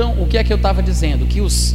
Então, 0.00 0.14
o 0.18 0.26
que 0.26 0.38
é 0.38 0.42
que 0.42 0.50
eu 0.50 0.56
estava 0.56 0.82
dizendo? 0.82 1.26
Que 1.26 1.42
os 1.42 1.74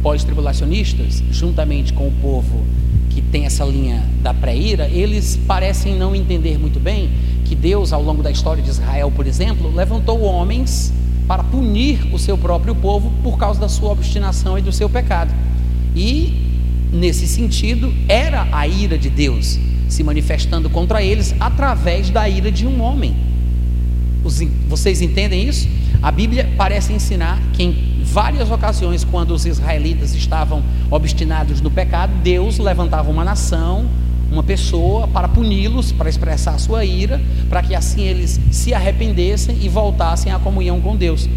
pós-tribulacionistas, 0.00 1.20
juntamente 1.32 1.92
com 1.92 2.06
o 2.06 2.12
povo 2.12 2.64
que 3.10 3.20
tem 3.20 3.44
essa 3.44 3.64
linha 3.64 4.04
da 4.22 4.32
pré-ira, 4.32 4.88
eles 4.88 5.36
parecem 5.48 5.96
não 5.96 6.14
entender 6.14 6.60
muito 6.60 6.78
bem 6.78 7.10
que 7.44 7.56
Deus, 7.56 7.92
ao 7.92 8.00
longo 8.00 8.22
da 8.22 8.30
história 8.30 8.62
de 8.62 8.70
Israel, 8.70 9.10
por 9.10 9.26
exemplo, 9.26 9.68
levantou 9.74 10.22
homens 10.22 10.92
para 11.26 11.42
punir 11.42 12.06
o 12.14 12.20
seu 12.20 12.38
próprio 12.38 12.72
povo 12.72 13.12
por 13.20 13.36
causa 13.36 13.58
da 13.58 13.68
sua 13.68 13.90
obstinação 13.90 14.56
e 14.56 14.62
do 14.62 14.70
seu 14.70 14.88
pecado. 14.88 15.34
E, 15.92 16.40
nesse 16.92 17.26
sentido, 17.26 17.92
era 18.06 18.46
a 18.52 18.68
ira 18.68 18.96
de 18.96 19.10
Deus 19.10 19.58
se 19.88 20.04
manifestando 20.04 20.70
contra 20.70 21.02
eles 21.02 21.34
através 21.40 22.10
da 22.10 22.28
ira 22.28 22.52
de 22.52 22.64
um 22.64 22.80
homem. 22.80 23.16
Vocês 24.68 25.02
entendem 25.02 25.48
isso? 25.48 25.66
A 26.02 26.10
Bíblia 26.10 26.48
parece 26.56 26.92
ensinar 26.92 27.40
que 27.52 27.62
em 27.62 28.02
várias 28.02 28.50
ocasiões, 28.50 29.04
quando 29.04 29.32
os 29.32 29.44
israelitas 29.44 30.14
estavam 30.14 30.62
obstinados 30.90 31.60
no 31.60 31.70
pecado, 31.70 32.12
Deus 32.22 32.58
levantava 32.58 33.10
uma 33.10 33.24
nação, 33.24 33.86
uma 34.30 34.42
pessoa 34.42 35.08
para 35.08 35.28
puni-los, 35.28 35.92
para 35.92 36.08
expressar 36.08 36.54
a 36.54 36.58
sua 36.58 36.84
ira, 36.84 37.20
para 37.48 37.62
que 37.62 37.74
assim 37.74 38.02
eles 38.02 38.40
se 38.50 38.72
arrependessem 38.72 39.58
e 39.60 39.68
voltassem 39.68 40.32
à 40.32 40.38
comunhão 40.38 40.80
com 40.80 40.96
Deus. 40.96 41.28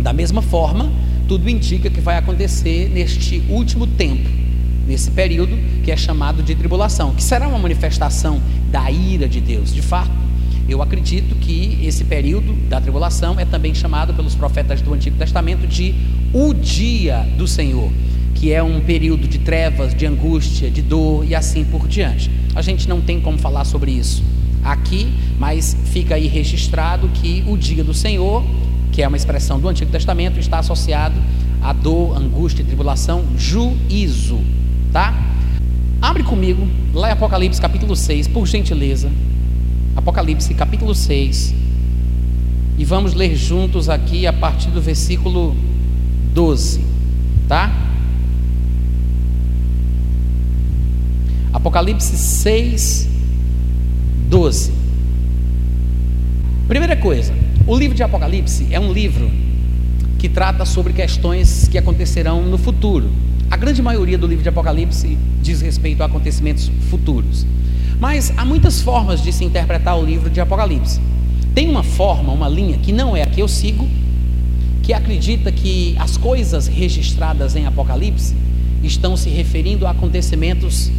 Da 0.00 0.12
mesma 0.12 0.42
forma, 0.42 0.90
tudo 1.28 1.48
indica 1.48 1.88
que 1.88 2.00
vai 2.00 2.16
acontecer 2.16 2.90
neste 2.92 3.42
último 3.48 3.86
tempo, 3.86 4.28
nesse 4.86 5.10
período 5.10 5.56
que 5.82 5.90
é 5.90 5.96
chamado 5.96 6.42
de 6.42 6.54
tribulação, 6.54 7.14
que 7.14 7.22
será 7.22 7.48
uma 7.48 7.58
manifestação 7.58 8.40
da 8.70 8.90
ira 8.90 9.28
de 9.28 9.40
Deus. 9.40 9.72
De 9.72 9.82
fato, 9.82 10.10
eu 10.68 10.80
acredito 10.80 11.34
que 11.36 11.78
esse 11.82 12.04
período 12.04 12.52
da 12.68 12.80
tribulação 12.80 13.38
é 13.38 13.44
também 13.44 13.74
chamado 13.74 14.14
pelos 14.14 14.34
profetas 14.34 14.80
do 14.80 14.92
Antigo 14.94 15.16
Testamento 15.16 15.66
de 15.66 15.94
o 16.32 16.54
dia 16.54 17.26
do 17.36 17.46
Senhor 17.46 17.90
que 18.42 18.52
é 18.52 18.60
um 18.60 18.80
período 18.80 19.28
de 19.28 19.38
trevas, 19.38 19.94
de 19.94 20.04
angústia, 20.04 20.68
de 20.68 20.82
dor 20.82 21.24
e 21.24 21.32
assim 21.32 21.62
por 21.62 21.86
diante. 21.86 22.28
A 22.56 22.60
gente 22.60 22.88
não 22.88 23.00
tem 23.00 23.20
como 23.20 23.38
falar 23.38 23.64
sobre 23.64 23.92
isso 23.92 24.20
aqui, 24.64 25.12
mas 25.38 25.76
fica 25.84 26.16
aí 26.16 26.26
registrado 26.26 27.08
que 27.10 27.44
o 27.46 27.56
dia 27.56 27.84
do 27.84 27.94
Senhor, 27.94 28.44
que 28.90 29.00
é 29.00 29.06
uma 29.06 29.16
expressão 29.16 29.60
do 29.60 29.68
Antigo 29.68 29.92
Testamento, 29.92 30.40
está 30.40 30.58
associado 30.58 31.14
a 31.62 31.72
dor, 31.72 32.16
angústia, 32.16 32.64
tribulação, 32.64 33.24
juízo, 33.38 34.40
tá? 34.92 35.14
Abre 36.00 36.24
comigo 36.24 36.66
lá 36.92 37.10
em 37.10 37.12
Apocalipse 37.12 37.60
capítulo 37.60 37.94
6, 37.94 38.26
por 38.26 38.44
gentileza. 38.48 39.08
Apocalipse 40.02 40.52
capítulo 40.54 40.96
6. 40.96 41.54
E 42.76 42.84
vamos 42.84 43.14
ler 43.14 43.36
juntos 43.36 43.88
aqui 43.88 44.26
a 44.26 44.32
partir 44.32 44.68
do 44.70 44.82
versículo 44.82 45.54
12, 46.34 46.84
tá? 47.46 47.72
Apocalipse 51.52 52.16
6, 52.16 53.08
12. 54.28 54.72
Primeira 56.66 56.96
coisa, 56.96 57.32
o 57.64 57.78
livro 57.78 57.94
de 57.94 58.02
Apocalipse 58.02 58.66
é 58.72 58.80
um 58.80 58.92
livro 58.92 59.30
que 60.18 60.28
trata 60.28 60.64
sobre 60.64 60.92
questões 60.92 61.68
que 61.68 61.78
acontecerão 61.78 62.42
no 62.42 62.58
futuro. 62.58 63.08
A 63.48 63.56
grande 63.56 63.80
maioria 63.80 64.18
do 64.18 64.26
livro 64.26 64.42
de 64.42 64.48
Apocalipse 64.48 65.16
diz 65.40 65.60
respeito 65.60 66.02
a 66.02 66.06
acontecimentos 66.06 66.72
futuros. 66.90 67.46
Mas 68.02 68.32
há 68.36 68.44
muitas 68.44 68.82
formas 68.82 69.22
de 69.22 69.32
se 69.32 69.44
interpretar 69.44 69.96
o 69.96 70.04
livro 70.04 70.28
de 70.28 70.40
Apocalipse. 70.40 71.00
Tem 71.54 71.70
uma 71.70 71.84
forma, 71.84 72.32
uma 72.32 72.48
linha, 72.48 72.76
que 72.76 72.90
não 72.90 73.16
é 73.16 73.22
a 73.22 73.26
que 73.26 73.40
eu 73.40 73.46
sigo, 73.46 73.88
que 74.82 74.92
acredita 74.92 75.52
que 75.52 75.94
as 76.00 76.16
coisas 76.16 76.66
registradas 76.66 77.54
em 77.54 77.64
Apocalipse 77.64 78.34
estão 78.82 79.16
se 79.16 79.30
referindo 79.30 79.86
a 79.86 79.92
acontecimentos 79.92 80.90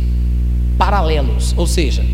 paralelos, 0.78 1.54
ou 1.58 1.68
seja, 1.68 2.06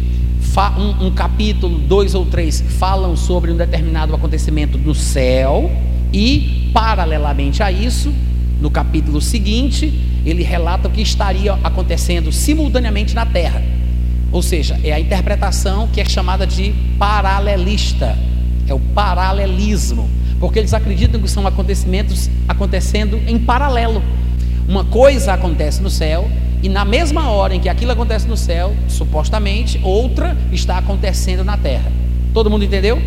um, 0.79 1.05
um, 1.05 1.11
capítulo, 1.11 1.77
dois 1.77 2.15
ou 2.15 2.25
três 2.25 2.59
falam 2.59 3.15
sobre 3.15 3.51
um 3.51 3.57
determinado 3.57 4.15
acontecimento 4.15 4.75
no 4.79 4.95
céu, 4.95 5.69
e 6.11 6.71
paralelamente 6.73 7.61
a 7.61 7.71
isso, 7.71 8.11
no 8.59 8.71
capítulo 8.71 9.21
seguinte, 9.21 9.93
ele 10.25 10.41
relata 10.41 10.87
o 10.87 10.91
que 10.91 11.03
estaria 11.03 11.53
acontecendo 11.63 12.31
simultaneamente 12.31 13.13
na 13.13 13.27
terra. 13.27 13.77
Ou 14.31 14.41
seja, 14.41 14.79
é 14.83 14.91
a 14.91 14.99
interpretação 14.99 15.87
que 15.87 15.99
é 15.99 16.05
chamada 16.05 16.45
de 16.45 16.73
paralelista, 16.97 18.17
é 18.67 18.73
o 18.73 18.79
paralelismo, 18.79 20.09
porque 20.39 20.59
eles 20.59 20.73
acreditam 20.73 21.19
que 21.19 21.29
são 21.29 21.45
acontecimentos 21.47 22.29
acontecendo 22.47 23.19
em 23.27 23.39
paralelo. 23.39 24.03
Uma 24.67 24.85
coisa 24.85 25.33
acontece 25.33 25.81
no 25.81 25.89
céu 25.89 26.29
e 26.61 26.69
na 26.69 26.85
mesma 26.85 27.29
hora 27.29 27.55
em 27.55 27.59
que 27.59 27.69
aquilo 27.69 27.91
acontece 27.91 28.27
no 28.27 28.37
céu, 28.37 28.75
supostamente, 28.87 29.79
outra 29.83 30.37
está 30.51 30.77
acontecendo 30.77 31.43
na 31.43 31.57
terra. 31.57 31.91
Todo 32.33 32.49
mundo 32.49 32.63
entendeu? 32.63 33.01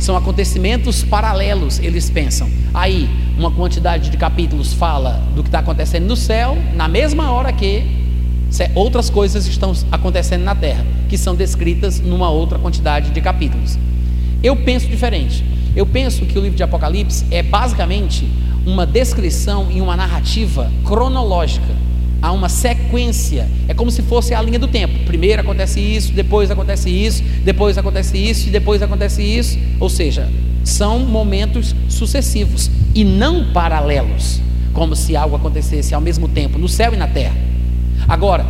São 0.00 0.16
acontecimentos 0.16 1.04
paralelos, 1.04 1.78
eles 1.78 2.10
pensam. 2.10 2.50
Aí, 2.74 3.08
uma 3.38 3.50
quantidade 3.50 4.10
de 4.10 4.16
capítulos 4.16 4.72
fala 4.72 5.22
do 5.34 5.42
que 5.42 5.48
está 5.48 5.60
acontecendo 5.60 6.06
no 6.06 6.16
céu, 6.16 6.58
na 6.74 6.88
mesma 6.88 7.30
hora 7.30 7.52
que 7.52 8.05
outras 8.74 9.10
coisas 9.10 9.46
estão 9.46 9.72
acontecendo 9.90 10.42
na 10.42 10.54
terra, 10.54 10.84
que 11.08 11.18
são 11.18 11.34
descritas 11.34 12.00
numa 12.00 12.30
outra 12.30 12.58
quantidade 12.58 13.10
de 13.10 13.20
capítulos. 13.20 13.78
Eu 14.42 14.56
penso 14.56 14.86
diferente. 14.86 15.44
Eu 15.74 15.84
penso 15.84 16.24
que 16.24 16.38
o 16.38 16.42
livro 16.42 16.56
de 16.56 16.62
Apocalipse 16.62 17.26
é 17.30 17.42
basicamente 17.42 18.26
uma 18.64 18.86
descrição 18.86 19.70
e 19.70 19.80
uma 19.80 19.96
narrativa 19.96 20.70
cronológica 20.84 21.86
há 22.20 22.32
uma 22.32 22.48
sequência, 22.48 23.48
é 23.68 23.74
como 23.74 23.90
se 23.90 24.02
fosse 24.02 24.34
a 24.34 24.42
linha 24.42 24.58
do 24.58 24.68
tempo. 24.68 25.04
Primeiro 25.04 25.42
acontece 25.42 25.80
isso, 25.80 26.12
depois 26.12 26.50
acontece 26.50 26.90
isso, 26.90 27.22
depois 27.44 27.78
acontece 27.78 28.18
isso 28.18 28.50
depois 28.50 28.82
acontece 28.82 29.22
isso. 29.22 29.58
Ou 29.78 29.88
seja, 29.88 30.28
são 30.64 30.98
momentos 31.00 31.74
sucessivos 31.88 32.70
e 32.94 33.04
não 33.04 33.52
paralelos, 33.52 34.40
como 34.72 34.96
se 34.96 35.16
algo 35.16 35.36
acontecesse 35.36 35.94
ao 35.94 36.00
mesmo 36.00 36.28
tempo 36.28 36.58
no 36.58 36.68
céu 36.68 36.92
e 36.94 36.96
na 36.96 37.06
terra. 37.06 37.45
Agora, 38.08 38.46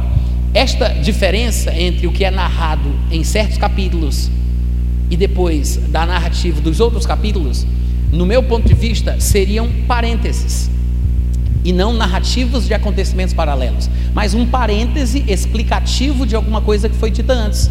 esta 0.52 0.88
diferença 0.88 1.74
entre 1.74 2.06
o 2.06 2.12
que 2.12 2.24
é 2.24 2.30
narrado 2.30 2.94
em 3.10 3.22
certos 3.24 3.58
capítulos 3.58 4.30
e 5.10 5.16
depois 5.16 5.76
da 5.88 6.04
narrativa 6.04 6.60
dos 6.60 6.80
outros 6.80 7.06
capítulos, 7.06 7.66
no 8.12 8.26
meu 8.26 8.42
ponto 8.42 8.66
de 8.66 8.74
vista, 8.74 9.20
seriam 9.20 9.68
parênteses 9.86 10.70
e 11.64 11.72
não 11.72 11.92
narrativos 11.92 12.66
de 12.66 12.74
acontecimentos 12.74 13.34
paralelos, 13.34 13.90
mas 14.14 14.34
um 14.34 14.46
parêntese 14.46 15.24
explicativo 15.26 16.24
de 16.24 16.36
alguma 16.36 16.60
coisa 16.60 16.88
que 16.88 16.94
foi 16.94 17.10
dita 17.10 17.32
antes. 17.32 17.70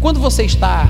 Quando 0.00 0.18
você 0.18 0.44
está 0.44 0.88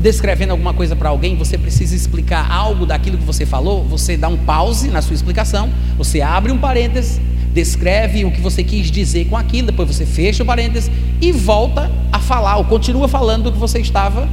descrevendo 0.00 0.50
alguma 0.50 0.74
coisa 0.74 0.96
para 0.96 1.10
alguém, 1.10 1.36
você 1.36 1.56
precisa 1.56 1.94
explicar 1.94 2.50
algo 2.50 2.84
daquilo 2.84 3.16
que 3.16 3.24
você 3.24 3.46
falou, 3.46 3.84
você 3.84 4.16
dá 4.16 4.28
um 4.28 4.36
pause 4.36 4.88
na 4.88 5.00
sua 5.00 5.14
explicação, 5.14 5.70
você 5.96 6.20
abre 6.20 6.50
um 6.50 6.58
parêntese, 6.58 7.20
descreve 7.52 8.24
o 8.24 8.30
que 8.30 8.40
você 8.40 8.64
quis 8.64 8.90
dizer 8.90 9.26
com 9.26 9.36
aquilo, 9.36 9.68
depois 9.68 9.88
você 9.88 10.06
fecha 10.06 10.42
o 10.42 10.46
parêntese 10.46 10.90
e 11.20 11.32
volta 11.32 11.90
a 12.10 12.18
falar, 12.18 12.56
ou 12.56 12.64
continua 12.64 13.08
falando 13.08 13.44
do 13.44 13.52
que 13.52 13.58
você 13.58 13.78
estava 13.78 14.28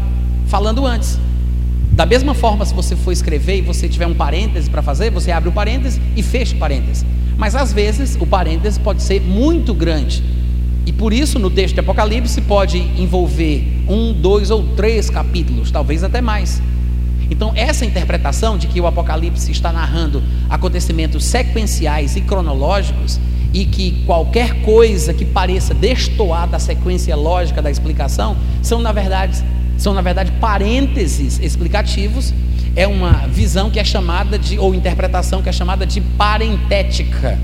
falando 0.47 0.85
antes. 0.85 1.19
Da 1.91 2.05
mesma 2.05 2.33
forma, 2.33 2.65
se 2.65 2.73
você 2.73 2.95
for 2.95 3.11
escrever 3.11 3.57
e 3.57 3.61
você 3.61 3.89
tiver 3.89 4.07
um 4.07 4.13
parêntese 4.13 4.69
para 4.69 4.81
fazer, 4.81 5.11
você 5.11 5.31
abre 5.31 5.49
o 5.49 5.51
parêntese 5.51 6.01
e 6.15 6.23
fecha 6.23 6.55
o 6.55 6.57
parêntese. 6.57 7.05
Mas 7.37 7.55
às 7.55 7.73
vezes 7.73 8.17
o 8.19 8.25
parêntese 8.25 8.79
pode 8.79 9.01
ser 9.03 9.21
muito 9.21 9.73
grande. 9.73 10.23
E 10.85 10.93
por 10.93 11.13
isso 11.13 11.37
no 11.37 11.49
texto 11.49 11.73
de 11.73 11.81
Apocalipse 11.81 12.41
pode 12.41 12.77
envolver 12.77 13.83
um, 13.87 14.13
dois 14.13 14.49
ou 14.49 14.63
três 14.75 15.09
capítulos, 15.09 15.71
talvez 15.71 16.03
até 16.03 16.21
mais. 16.21 16.61
Então, 17.29 17.51
essa 17.55 17.85
interpretação 17.85 18.57
de 18.57 18.67
que 18.67 18.81
o 18.81 18.87
Apocalipse 18.87 19.51
está 19.51 19.71
narrando 19.71 20.23
acontecimentos 20.49 21.25
sequenciais 21.25 22.15
e 22.15 22.21
cronológicos, 22.21 23.19
e 23.53 23.65
que 23.65 24.03
qualquer 24.05 24.61
coisa 24.61 25.13
que 25.13 25.25
pareça 25.25 25.73
destoar 25.73 26.47
da 26.47 26.59
sequência 26.59 27.15
lógica 27.15 27.61
da 27.61 27.71
explicação, 27.71 28.37
são 28.61 28.79
na 28.81 28.91
verdade, 28.91 29.43
são 29.77 29.93
na 29.93 30.01
verdade 30.01 30.31
parênteses 30.33 31.39
explicativos 31.39 32.33
é 32.75 32.87
uma 32.87 33.27
visão 33.27 33.69
que 33.69 33.79
é 33.79 33.83
chamada 33.83 34.37
de, 34.37 34.59
ou 34.59 34.73
interpretação 34.75 35.41
que 35.41 35.49
é 35.49 35.51
chamada 35.51 35.85
de 35.85 35.99
parentética, 35.99 37.39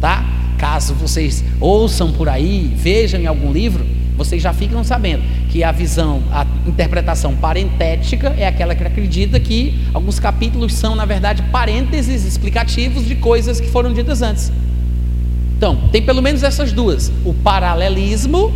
tá? 0.00 0.24
Caso 0.58 0.92
vocês 0.94 1.44
ouçam 1.60 2.12
por 2.12 2.28
aí, 2.28 2.72
vejam 2.76 3.20
em 3.20 3.26
algum 3.26 3.52
livro, 3.52 3.86
vocês 4.18 4.42
já 4.42 4.52
ficam 4.52 4.82
sabendo 4.82 5.22
que 5.48 5.62
a 5.62 5.70
visão, 5.70 6.20
a 6.32 6.44
interpretação 6.66 7.36
parentética 7.36 8.34
é 8.36 8.46
aquela 8.46 8.74
que 8.74 8.82
acredita 8.82 9.38
que 9.38 9.78
alguns 9.94 10.18
capítulos 10.18 10.74
são, 10.74 10.96
na 10.96 11.04
verdade, 11.04 11.42
parênteses 11.52 12.24
explicativos 12.24 13.06
de 13.06 13.14
coisas 13.14 13.60
que 13.60 13.70
foram 13.70 13.92
ditas 13.92 14.20
antes. 14.20 14.52
Então, 15.56 15.76
tem 15.92 16.02
pelo 16.02 16.20
menos 16.20 16.42
essas 16.42 16.72
duas: 16.72 17.12
o 17.24 17.32
paralelismo, 17.32 18.52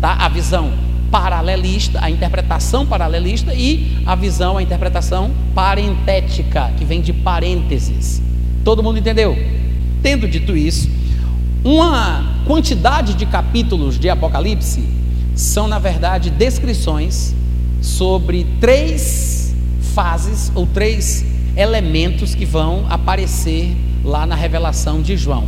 tá? 0.00 0.12
a 0.12 0.28
visão 0.28 0.72
paralelista, 1.10 1.98
a 2.00 2.08
interpretação 2.08 2.86
paralelista 2.86 3.52
e 3.52 3.98
a 4.06 4.14
visão, 4.14 4.56
a 4.56 4.62
interpretação 4.62 5.32
parentética, 5.52 6.70
que 6.78 6.84
vem 6.84 7.00
de 7.00 7.12
parênteses. 7.12 8.22
Todo 8.64 8.80
mundo 8.80 9.00
entendeu? 9.00 9.36
Tendo 10.02 10.28
dito 10.28 10.56
isso, 10.56 10.88
uma 11.64 12.29
quantidade 12.50 13.14
de 13.14 13.26
capítulos 13.26 13.96
de 13.96 14.08
Apocalipse 14.10 14.82
são, 15.36 15.68
na 15.68 15.78
verdade, 15.78 16.30
descrições 16.30 17.32
sobre 17.80 18.44
três 18.60 19.54
fases 19.94 20.50
ou 20.52 20.66
três 20.66 21.24
elementos 21.56 22.34
que 22.34 22.44
vão 22.44 22.86
aparecer 22.90 23.76
lá 24.04 24.26
na 24.26 24.34
revelação 24.34 25.00
de 25.00 25.16
João. 25.16 25.46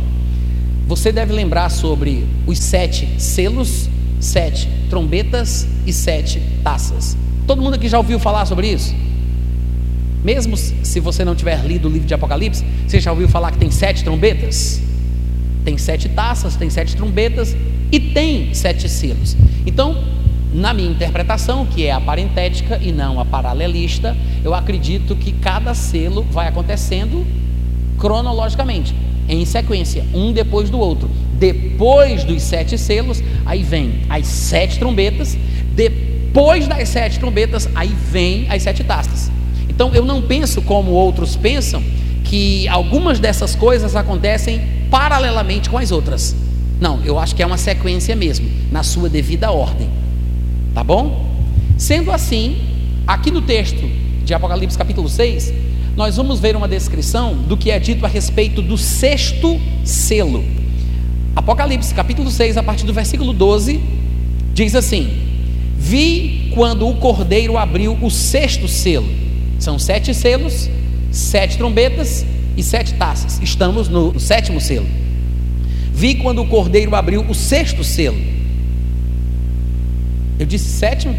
Você 0.87 1.11
deve 1.11 1.33
lembrar 1.33 1.69
sobre 1.69 2.25
os 2.47 2.57
sete 2.57 3.05
selos, 3.17 3.89
sete 4.21 4.69
trombetas 4.89 5.67
e 5.85 5.91
sete 5.91 6.41
taças. 6.63 7.17
Todo 7.45 7.61
mundo 7.61 7.73
aqui 7.73 7.89
já 7.89 7.97
ouviu 7.97 8.17
falar 8.17 8.45
sobre 8.45 8.71
isso? 8.71 8.95
Mesmo 10.23 10.55
se 10.55 11.01
você 11.01 11.25
não 11.25 11.35
tiver 11.35 11.65
lido 11.65 11.89
o 11.89 11.91
livro 11.91 12.07
de 12.07 12.13
Apocalipse, 12.13 12.63
você 12.87 13.01
já 13.01 13.11
ouviu 13.11 13.27
falar 13.27 13.51
que 13.51 13.57
tem 13.57 13.71
sete 13.71 14.05
trombetas? 14.05 14.81
Tem 15.63 15.77
sete 15.77 16.09
taças, 16.09 16.55
tem 16.55 16.69
sete 16.69 16.95
trombetas 16.95 17.55
e 17.91 17.99
tem 17.99 18.53
sete 18.53 18.89
selos. 18.89 19.35
Então, 19.65 19.97
na 20.53 20.73
minha 20.73 20.91
interpretação, 20.91 21.65
que 21.65 21.85
é 21.85 21.91
a 21.91 21.99
parentética 21.99 22.79
e 22.81 22.91
não 22.91 23.19
a 23.19 23.25
paralelista, 23.25 24.15
eu 24.43 24.53
acredito 24.53 25.15
que 25.15 25.31
cada 25.31 25.73
selo 25.73 26.23
vai 26.31 26.47
acontecendo 26.47 27.25
cronologicamente, 27.97 28.93
em 29.27 29.45
sequência, 29.45 30.05
um 30.13 30.31
depois 30.31 30.69
do 30.69 30.77
outro. 30.79 31.09
Depois 31.39 32.23
dos 32.23 32.41
sete 32.43 32.77
selos, 32.77 33.23
aí 33.45 33.63
vem 33.63 34.01
as 34.09 34.27
sete 34.27 34.77
trombetas. 34.77 35.37
Depois 35.75 36.67
das 36.67 36.89
sete 36.89 37.19
trombetas, 37.19 37.67
aí 37.73 37.95
vem 38.11 38.45
as 38.49 38.61
sete 38.63 38.83
taças. 38.83 39.31
Então 39.69 39.93
eu 39.93 40.05
não 40.05 40.21
penso 40.21 40.61
como 40.61 40.91
outros 40.91 41.35
pensam 41.35 41.81
que 42.23 42.67
algumas 42.67 43.19
dessas 43.19 43.55
coisas 43.55 43.95
acontecem 43.95 44.61
paralelamente 44.93 45.71
com 45.71 45.79
as 45.79 45.91
outras. 45.91 46.35
Não, 46.79 47.01
eu 47.03 47.17
acho 47.17 47.35
que 47.35 47.41
é 47.41 47.45
uma 47.47 47.57
sequência 47.57 48.15
mesmo, 48.15 48.47
na 48.71 48.83
sua 48.83 49.09
devida 49.09 49.51
ordem. 49.51 49.89
Tá 50.75 50.83
bom? 50.83 51.33
Sendo 51.79 52.11
assim, 52.11 52.57
aqui 53.07 53.31
no 53.31 53.41
texto 53.41 53.81
de 54.23 54.35
Apocalipse 54.35 54.77
capítulo 54.77 55.09
6, 55.09 55.51
nós 55.97 56.17
vamos 56.17 56.39
ver 56.39 56.55
uma 56.55 56.67
descrição 56.67 57.33
do 57.33 57.57
que 57.57 57.71
é 57.71 57.79
dito 57.79 58.05
a 58.05 58.07
respeito 58.07 58.61
do 58.61 58.77
sexto 58.77 59.59
selo. 59.83 60.45
Apocalipse 61.35 61.91
capítulo 61.95 62.29
6, 62.29 62.57
a 62.57 62.61
partir 62.61 62.85
do 62.85 62.93
versículo 62.93 63.33
12, 63.33 63.81
diz 64.53 64.75
assim: 64.75 65.09
Vi 65.75 66.51
quando 66.53 66.87
o 66.87 66.97
cordeiro 66.97 67.57
abriu 67.57 67.97
o 67.99 68.11
sexto 68.11 68.67
selo 68.67 69.23
são 69.63 69.79
sete 69.79 70.13
selos, 70.13 70.69
sete 71.09 71.57
trombetas 71.57 72.25
e 72.55 72.63
sete 72.63 72.93
taças. 72.93 73.39
Estamos 73.41 73.87
no, 73.87 74.13
no 74.13 74.19
sétimo 74.19 74.59
selo. 74.59 74.87
Vi 75.93 76.15
quando 76.15 76.41
o 76.41 76.47
cordeiro 76.47 76.95
abriu 76.95 77.25
o 77.27 77.33
sexto 77.33 77.83
selo. 77.83 78.19
Eu 80.39 80.45
disse 80.45 80.69
sétimo? 80.69 81.15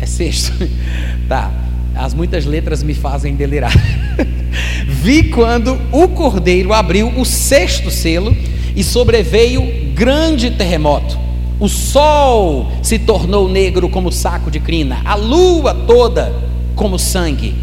É 0.00 0.06
sexto. 0.06 0.52
tá. 1.28 1.52
As 1.94 2.12
muitas 2.12 2.44
letras 2.44 2.82
me 2.82 2.94
fazem 2.94 3.36
delirar. 3.36 3.72
Vi 4.86 5.24
quando 5.24 5.78
o 5.92 6.08
cordeiro 6.08 6.72
abriu 6.72 7.08
o 7.18 7.24
sexto 7.24 7.90
selo 7.90 8.36
e 8.74 8.82
sobreveio 8.82 9.92
grande 9.94 10.50
terremoto. 10.50 11.18
O 11.60 11.68
sol 11.68 12.72
se 12.82 12.98
tornou 12.98 13.48
negro 13.48 13.88
como 13.88 14.10
saco 14.10 14.50
de 14.50 14.58
crina, 14.58 15.00
a 15.04 15.14
lua 15.14 15.72
toda 15.72 16.34
como 16.74 16.98
sangue. 16.98 17.54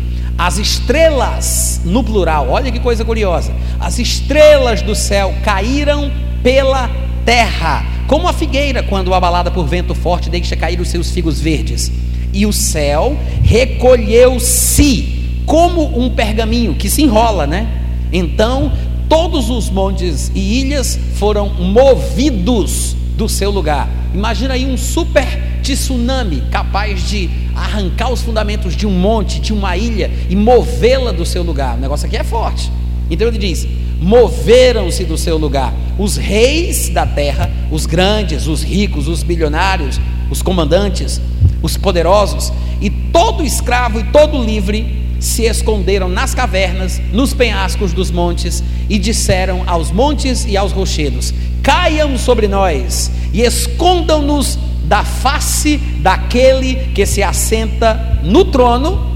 As 0.44 0.58
estrelas, 0.58 1.82
no 1.86 2.04
plural, 2.04 2.50
olha 2.50 2.72
que 2.72 2.80
coisa 2.80 3.06
curiosa. 3.06 3.54
As 3.80 4.00
estrelas 4.00 4.82
do 4.82 4.96
céu 4.96 5.36
caíram 5.44 6.12
pela 6.42 6.90
terra, 7.24 7.86
como 8.08 8.28
a 8.28 8.34
figueira, 8.34 8.82
quando 8.82 9.14
abalada 9.14 9.52
por 9.52 9.68
vento 9.68 9.94
forte, 9.94 10.32
deixa 10.32 10.56
cair 10.56 10.82
os 10.82 10.88
seus 10.88 11.12
figos 11.12 11.40
verdes. 11.40 11.92
E 12.34 12.48
o 12.48 12.52
céu 12.52 13.16
recolheu-se, 13.44 15.44
como 15.46 15.96
um 15.96 16.10
pergaminho 16.10 16.74
que 16.74 16.90
se 16.90 17.04
enrola, 17.04 17.46
né? 17.46 17.68
Então, 18.12 18.72
todos 19.08 19.48
os 19.48 19.70
montes 19.70 20.32
e 20.34 20.60
ilhas 20.60 20.98
foram 21.18 21.50
movidos 21.50 22.96
do 23.16 23.30
seu 23.30 23.52
lugar. 23.52 23.88
Imagina 24.12 24.56
aí 24.56 24.66
um 24.66 24.76
super 24.76 25.28
tsunami 25.62 26.42
capaz 26.50 27.08
de 27.08 27.30
arrancar 27.62 28.12
os 28.12 28.22
fundamentos 28.22 28.76
de 28.76 28.88
um 28.88 28.92
monte, 28.92 29.40
de 29.40 29.54
uma 29.54 29.78
ilha 29.78 30.12
e 30.30 30.36
movê-la 30.36 31.12
do 31.12 31.26
seu 31.26 31.44
lugar. 31.44 31.78
O 31.78 31.82
negócio 31.82 32.08
aqui 32.08 32.18
é 32.18 32.24
forte. 32.24 32.72
Então 33.10 33.28
ele 33.28 33.38
diz: 33.38 33.68
moveram-se 34.02 35.04
do 35.04 35.18
seu 35.18 35.38
lugar 35.38 35.74
os 36.00 36.18
reis 36.18 36.90
da 36.90 37.06
terra, 37.06 37.52
os 37.70 37.86
grandes, 37.86 38.48
os 38.48 38.64
ricos, 38.64 39.08
os 39.08 39.22
bilionários, 39.22 40.00
os 40.30 40.42
comandantes, 40.42 41.22
os 41.62 41.78
poderosos, 41.78 42.52
e 42.82 42.90
todo 42.90 43.44
escravo 43.44 44.00
e 44.00 44.04
todo 44.06 44.44
livre 44.44 45.00
se 45.20 45.44
esconderam 45.44 46.10
nas 46.10 46.34
cavernas, 46.34 47.00
nos 47.14 47.32
penhascos 47.32 47.94
dos 47.94 48.10
montes, 48.10 48.64
e 48.90 48.98
disseram 48.98 49.64
aos 49.68 49.92
montes 49.92 50.46
e 50.46 50.58
aos 50.58 50.72
rochedos: 50.72 51.32
Caiam 51.62 52.18
sobre 52.18 52.48
nós 52.48 53.12
e 53.32 53.42
escondam-nos 53.42 54.58
da 54.84 55.04
face 55.04 55.78
daquele 56.02 56.76
que 56.94 57.06
se 57.06 57.24
assenta 57.24 58.20
no 58.24 58.46
trono 58.46 59.12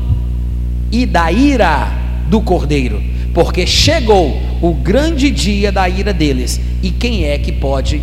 e 0.92 1.06
da 1.06 1.32
ira 1.32 1.92
do 2.30 2.42
cordeiro, 2.42 3.02
porque 3.34 3.68
chegou 3.68 4.40
o 4.62 4.74
grande 4.74 5.30
dia 5.30 5.72
da 5.72 5.88
ira 5.90 6.14
deles, 6.14 6.60
e 6.82 6.90
quem 6.92 7.26
é 7.26 7.38
que 7.38 7.52
pode 7.52 8.02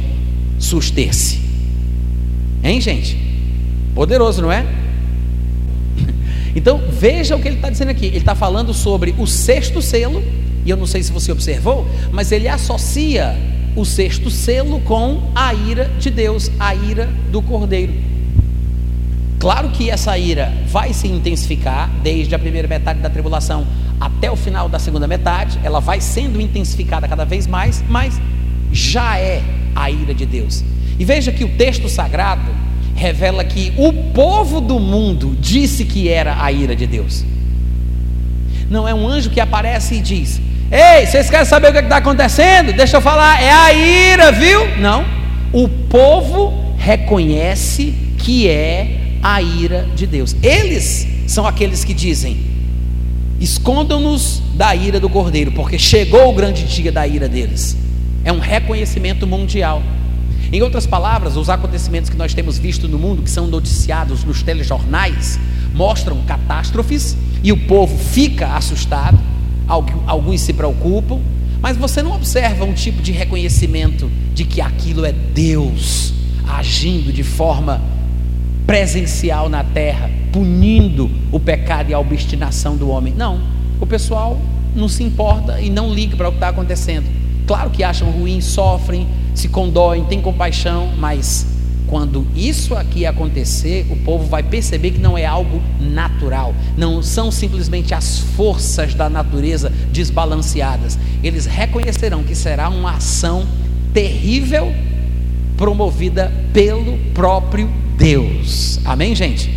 suster-se? 0.59 1.41
Hein, 2.62 2.81
gente? 2.81 3.19
Poderoso, 3.94 4.43
não 4.43 4.53
é? 4.53 4.65
Então 6.55 6.82
veja 6.91 7.35
o 7.35 7.41
que 7.41 7.49
ele 7.49 7.56
está 7.56 7.70
dizendo 7.70 7.91
aqui. 7.91 8.05
Ele 8.06 8.19
está 8.19 8.35
falando 8.35 8.75
sobre 8.75 9.15
o 9.17 9.26
sexto 9.26 9.81
selo, 9.81 10.23
e 10.67 10.70
eu 10.70 10.76
não 10.76 10.87
sei 10.87 11.03
se 11.03 11.11
você 11.11 11.32
observou, 11.32 11.88
mas 12.12 12.31
ele 12.31 12.47
associa 12.47 13.35
o 13.74 13.84
sexto 13.84 14.30
selo 14.30 14.80
com 14.80 15.31
a 15.34 15.55
ira 15.55 15.91
de 15.98 16.10
Deus, 16.10 16.50
a 16.58 16.74
ira 16.74 17.06
do 17.31 17.41
Cordeiro. 17.43 17.93
Claro 19.38 19.70
que 19.70 19.91
essa 19.91 20.17
ira 20.17 20.52
vai 20.69 20.93
se 20.93 21.08
intensificar 21.08 21.91
desde 22.02 22.34
a 22.34 22.38
primeira 22.38 22.69
metade 22.69 23.00
da 23.00 23.10
tribulação 23.10 23.67
até 24.00 24.31
o 24.31 24.36
final 24.36 24.69
da 24.69 24.79
segunda 24.79 25.06
metade, 25.06 25.58
ela 25.62 25.81
vai 25.81 26.00
sendo 26.00 26.41
intensificada 26.41 27.06
cada 27.06 27.24
vez 27.24 27.46
mais, 27.46 27.84
mas 27.88 28.20
já 28.72 29.19
é 29.19 29.43
a 29.74 29.91
ira 29.91 30.14
de 30.14 30.26
Deus. 30.26 30.64
E 30.98 31.05
veja 31.05 31.32
que 31.32 31.44
o 31.44 31.56
texto 31.56 31.88
sagrado 31.88 32.50
revela 32.94 33.44
que 33.44 33.72
o 33.76 33.93
povo 34.12 34.60
do 34.60 34.79
mundo 34.79 35.36
disse 35.41 35.84
que 35.84 36.08
era 36.08 36.43
a 36.43 36.52
ira 36.52 36.76
de 36.76 36.86
Deus. 36.86 37.24
Não 38.69 38.86
é 38.86 38.94
um 38.94 39.06
anjo 39.06 39.31
que 39.31 39.41
aparece 39.41 39.96
e 39.96 40.00
diz: 40.00 40.41
Ei, 40.74 41.05
vocês 41.05 41.29
querem 41.29 41.44
saber 41.44 41.69
o 41.69 41.72
que 41.72 41.81
é 41.81 41.82
está 41.82 41.98
acontecendo? 41.98 42.72
Deixa 42.72 42.96
eu 42.96 43.02
falar, 43.02 43.43
é 43.43 43.52
a 43.52 43.74
ira, 43.74 44.32
viu? 44.32 44.79
Não. 44.79 45.05
O 45.52 45.69
povo 45.69 46.74
reconhece 46.79 47.93
que 48.17 48.48
é 48.48 49.19
a 49.22 49.43
ira 49.43 49.86
de 49.94 50.06
Deus. 50.06 50.34
Eles 50.43 51.06
são 51.26 51.46
aqueles 51.46 51.84
que 51.84 51.93
dizem: 51.93 52.38
escondam-nos 53.38 54.43
da 54.55 54.74
ira 54.74 54.98
do 54.98 55.10
cordeiro, 55.10 55.52
porque 55.52 55.79
chegou 55.79 56.31
o 56.31 56.32
grande 56.32 56.64
dia 56.64 56.91
da 56.91 57.06
ira 57.06 57.29
deles. 57.29 57.76
É 58.24 58.32
um 58.32 58.38
reconhecimento 58.38 59.26
mundial. 59.26 59.82
Em 60.50 60.62
outras 60.62 60.86
palavras, 60.86 61.36
os 61.36 61.50
acontecimentos 61.50 62.08
que 62.08 62.17
nós 62.17 62.32
temos 62.32 62.56
visto 62.56 62.88
no 62.88 62.98
mundo, 62.98 63.20
que 63.20 63.31
são 63.31 63.46
noticiados 63.46 64.24
nos 64.24 64.43
telejornais, 64.43 65.38
mostram 65.74 66.22
catástrofes 66.22 67.14
e 67.44 67.52
o 67.52 67.58
povo 67.58 67.98
fica 67.98 68.56
assustado 68.56 69.19
alguns 70.06 70.41
se 70.41 70.52
preocupam, 70.52 71.20
mas 71.60 71.76
você 71.76 72.02
não 72.02 72.12
observa 72.14 72.64
um 72.64 72.72
tipo 72.72 73.00
de 73.00 73.12
reconhecimento 73.12 74.10
de 74.34 74.44
que 74.44 74.60
aquilo 74.60 75.05
é 75.05 75.12
Deus 75.12 76.12
agindo 76.48 77.12
de 77.12 77.22
forma 77.22 77.81
presencial 78.67 79.48
na 79.48 79.64
terra, 79.64 80.10
punindo 80.32 81.10
o 81.31 81.38
pecado 81.38 81.91
e 81.91 81.94
a 81.94 81.98
obstinação 81.98 82.76
do 82.76 82.88
homem. 82.88 83.14
Não, 83.17 83.41
o 83.81 83.86
pessoal 83.86 84.41
não 84.74 84.88
se 84.88 85.02
importa 85.02 85.60
e 85.60 85.70
não 85.70 85.93
liga 85.93 86.17
para 86.17 86.29
o 86.29 86.32
que 86.32 86.36
está 86.36 86.48
acontecendo. 86.48 87.06
Claro 87.46 87.70
que 87.70 87.82
acham 87.82 88.10
ruim, 88.10 88.41
sofrem, 88.41 89.06
se 89.34 89.48
condoem, 89.48 90.05
têm 90.05 90.20
compaixão, 90.20 90.88
mas 90.98 91.46
quando 91.86 92.27
isso 92.34 92.74
aqui 92.74 93.05
acontecer, 93.05 93.86
o 93.91 93.96
povo 93.96 94.24
vai 94.27 94.43
perceber 94.43 94.93
que 94.93 94.98
não 94.98 95.17
é 95.17 95.27
algo 95.27 95.62
natural, 95.81 96.55
não 96.77 97.03
são 97.03 97.31
simplesmente 97.31 97.94
as 97.94 98.19
forças 98.19 98.94
da 98.94 99.10
natureza 99.10 99.70
desbalanceadas. 99.93 100.98
Eles 101.22 101.46
reconhecerão 101.46 102.22
que 102.22 102.34
será 102.34 102.69
uma 102.69 102.93
ação 102.96 103.46
terrível 103.93 104.72
promovida 105.56 106.32
pelo 106.53 106.98
próprio 107.12 107.70
Deus. 107.96 108.81
Amém, 108.84 109.15
gente? 109.15 109.51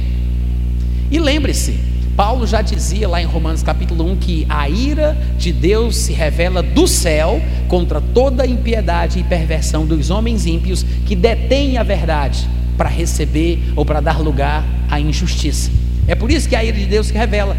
E 1.09 1.19
lembre-se, 1.19 1.79
Paulo 2.15 2.47
já 2.47 2.61
dizia 2.61 3.09
lá 3.09 3.21
em 3.21 3.25
Romanos 3.25 3.61
capítulo 3.61 4.09
1 4.11 4.15
que 4.15 4.45
a 4.47 4.69
ira 4.69 5.17
de 5.37 5.51
Deus 5.51 5.97
se 5.97 6.13
revela 6.13 6.63
do 6.63 6.87
céu 6.87 7.41
contra 7.67 7.99
toda 7.99 8.43
a 8.43 8.47
impiedade 8.47 9.19
e 9.19 9.23
perversão 9.23 9.85
dos 9.85 10.09
homens 10.09 10.45
ímpios 10.45 10.85
que 11.05 11.13
detêm 11.13 11.77
a 11.77 11.83
verdade 11.83 12.47
para 12.77 12.87
receber 12.87 13.61
ou 13.75 13.83
para 13.83 13.99
dar 13.99 14.21
lugar 14.21 14.63
à 14.89 14.97
injustiça. 14.97 15.69
É 16.07 16.15
por 16.15 16.31
isso 16.31 16.47
que 16.47 16.55
a 16.55 16.63
ira 16.63 16.77
de 16.77 16.85
Deus 16.85 17.07
se 17.07 17.13
revela 17.13 17.57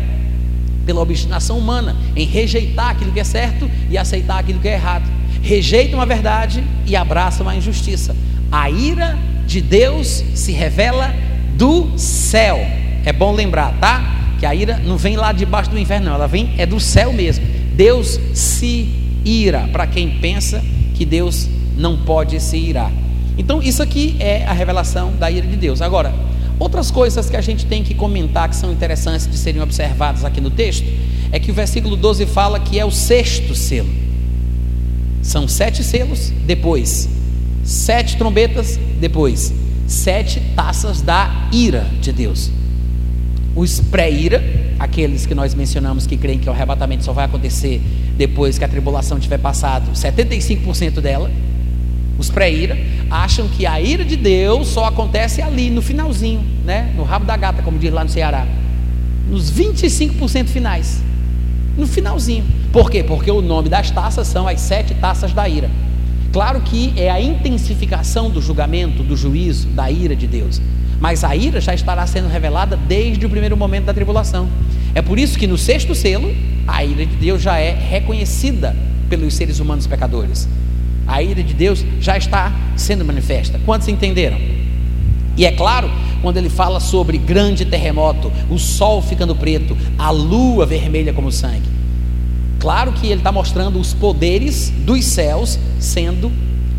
pela 0.86 1.02
obstinação 1.02 1.58
humana 1.58 1.94
em 2.14 2.24
rejeitar 2.24 2.90
aquilo 2.90 3.12
que 3.12 3.20
é 3.20 3.24
certo 3.24 3.70
e 3.90 3.98
aceitar 3.98 4.38
aquilo 4.38 4.58
que 4.58 4.68
é 4.68 4.72
errado. 4.72 5.04
Rejeitam 5.42 6.00
a 6.00 6.06
verdade 6.06 6.64
e 6.86 6.96
abraçam 6.96 7.46
a 7.46 7.54
injustiça. 7.54 8.16
A 8.50 8.70
ira 8.70 9.18
de 9.46 9.60
Deus 9.60 10.24
se 10.34 10.52
revela 10.52 11.14
do 11.56 11.98
céu. 11.98 12.58
É 13.04 13.12
bom 13.12 13.34
lembrar, 13.34 13.74
tá? 13.78 14.15
Que 14.38 14.46
a 14.46 14.54
ira 14.54 14.78
não 14.78 14.96
vem 14.96 15.16
lá 15.16 15.32
debaixo 15.32 15.70
do 15.70 15.78
inferno, 15.78 16.06
não, 16.06 16.14
ela 16.14 16.26
vem 16.26 16.54
é 16.58 16.66
do 16.66 16.78
céu 16.78 17.12
mesmo. 17.12 17.44
Deus 17.74 18.18
se 18.34 18.88
ira 19.24 19.68
para 19.72 19.86
quem 19.86 20.18
pensa 20.18 20.62
que 20.94 21.04
Deus 21.04 21.48
não 21.76 21.96
pode 21.96 22.40
se 22.40 22.56
irar. 22.56 22.92
Então, 23.36 23.62
isso 23.62 23.82
aqui 23.82 24.16
é 24.18 24.46
a 24.46 24.52
revelação 24.52 25.12
da 25.12 25.30
ira 25.30 25.46
de 25.46 25.56
Deus. 25.56 25.82
Agora, 25.82 26.14
outras 26.58 26.90
coisas 26.90 27.28
que 27.28 27.36
a 27.36 27.40
gente 27.40 27.66
tem 27.66 27.82
que 27.82 27.94
comentar 27.94 28.48
que 28.48 28.56
são 28.56 28.72
interessantes 28.72 29.26
de 29.26 29.36
serem 29.36 29.60
observadas 29.60 30.24
aqui 30.24 30.40
no 30.40 30.50
texto 30.50 30.86
é 31.30 31.38
que 31.38 31.50
o 31.50 31.54
versículo 31.54 31.96
12 31.96 32.24
fala 32.26 32.58
que 32.58 32.78
é 32.78 32.84
o 32.84 32.90
sexto 32.90 33.54
selo. 33.54 33.90
São 35.20 35.46
sete 35.48 35.82
selos, 35.82 36.32
depois 36.46 37.08
sete 37.64 38.16
trombetas, 38.16 38.78
depois 39.00 39.52
sete 39.86 40.40
taças 40.54 41.02
da 41.02 41.48
ira 41.52 41.86
de 42.00 42.12
Deus 42.12 42.50
os 43.56 43.80
pré-ira, 43.80 44.44
aqueles 44.78 45.24
que 45.24 45.34
nós 45.34 45.54
mencionamos 45.54 46.06
que 46.06 46.18
creem 46.18 46.38
que 46.38 46.48
o 46.48 46.52
arrebatamento 46.52 47.02
só 47.02 47.12
vai 47.14 47.24
acontecer 47.24 47.80
depois 48.16 48.58
que 48.58 48.64
a 48.64 48.68
tribulação 48.68 49.18
tiver 49.18 49.38
passado 49.38 49.90
75% 49.92 51.00
dela, 51.00 51.30
os 52.18 52.30
pré-ira, 52.30 52.78
acham 53.10 53.48
que 53.48 53.66
a 53.66 53.80
ira 53.80 54.04
de 54.04 54.14
Deus 54.14 54.68
só 54.68 54.84
acontece 54.84 55.40
ali 55.40 55.70
no 55.70 55.80
finalzinho, 55.80 56.44
né? 56.64 56.92
no 56.94 57.02
rabo 57.02 57.24
da 57.24 57.36
gata, 57.36 57.62
como 57.62 57.78
diz 57.78 57.92
lá 57.92 58.04
no 58.04 58.10
Ceará, 58.10 58.46
nos 59.28 59.50
25% 59.50 60.46
finais, 60.48 61.02
no 61.78 61.86
finalzinho. 61.86 62.44
Por 62.72 62.90
quê? 62.90 63.02
Porque 63.02 63.30
o 63.30 63.40
nome 63.40 63.70
das 63.70 63.90
taças 63.90 64.26
são 64.26 64.46
as 64.46 64.60
sete 64.60 64.94
taças 64.94 65.32
da 65.32 65.48
ira. 65.48 65.70
Claro 66.30 66.60
que 66.60 66.92
é 66.96 67.10
a 67.10 67.20
intensificação 67.20 68.28
do 68.28 68.42
julgamento, 68.42 69.02
do 69.02 69.16
juízo, 69.16 69.68
da 69.68 69.90
ira 69.90 70.14
de 70.14 70.26
Deus. 70.26 70.60
Mas 71.00 71.24
a 71.24 71.36
ira 71.36 71.60
já 71.60 71.74
estará 71.74 72.06
sendo 72.06 72.28
revelada 72.28 72.76
desde 72.76 73.26
o 73.26 73.30
primeiro 73.30 73.56
momento 73.56 73.84
da 73.84 73.94
tribulação. 73.94 74.48
É 74.94 75.02
por 75.02 75.18
isso 75.18 75.38
que 75.38 75.46
no 75.46 75.58
sexto 75.58 75.94
selo, 75.94 76.34
a 76.66 76.84
ira 76.84 77.04
de 77.04 77.16
Deus 77.16 77.42
já 77.42 77.58
é 77.58 77.72
reconhecida 77.72 78.74
pelos 79.08 79.34
seres 79.34 79.60
humanos 79.60 79.86
pecadores. 79.86 80.48
A 81.06 81.22
ira 81.22 81.42
de 81.42 81.54
Deus 81.54 81.84
já 82.00 82.16
está 82.16 82.52
sendo 82.76 83.04
manifesta. 83.04 83.60
Quantos 83.64 83.88
entenderam? 83.88 84.38
E 85.36 85.44
é 85.44 85.52
claro, 85.52 85.90
quando 86.22 86.38
ele 86.38 86.48
fala 86.48 86.80
sobre 86.80 87.18
grande 87.18 87.66
terremoto, 87.66 88.32
o 88.48 88.58
sol 88.58 89.02
ficando 89.02 89.36
preto, 89.36 89.76
a 89.98 90.10
lua 90.10 90.64
vermelha 90.64 91.12
como 91.12 91.30
sangue. 91.30 91.68
Claro 92.58 92.92
que 92.92 93.06
ele 93.06 93.20
está 93.20 93.30
mostrando 93.30 93.78
os 93.78 93.92
poderes 93.92 94.70
dos 94.70 95.04
céus 95.04 95.58
sendo 95.78 96.32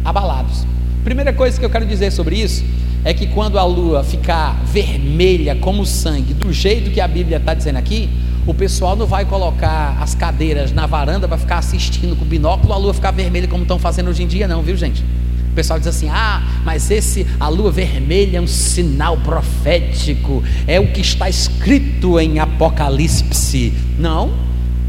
abalados. 0.04 0.66
Primeira 1.04 1.32
coisa 1.32 1.58
que 1.60 1.64
eu 1.64 1.70
quero 1.70 1.86
dizer 1.86 2.12
sobre 2.12 2.36
isso 2.36 2.66
é 3.08 3.14
que 3.14 3.26
quando 3.26 3.58
a 3.58 3.64
lua 3.64 4.04
ficar 4.04 4.62
vermelha 4.66 5.56
como 5.56 5.86
sangue, 5.86 6.34
do 6.34 6.52
jeito 6.52 6.92
que 6.92 7.00
a 7.00 7.08
Bíblia 7.08 7.38
está 7.38 7.54
dizendo 7.54 7.78
aqui, 7.78 8.10
o 8.46 8.54
pessoal 8.54 8.98
não 8.98 9.06
vai 9.06 9.24
colocar 9.24 9.98
as 10.02 10.14
cadeiras 10.14 10.74
na 10.74 10.86
varanda 10.86 11.26
para 11.26 11.38
ficar 11.38 11.60
assistindo 11.60 12.18
com 12.18 12.26
o 12.26 12.28
binóculo, 12.28 12.74
a 12.74 12.78
lua 12.78 12.94
ficar 12.94 13.12
vermelha 13.12 13.48
como 13.48 13.62
estão 13.62 13.80
fazendo 13.80 14.10
hoje 14.10 14.24
em 14.24 14.28
dia, 14.28 14.46
não, 14.46 14.62
viu 14.62 14.76
gente? 14.76 15.06
O 15.50 15.56
pessoal 15.56 15.80
diz 15.80 15.88
assim: 15.88 16.10
ah, 16.10 16.44
mas 16.66 16.92
esse, 16.92 17.26
a 17.40 17.48
lua 17.48 17.72
vermelha 17.72 18.40
é 18.40 18.42
um 18.42 18.48
sinal 18.48 19.16
profético, 19.16 20.44
é 20.68 20.78
o 20.78 20.92
que 20.92 21.00
está 21.00 21.30
escrito 21.30 22.20
em 22.20 22.40
Apocalipse. 22.40 23.72
Não, 23.98 24.34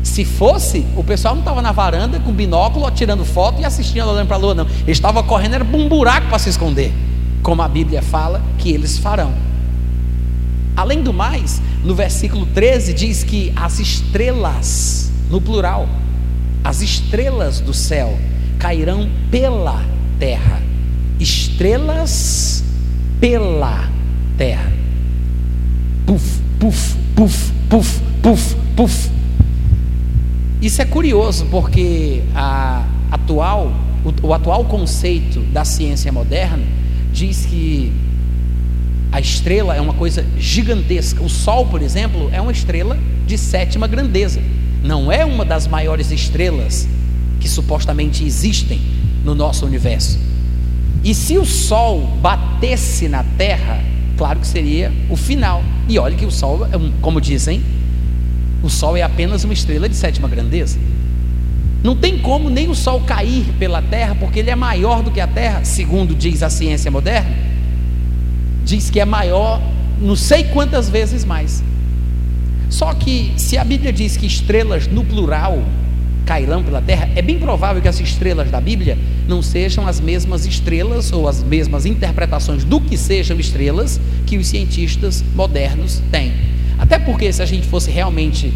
se 0.03 0.25
fosse, 0.25 0.85
o 0.97 1.05
pessoal 1.05 1.37
não 1.37 1.43
estava 1.43 1.63
na 1.63 1.71
varanda 1.71 2.19
com 2.19 2.33
binóculo, 2.33 2.91
tirando 2.91 3.25
foto 3.25 3.63
e 3.63 3.65
assistindo, 3.65 4.09
olhando 4.09 4.27
para 4.27 4.37
a 4.37 4.41
lua, 4.41 4.55
não. 4.57 4.67
Eles 4.83 4.97
estavam 4.97 5.23
correndo, 5.23 5.55
era 5.55 5.63
um 5.63 5.89
buraco 5.89 6.27
para 6.27 6.41
se 6.41 6.49
esconder 6.49 6.93
como 7.43 7.63
a 7.63 7.69
Bíblia 7.69 8.03
fala 8.03 8.43
que 8.59 8.71
eles 8.71 8.99
farão. 8.99 9.33
Além 10.77 11.03
do 11.03 11.13
mais, 11.13 11.61
no 11.85 11.95
versículo 11.95 12.47
13 12.47 12.95
diz 12.95 13.25
que 13.25 13.53
as 13.57 13.81
estrelas, 13.81 15.11
no 15.29 15.41
plural, 15.41 15.89
as 16.63 16.83
estrelas 16.83 17.61
do 17.61 17.75
céu 17.75 18.17
cairão 18.59 19.09
pela 19.31 19.85
terra. 20.19 20.63
Estrelas 21.19 22.63
pela 23.21 23.89
terra. 24.37 24.73
Puf, 26.07 26.41
puf, 26.61 26.97
puf, 27.17 27.53
puf, 27.69 28.01
puf, 28.23 28.57
puf. 28.77 29.11
Isso 30.63 30.81
é 30.81 30.85
curioso 30.85 31.47
porque 31.51 32.23
a 32.35 32.85
atual, 33.11 33.73
o, 34.05 34.29
o 34.29 34.35
atual 34.35 34.65
conceito 34.65 35.41
da 35.53 35.65
ciência 35.65 36.13
moderna 36.13 36.63
diz 37.19 37.47
que 37.47 37.93
a 39.11 39.21
estrela 39.21 39.75
é 39.75 39.81
uma 39.81 39.95
coisa 39.95 40.25
gigantesca. 40.39 41.23
O 41.23 41.29
Sol, 41.29 41.67
por 41.67 41.83
exemplo, 41.83 42.31
é 42.33 42.41
uma 42.41 42.53
estrela 42.53 42.97
de 43.27 43.37
sétima 43.37 43.89
grandeza. 43.89 44.41
Não 44.85 45.11
é 45.11 45.25
uma 45.25 45.45
das 45.45 45.67
maiores 45.67 46.13
estrelas 46.13 46.87
que 47.41 47.49
supostamente 47.49 48.25
existem 48.25 48.81
no 49.25 49.35
nosso 49.35 49.67
universo. 49.67 50.19
E 51.03 51.15
se 51.15 51.37
o 51.37 51.45
Sol 51.45 52.07
batesse 52.21 53.09
na 53.09 53.25
Terra, 53.37 53.83
claro 54.17 54.39
que 54.39 54.47
seria 54.47 54.93
o 55.11 55.17
final. 55.17 55.65
E 55.89 55.99
olha 55.99 56.17
que 56.17 56.25
o 56.25 56.31
Sol, 56.31 56.67
é 56.67 56.71
como 57.01 57.21
dizem, 57.21 57.63
o 58.63 58.71
Sol 58.71 58.97
é 58.97 59.03
apenas 59.03 59.43
uma 59.43 59.53
estrela 59.53 59.89
de 59.89 59.97
sétima 59.97 60.29
grandeza. 60.29 60.79
Não 61.83 61.95
tem 61.95 62.19
como 62.19 62.51
nem 62.51 62.69
o 62.69 62.75
Sol 62.75 63.01
cair 63.01 63.45
pela 63.59 63.81
Terra, 63.81 64.17
porque 64.19 64.41
ele 64.41 64.51
é 64.51 64.57
maior 64.57 65.03
do 65.03 65.11
que 65.11 65.21
a 65.21 65.27
Terra, 65.27 65.65
segundo 65.65 66.15
diz 66.15 66.43
a 66.43 66.51
ciência 66.51 66.91
moderna. 66.91 67.31
Diz 68.65 68.91
que 68.91 69.01
é 69.01 69.05
maior, 69.05 69.63
não 70.01 70.17
sei 70.17 70.45
quantas 70.45 70.89
vezes 70.91 71.25
mais. 71.25 71.63
Só 72.69 72.93
que, 72.93 73.33
se 73.37 73.57
a 73.57 73.65
Bíblia 73.65 73.93
diz 73.93 74.17
que 74.17 74.27
estrelas 74.27 74.87
no 74.87 75.05
plural 75.05 75.63
cairão 76.27 76.63
pela 76.63 76.83
terra, 76.83 77.09
é 77.17 77.23
bem 77.23 77.39
provável 77.39 77.81
que 77.81 77.89
as 77.89 77.99
estrelas 77.99 78.51
da 78.51 78.61
Bíblia 78.61 78.99
não 79.27 79.41
sejam 79.41 79.87
as 79.87 79.99
mesmas 79.99 80.45
estrelas 80.45 81.11
ou 81.11 81.27
as 81.27 81.43
mesmas 81.43 81.87
interpretações 81.87 82.65
do 82.65 82.79
que 82.79 82.99
sejam 82.99 83.41
estrelas 83.41 83.99
que 84.27 84.37
os 84.37 84.47
cientistas 84.47 85.25
modernos 85.35 86.03
têm. 86.13 86.35
Até 86.79 86.99
porque, 86.99 87.33
se 87.33 87.43
a 87.43 87.47
gente 87.47 87.67
fosse 87.67 87.91
realmente 87.91 88.53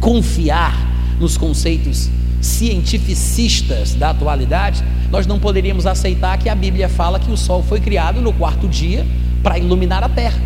confiar 0.00 0.74
nos 1.20 1.36
conceitos 1.36 2.08
cientificistas 2.46 3.94
da 3.94 4.10
atualidade, 4.10 4.82
nós 5.10 5.26
não 5.26 5.38
poderíamos 5.38 5.86
aceitar 5.86 6.38
que 6.38 6.48
a 6.48 6.54
Bíblia 6.54 6.88
fala 6.88 7.18
que 7.18 7.30
o 7.30 7.36
Sol 7.36 7.62
foi 7.62 7.80
criado 7.80 8.20
no 8.20 8.32
quarto 8.32 8.68
dia 8.68 9.06
para 9.42 9.58
iluminar 9.58 10.02
a 10.02 10.08
Terra, 10.08 10.40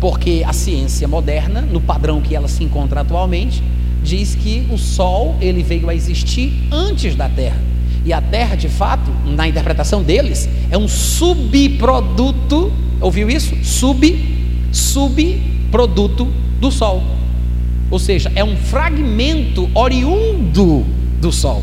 porque 0.00 0.42
a 0.46 0.52
ciência 0.52 1.06
moderna, 1.06 1.60
no 1.60 1.80
padrão 1.80 2.20
que 2.20 2.34
ela 2.34 2.48
se 2.48 2.64
encontra 2.64 3.00
atualmente, 3.02 3.62
diz 4.02 4.34
que 4.34 4.66
o 4.70 4.78
Sol 4.78 5.36
ele 5.40 5.62
veio 5.62 5.88
a 5.88 5.94
existir 5.94 6.52
antes 6.70 7.14
da 7.14 7.28
Terra. 7.28 7.60
E 8.04 8.12
a 8.12 8.20
Terra, 8.20 8.54
de 8.54 8.68
fato, 8.68 9.10
na 9.24 9.48
interpretação 9.48 10.02
deles, 10.02 10.48
é 10.70 10.78
um 10.78 10.86
subproduto, 10.86 12.72
ouviu 13.00 13.28
isso? 13.28 13.54
Sub, 13.64 14.24
subproduto 14.70 16.28
do 16.60 16.70
Sol. 16.70 17.02
Ou 17.90 17.98
seja, 17.98 18.30
é 18.34 18.44
um 18.44 18.56
fragmento 18.56 19.68
oriundo 19.74 20.95
do 21.20 21.32
Sol. 21.32 21.62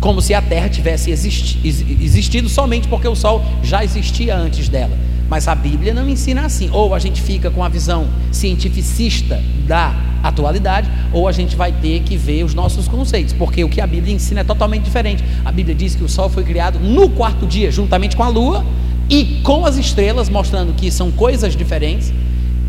Como 0.00 0.20
se 0.20 0.34
a 0.34 0.42
Terra 0.42 0.68
tivesse 0.68 1.10
existi 1.10 1.60
existido 1.64 2.48
somente 2.48 2.88
porque 2.88 3.06
o 3.06 3.14
Sol 3.14 3.44
já 3.62 3.84
existia 3.84 4.36
antes 4.36 4.68
dela. 4.68 4.96
Mas 5.28 5.48
a 5.48 5.54
Bíblia 5.54 5.94
não 5.94 6.08
ensina 6.08 6.44
assim. 6.44 6.68
Ou 6.72 6.94
a 6.94 6.98
gente 6.98 7.22
fica 7.22 7.50
com 7.50 7.64
a 7.64 7.68
visão 7.68 8.06
cientificista 8.30 9.42
da 9.66 9.94
atualidade, 10.22 10.90
ou 11.12 11.26
a 11.26 11.32
gente 11.32 11.56
vai 11.56 11.72
ter 11.72 12.00
que 12.02 12.16
ver 12.16 12.44
os 12.44 12.54
nossos 12.54 12.86
conceitos, 12.86 13.32
porque 13.32 13.64
o 13.64 13.68
que 13.68 13.80
a 13.80 13.86
Bíblia 13.86 14.14
ensina 14.14 14.40
é 14.40 14.44
totalmente 14.44 14.84
diferente. 14.84 15.24
A 15.44 15.50
Bíblia 15.50 15.74
diz 15.74 15.94
que 15.94 16.04
o 16.04 16.08
Sol 16.08 16.28
foi 16.28 16.44
criado 16.44 16.78
no 16.78 17.10
quarto 17.10 17.46
dia, 17.46 17.70
juntamente 17.70 18.16
com 18.16 18.22
a 18.22 18.28
Lua 18.28 18.64
e 19.10 19.40
com 19.42 19.66
as 19.66 19.76
estrelas, 19.76 20.28
mostrando 20.28 20.72
que 20.74 20.90
são 20.90 21.10
coisas 21.10 21.56
diferentes. 21.56 22.12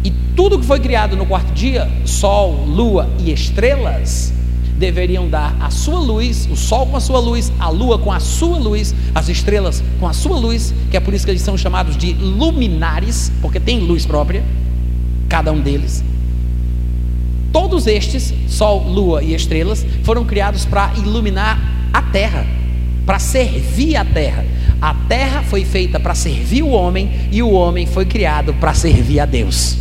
E 0.03 0.12
tudo 0.36 0.60
que 0.60 0.65
foi 0.65 0.79
criado 0.79 1.15
no 1.15 1.25
quarto 1.25 1.53
dia, 1.53 1.89
Sol, 2.05 2.65
Lua 2.65 3.10
e 3.19 3.31
estrelas, 3.31 4.33
deveriam 4.83 5.29
dar 5.29 5.55
a 5.61 5.69
sua 5.69 5.97
luz, 5.97 6.45
o 6.51 6.57
sol 6.57 6.85
com 6.87 6.97
a 6.97 6.99
sua 6.99 7.17
luz, 7.17 7.53
a 7.57 7.69
lua 7.69 7.97
com 7.97 8.11
a 8.11 8.19
sua 8.19 8.57
luz, 8.57 8.93
as 9.15 9.29
estrelas 9.29 9.81
com 9.97 10.05
a 10.05 10.11
sua 10.11 10.37
luz, 10.37 10.73
que 10.91 10.97
é 10.97 10.99
por 10.99 11.13
isso 11.13 11.23
que 11.23 11.31
eles 11.31 11.41
são 11.41 11.57
chamados 11.57 11.95
de 11.95 12.11
luminares, 12.11 13.31
porque 13.41 13.61
tem 13.61 13.79
luz 13.79 14.05
própria, 14.05 14.43
cada 15.29 15.53
um 15.53 15.61
deles. 15.61 16.03
Todos 17.53 17.87
estes, 17.87 18.33
Sol, 18.49 18.83
Lua 18.83 19.23
e 19.23 19.33
estrelas, 19.33 19.85
foram 20.03 20.25
criados 20.25 20.65
para 20.65 20.91
iluminar 20.97 21.57
a 21.93 22.01
terra, 22.01 22.45
para 23.05 23.19
servir 23.19 23.95
a 23.95 24.03
terra. 24.03 24.45
A 24.81 24.93
terra 24.93 25.43
foi 25.43 25.63
feita 25.63 25.97
para 25.97 26.13
servir 26.13 26.61
o 26.61 26.71
homem 26.71 27.09
e 27.31 27.41
o 27.41 27.51
homem 27.51 27.85
foi 27.85 28.05
criado 28.05 28.53
para 28.55 28.73
servir 28.73 29.21
a 29.21 29.25
Deus. 29.25 29.77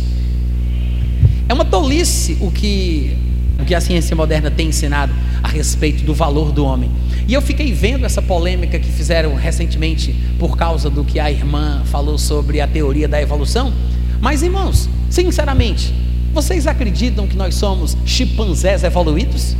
É 1.49 1.53
uma 1.53 1.65
tolice 1.65 2.37
o 2.39 2.49
que, 2.49 3.17
o 3.59 3.65
que 3.65 3.75
a 3.75 3.81
ciência 3.81 4.15
moderna 4.15 4.49
tem 4.49 4.69
ensinado 4.69 5.13
a 5.41 5.47
respeito 5.47 6.03
do 6.03 6.13
valor 6.13 6.51
do 6.51 6.65
homem. 6.65 6.89
E 7.27 7.33
eu 7.33 7.41
fiquei 7.41 7.71
vendo 7.71 8.05
essa 8.05 8.21
polêmica 8.21 8.77
que 8.79 8.91
fizeram 8.91 9.35
recentemente 9.35 10.13
por 10.37 10.57
causa 10.57 10.89
do 10.89 11.03
que 11.03 11.19
a 11.19 11.31
irmã 11.31 11.81
falou 11.85 12.17
sobre 12.17 12.59
a 12.59 12.67
teoria 12.67 13.07
da 13.07 13.21
evolução. 13.21 13.73
Mas, 14.19 14.41
irmãos, 14.41 14.89
sinceramente, 15.09 15.93
vocês 16.33 16.67
acreditam 16.67 17.27
que 17.27 17.37
nós 17.37 17.55
somos 17.55 17.95
chimpanzés 18.05 18.83
evoluídos? 18.83 19.55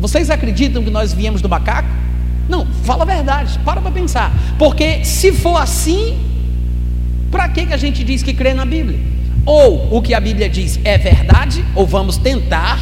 Vocês 0.00 0.30
acreditam 0.30 0.82
que 0.82 0.90
nós 0.90 1.12
viemos 1.12 1.40
do 1.40 1.48
macaco? 1.48 1.88
Não, 2.48 2.66
fala 2.84 3.02
a 3.02 3.06
verdade, 3.06 3.58
para 3.64 3.80
para 3.80 3.90
pensar. 3.90 4.32
Porque 4.58 5.04
se 5.04 5.32
for 5.32 5.56
assim, 5.60 6.18
para 7.30 7.48
que, 7.48 7.66
que 7.66 7.72
a 7.72 7.76
gente 7.76 8.04
diz 8.04 8.22
que 8.22 8.32
crê 8.32 8.54
na 8.54 8.64
Bíblia? 8.64 9.15
Ou 9.46 9.96
o 9.96 10.02
que 10.02 10.12
a 10.12 10.18
Bíblia 10.18 10.48
diz 10.48 10.80
é 10.82 10.98
verdade, 10.98 11.64
ou 11.76 11.86
vamos 11.86 12.18
tentar 12.18 12.80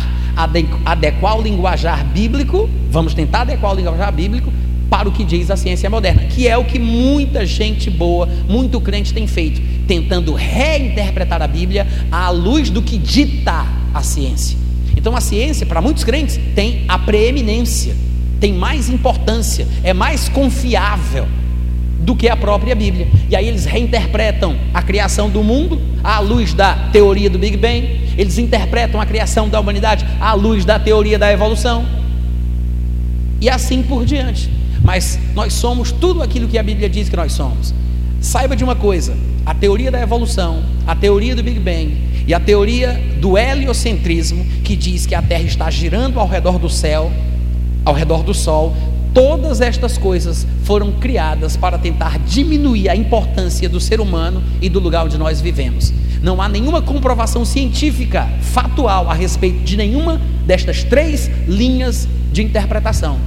adequar 0.87 1.38
o 1.38 1.42
linguajar 1.42 2.02
bíblico, 2.06 2.68
vamos 2.90 3.12
tentar 3.12 3.42
adequar 3.42 3.73
o 3.73 3.76
linguajar 3.76 4.11
bíblico 4.11 4.50
para 4.88 5.06
o 5.06 5.12
que 5.12 5.25
diz 5.25 5.50
a 5.50 5.56
ciência 5.56 5.90
moderna, 5.90 6.23
que 6.23 6.49
é 6.49 6.56
o 6.56 6.64
que 6.64 6.78
muita 6.78 7.44
gente 7.44 7.90
boa, 7.90 8.26
muito 8.49 8.80
crente 8.80 9.12
tem 9.12 9.26
feito, 9.26 9.61
tentando 9.87 10.33
reinterpretar 10.33 11.42
a 11.42 11.47
Bíblia 11.47 11.87
à 12.11 12.30
luz 12.30 12.71
do 12.71 12.80
que 12.80 12.97
dita 12.97 13.66
a 13.92 14.02
ciência. 14.02 14.56
Então 14.97 15.14
a 15.14 15.21
ciência, 15.21 15.66
para 15.66 15.83
muitos 15.83 16.02
crentes, 16.02 16.40
tem 16.54 16.85
a 16.88 16.99
preeminência, 16.99 17.94
tem 18.40 18.54
mais 18.54 18.88
importância, 18.88 19.68
é 19.83 19.92
mais 19.92 20.30
confiável 20.30 21.28
do 22.05 22.15
que 22.15 22.29
a 22.29 22.37
própria 22.37 22.75
Bíblia. 22.75 23.09
E 23.31 23.35
aí 23.35 23.49
eles 23.49 23.65
reinterpretam 23.65 24.57
a 24.73 24.83
criação 24.83 25.31
do 25.31 25.43
mundo 25.43 25.81
à 26.03 26.21
luz 26.21 26.53
da 26.53 26.75
teoria 26.93 27.31
do 27.31 27.39
Big 27.39 27.57
Bang, 27.57 28.13
eles 28.17 28.39
interpretam 28.39 29.01
a 29.01 29.07
criação 29.07 29.49
da 29.49 29.59
humanidade 29.59 30.05
à 30.21 30.35
luz 30.35 30.65
da 30.65 30.79
teoria 30.79 31.19
da 31.19 31.33
evolução, 31.33 31.85
e 33.41 33.49
assim 33.49 33.83
por 33.83 34.05
diante. 34.05 34.51
Mas 34.83 35.19
nós 35.35 35.55
somos 35.55 35.91
tudo 35.91 36.23
aquilo 36.23 36.47
que 36.47 36.59
a 36.59 36.63
Bíblia 36.63 36.91
diz 36.91 37.09
que 37.09 37.17
nós 37.17 37.33
somos. 37.33 37.75
Saiba 38.21 38.55
de 38.55 38.63
uma 38.63 38.77
coisa: 38.77 39.17
a 39.47 39.55
teoria 39.55 39.91
da 39.91 40.01
evolução, 40.01 40.63
a 40.87 40.95
teoria 40.95 41.35
do 41.35 41.43
Big 41.43 41.59
Bang 41.59 41.97
e 42.27 42.35
a 42.35 42.41
teoria 42.41 43.01
do 43.21 43.37
heliocentrismo, 43.37 44.45
que 44.63 44.77
diz 44.77 45.07
que 45.07 45.15
a 45.15 45.23
Terra 45.23 45.43
está 45.43 45.71
girando 45.71 46.21
ao 46.21 46.29
redor 46.29 46.59
do 46.59 46.69
céu, 46.69 47.11
ao 47.85 47.95
redor 47.95 48.23
do 48.23 48.35
Sol, 48.35 48.75
todas 49.14 49.61
estas 49.61 49.97
coisas 49.97 50.44
foram 50.64 50.90
criadas 50.92 51.56
para 51.56 51.78
tentar 51.78 52.18
diminuir 52.18 52.88
a 52.88 52.97
importância 52.97 53.68
do 53.68 53.78
ser 53.78 54.00
humano 54.00 54.42
e 54.61 54.68
do 54.68 54.80
lugar 54.80 55.06
onde 55.06 55.16
nós 55.16 55.40
vivemos. 55.40 55.92
Não 56.21 56.42
há 56.42 56.49
nenhuma 56.49 56.83
comprovação 56.83 57.44
científica, 57.44 58.28
fatual, 58.40 59.09
a 59.09 59.14
respeito 59.14 59.62
de 59.62 59.76
nenhuma 59.76 60.21
destas 60.44 60.83
três 60.83 61.30
linhas 61.47 62.09
de 62.33 62.42
interpretação. 62.42 63.18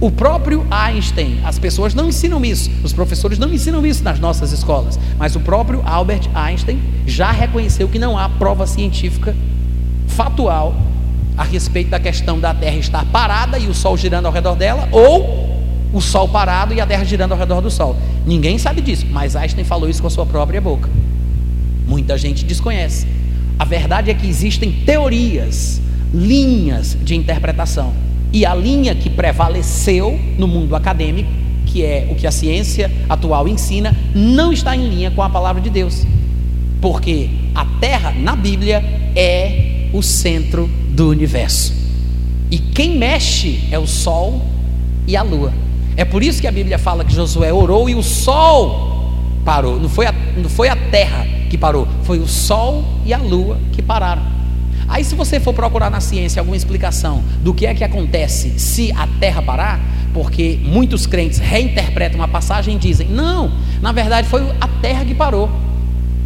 O 0.00 0.10
próprio 0.10 0.66
Einstein, 0.70 1.40
as 1.44 1.58
pessoas 1.58 1.94
não 1.94 2.08
ensinam 2.08 2.44
isso, 2.44 2.70
os 2.82 2.92
professores 2.92 3.38
não 3.38 3.52
ensinam 3.52 3.84
isso 3.84 4.02
nas 4.02 4.18
nossas 4.18 4.52
escolas, 4.52 4.98
mas 5.18 5.36
o 5.36 5.40
próprio 5.40 5.82
Albert 5.84 6.28
Einstein 6.34 6.80
já 7.06 7.30
reconheceu 7.30 7.88
que 7.88 7.98
não 7.98 8.16
há 8.16 8.28
prova 8.28 8.66
científica 8.66 9.34
fatual 10.06 10.74
a 11.38 11.44
respeito 11.44 11.88
da 11.90 12.00
questão 12.00 12.40
da 12.40 12.52
Terra 12.52 12.76
estar 12.76 13.04
parada 13.06 13.60
e 13.60 13.68
o 13.68 13.74
Sol 13.74 13.96
girando 13.96 14.26
ao 14.26 14.32
redor 14.32 14.56
dela, 14.56 14.88
ou 14.90 15.62
o 15.92 16.00
Sol 16.00 16.28
parado 16.28 16.74
e 16.74 16.80
a 16.80 16.86
Terra 16.86 17.04
girando 17.04 17.32
ao 17.32 17.38
redor 17.38 17.60
do 17.60 17.70
Sol. 17.70 17.96
Ninguém 18.26 18.58
sabe 18.58 18.80
disso, 18.80 19.06
mas 19.08 19.36
Einstein 19.36 19.64
falou 19.64 19.88
isso 19.88 20.02
com 20.02 20.08
a 20.08 20.10
sua 20.10 20.26
própria 20.26 20.60
boca. 20.60 20.90
Muita 21.86 22.18
gente 22.18 22.44
desconhece. 22.44 23.06
A 23.56 23.64
verdade 23.64 24.10
é 24.10 24.14
que 24.14 24.26
existem 24.26 24.72
teorias, 24.84 25.80
linhas 26.12 26.98
de 27.00 27.14
interpretação 27.14 27.94
e 28.32 28.44
a 28.44 28.54
linha 28.54 28.94
que 28.94 29.08
prevaleceu 29.08 30.18
no 30.36 30.48
mundo 30.48 30.74
acadêmico, 30.74 31.30
que 31.66 31.84
é 31.84 32.08
o 32.10 32.16
que 32.16 32.26
a 32.26 32.32
ciência 32.32 32.90
atual 33.08 33.46
ensina, 33.46 33.96
não 34.14 34.52
está 34.52 34.74
em 34.74 34.88
linha 34.88 35.10
com 35.12 35.22
a 35.22 35.30
palavra 35.30 35.62
de 35.62 35.70
Deus. 35.70 36.04
Porque 36.80 37.30
a 37.54 37.64
Terra, 37.80 38.12
na 38.12 38.34
Bíblia, 38.34 38.84
é 39.14 39.88
o 39.92 40.02
centro 40.02 40.68
do 40.98 41.10
universo. 41.10 41.72
E 42.50 42.58
quem 42.58 42.98
mexe 42.98 43.68
é 43.70 43.78
o 43.78 43.86
Sol 43.86 44.44
e 45.06 45.16
a 45.16 45.22
Lua. 45.22 45.52
É 45.96 46.04
por 46.04 46.24
isso 46.24 46.40
que 46.40 46.46
a 46.48 46.50
Bíblia 46.50 46.76
fala 46.76 47.04
que 47.04 47.14
Josué 47.14 47.52
orou 47.52 47.88
e 47.88 47.94
o 47.94 48.02
Sol 48.02 49.14
parou. 49.44 49.78
Não 49.78 49.88
foi 49.88 50.06
a, 50.06 50.14
não 50.36 50.50
foi 50.50 50.68
a 50.68 50.74
Terra 50.74 51.24
que 51.48 51.56
parou, 51.56 51.86
foi 52.02 52.18
o 52.18 52.26
Sol 52.26 52.84
e 53.06 53.14
a 53.14 53.18
Lua 53.18 53.60
que 53.72 53.80
pararam. 53.80 54.22
Aí, 54.88 55.04
se 55.04 55.14
você 55.14 55.38
for 55.38 55.54
procurar 55.54 55.88
na 55.88 56.00
ciência 56.00 56.40
alguma 56.40 56.56
explicação 56.56 57.22
do 57.44 57.54
que 57.54 57.64
é 57.64 57.74
que 57.74 57.84
acontece 57.84 58.58
se 58.58 58.90
a 58.90 59.06
Terra 59.20 59.40
parar, 59.40 59.80
porque 60.12 60.58
muitos 60.64 61.06
crentes 61.06 61.38
reinterpretam 61.38 62.20
a 62.22 62.26
passagem 62.26 62.74
e 62.74 62.78
dizem: 62.78 63.08
não, 63.08 63.52
na 63.80 63.92
verdade 63.92 64.26
foi 64.26 64.42
a 64.60 64.66
Terra 64.66 65.04
que 65.04 65.14
parou. 65.14 65.48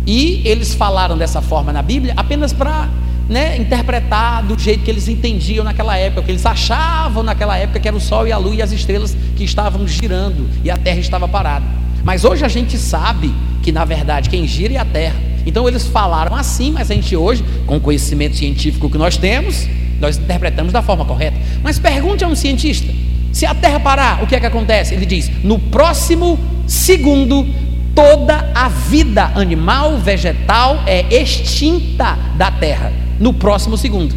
E 0.07 0.41
eles 0.47 0.75
falaram 0.75 1.19
dessa 1.19 1.43
forma 1.43 1.75
na 1.75 1.83
Bíblia 1.83 2.15
apenas 2.17 2.55
para 2.55 2.89
né, 3.33 3.57
interpretar 3.57 4.43
do 4.45 4.59
jeito 4.59 4.85
que 4.85 4.91
eles 4.91 5.09
entendiam 5.09 5.65
naquela 5.65 5.97
época, 5.97 6.23
que 6.23 6.31
eles 6.31 6.45
achavam 6.45 7.23
naquela 7.23 7.57
época 7.57 7.81
que 7.81 7.89
era 7.89 7.97
o 7.97 8.01
Sol 8.01 8.29
e 8.29 8.33
a 8.33 8.39
Lua 8.39 8.55
e 8.55 8.63
as 8.63 8.71
estrelas 8.71 9.17
que 9.35 9.43
estavam 9.43 9.89
girando 9.89 10.49
e 10.63 10.71
a 10.71 10.77
Terra 10.77 11.01
estava 11.01 11.27
parada. 11.27 11.65
Mas 12.05 12.25
hoje 12.25 12.45
a 12.45 12.49
gente 12.49 12.77
sabe 12.77 13.33
que 13.63 13.73
na 13.73 13.85
verdade 13.85 14.29
quem 14.29 14.47
gira 14.47 14.75
é 14.75 14.77
a 14.77 14.85
Terra. 14.85 15.17
Então 15.47 15.67
eles 15.67 15.87
falaram 15.87 16.37
assim, 16.37 16.71
mas 16.71 16.91
a 16.91 16.95
gente 16.95 17.17
hoje, 17.17 17.43
com 17.67 17.77
o 17.77 17.81
conhecimento 17.81 18.37
científico 18.37 18.91
que 18.91 18.99
nós 18.99 19.17
temos, 19.17 19.67
nós 19.99 20.19
interpretamos 20.19 20.73
da 20.73 20.83
forma 20.83 21.05
correta. 21.05 21.37
Mas 21.63 21.79
pergunte 21.79 22.23
a 22.23 22.29
um 22.29 22.35
cientista: 22.35 22.93
se 23.33 23.47
a 23.47 23.55
Terra 23.55 23.81
parar, 23.81 24.23
o 24.23 24.27
que 24.27 24.37
é 24.37 24.41
que 24.41 24.47
acontece? 24.47 24.95
Ele 24.95 25.07
diz: 25.07 25.31
no 25.43 25.59
próximo 25.59 26.39
segundo, 26.67 27.47
toda 27.95 28.51
a 28.55 28.69
vida 28.69 29.33
animal, 29.35 29.97
vegetal 29.99 30.83
é 30.87 31.03
extinta 31.15 32.19
da 32.37 32.51
Terra. 32.51 33.02
No 33.23 33.33
próximo 33.33 33.77
segundo, 33.79 34.17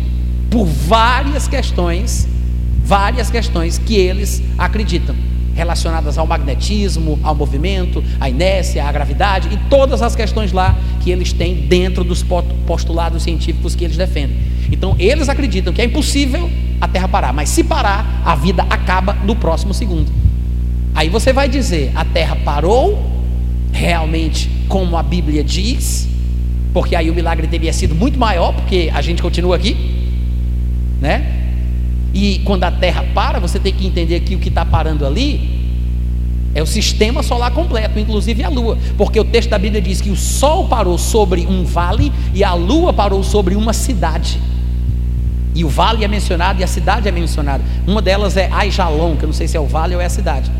por 0.49 0.65
várias 0.65 1.47
questões, 1.47 2.27
várias 2.83 3.29
questões 3.29 3.77
que 3.77 3.93
eles 3.93 4.41
acreditam 4.57 5.15
relacionadas 5.53 6.17
ao 6.17 6.25
magnetismo, 6.25 7.19
ao 7.21 7.35
movimento, 7.35 8.03
à 8.19 8.27
inércia, 8.27 8.83
à 8.83 8.91
gravidade 8.91 9.47
e 9.53 9.57
todas 9.69 10.01
as 10.01 10.15
questões 10.15 10.51
lá 10.51 10.75
que 11.03 11.11
eles 11.11 11.31
têm 11.31 11.67
dentro 11.67 12.03
dos 12.03 12.25
postulados 12.65 13.21
científicos 13.21 13.75
que 13.75 13.83
eles 13.83 13.95
defendem. 13.95 14.37
Então, 14.71 14.95
eles 14.97 15.29
acreditam 15.29 15.71
que 15.71 15.83
é 15.83 15.85
impossível 15.85 16.49
a 16.81 16.87
Terra 16.87 17.07
parar, 17.07 17.31
mas 17.31 17.49
se 17.49 17.63
parar, 17.63 18.23
a 18.25 18.33
vida 18.33 18.65
acaba 18.71 19.13
no 19.23 19.35
próximo 19.35 19.71
segundo. 19.71 20.11
Aí 20.95 21.09
você 21.09 21.31
vai 21.31 21.47
dizer: 21.47 21.91
a 21.93 22.03
Terra 22.03 22.37
parou 22.37 23.07
realmente 23.71 24.49
como 24.67 24.97
a 24.97 25.03
Bíblia 25.03 25.43
diz, 25.43 26.09
porque 26.75 26.93
aí 26.93 27.09
o 27.09 27.15
milagre 27.15 27.47
teria 27.47 27.71
sido 27.71 27.95
muito 27.95 28.19
maior, 28.19 28.51
porque 28.51 28.91
a 28.93 29.01
gente 29.01 29.21
continua 29.21 29.55
aqui, 29.55 29.77
né? 30.99 31.25
E 32.13 32.39
quando 32.39 32.65
a 32.65 32.71
Terra 32.71 33.05
para, 33.13 33.39
você 33.39 33.57
tem 33.57 33.71
que 33.71 33.87
entender 33.87 34.19
que 34.19 34.35
o 34.35 34.39
que 34.39 34.49
está 34.49 34.65
parando 34.65 35.05
ali 35.05 35.71
é 36.53 36.61
o 36.61 36.65
sistema 36.65 37.23
solar 37.23 37.51
completo, 37.51 37.97
inclusive 37.97 38.43
a 38.43 38.49
Lua, 38.49 38.77
porque 38.97 39.17
o 39.17 39.23
texto 39.23 39.51
da 39.51 39.57
Bíblia 39.57 39.81
diz 39.81 40.01
que 40.01 40.09
o 40.09 40.17
Sol 40.17 40.67
parou 40.67 40.97
sobre 40.97 41.47
um 41.47 41.63
vale 41.63 42.11
e 42.33 42.43
a 42.43 42.53
Lua 42.53 42.91
parou 42.91 43.23
sobre 43.23 43.55
uma 43.55 43.71
cidade. 43.71 44.37
E 45.55 45.63
o 45.63 45.69
vale 45.69 46.03
é 46.03 46.09
mencionado 46.09 46.59
e 46.59 46.63
a 46.65 46.67
cidade 46.67 47.07
é 47.07 47.11
mencionada. 47.11 47.63
Uma 47.87 48.01
delas 48.01 48.35
é 48.35 48.49
Aijalon, 48.51 49.15
que 49.15 49.23
eu 49.23 49.27
não 49.27 49.33
sei 49.33 49.47
se 49.47 49.55
é 49.55 49.61
o 49.61 49.65
vale 49.65 49.95
ou 49.95 50.01
é 50.01 50.05
a 50.07 50.09
cidade. 50.09 50.51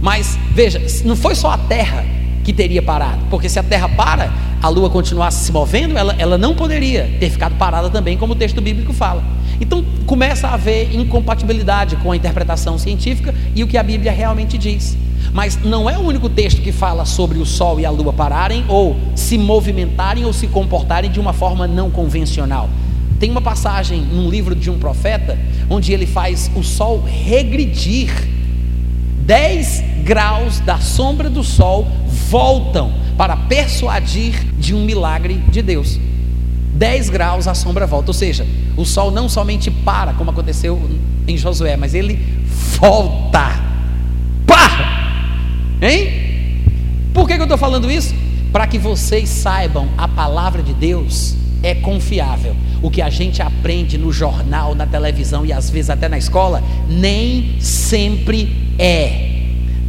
Mas 0.00 0.38
veja, 0.54 0.80
não 1.04 1.16
foi 1.16 1.34
só 1.34 1.50
a 1.50 1.58
Terra 1.58 2.06
que 2.44 2.52
teria 2.52 2.80
parado, 2.80 3.26
porque 3.28 3.48
se 3.48 3.58
a 3.58 3.62
Terra 3.64 3.88
para, 3.88 4.32
a 4.62 4.68
Lua 4.68 4.90
continuasse 4.90 5.44
se 5.44 5.52
movendo, 5.52 5.96
ela, 5.96 6.14
ela 6.18 6.36
não 6.36 6.54
poderia 6.54 7.16
ter 7.20 7.30
ficado 7.30 7.56
parada 7.56 7.88
também, 7.90 8.16
como 8.16 8.32
o 8.32 8.36
texto 8.36 8.60
bíblico 8.60 8.92
fala. 8.92 9.22
Então 9.60 9.84
começa 10.06 10.48
a 10.48 10.54
haver 10.54 10.94
incompatibilidade 10.94 11.96
com 11.96 12.12
a 12.12 12.16
interpretação 12.16 12.78
científica 12.78 13.34
e 13.54 13.62
o 13.62 13.66
que 13.66 13.76
a 13.76 13.82
Bíblia 13.82 14.12
realmente 14.12 14.58
diz. 14.58 14.96
Mas 15.32 15.58
não 15.62 15.88
é 15.88 15.98
o 15.98 16.02
único 16.02 16.28
texto 16.28 16.60
que 16.62 16.72
fala 16.72 17.04
sobre 17.04 17.38
o 17.38 17.46
Sol 17.46 17.78
e 17.78 17.86
a 17.86 17.90
Lua 17.90 18.12
pararem, 18.12 18.64
ou 18.68 18.96
se 19.14 19.36
movimentarem 19.36 20.24
ou 20.24 20.32
se 20.32 20.46
comportarem 20.46 21.10
de 21.10 21.20
uma 21.20 21.32
forma 21.32 21.66
não 21.66 21.90
convencional. 21.90 22.68
Tem 23.18 23.30
uma 23.30 23.40
passagem 23.40 24.00
num 24.00 24.30
livro 24.30 24.54
de 24.54 24.70
um 24.70 24.78
profeta 24.78 25.36
onde 25.68 25.92
ele 25.92 26.06
faz 26.06 26.50
o 26.54 26.62
Sol 26.62 27.02
regredir. 27.04 28.10
10 29.28 29.84
graus 30.04 30.58
da 30.60 30.78
sombra 30.78 31.28
do 31.28 31.44
Sol 31.44 31.86
voltam 32.30 32.94
para 33.14 33.36
persuadir 33.36 34.32
de 34.54 34.74
um 34.74 34.82
milagre 34.86 35.34
de 35.50 35.60
Deus. 35.60 36.00
10 36.72 37.10
graus 37.10 37.46
a 37.46 37.52
sombra 37.52 37.86
volta. 37.86 38.08
Ou 38.08 38.14
seja, 38.14 38.46
o 38.74 38.86
sol 38.86 39.10
não 39.10 39.28
somente 39.28 39.70
para, 39.70 40.14
como 40.14 40.30
aconteceu 40.30 40.80
em 41.26 41.36
Josué, 41.36 41.76
mas 41.76 41.92
ele 41.92 42.18
volta. 42.78 43.50
Pá! 44.46 45.36
Hein? 45.82 46.70
Por 47.12 47.28
que, 47.28 47.34
que 47.34 47.40
eu 47.40 47.44
estou 47.44 47.58
falando 47.58 47.90
isso? 47.90 48.14
Para 48.50 48.66
que 48.66 48.78
vocês 48.78 49.28
saibam, 49.28 49.90
a 49.98 50.08
palavra 50.08 50.62
de 50.62 50.72
Deus 50.72 51.36
é 51.62 51.74
confiável. 51.74 52.56
O 52.80 52.90
que 52.90 53.02
a 53.02 53.10
gente 53.10 53.42
aprende 53.42 53.98
no 53.98 54.10
jornal, 54.10 54.74
na 54.74 54.86
televisão 54.86 55.44
e 55.44 55.52
às 55.52 55.68
vezes 55.68 55.90
até 55.90 56.08
na 56.08 56.16
escola, 56.16 56.62
nem 56.88 57.60
sempre 57.60 58.67
é. 58.78 59.28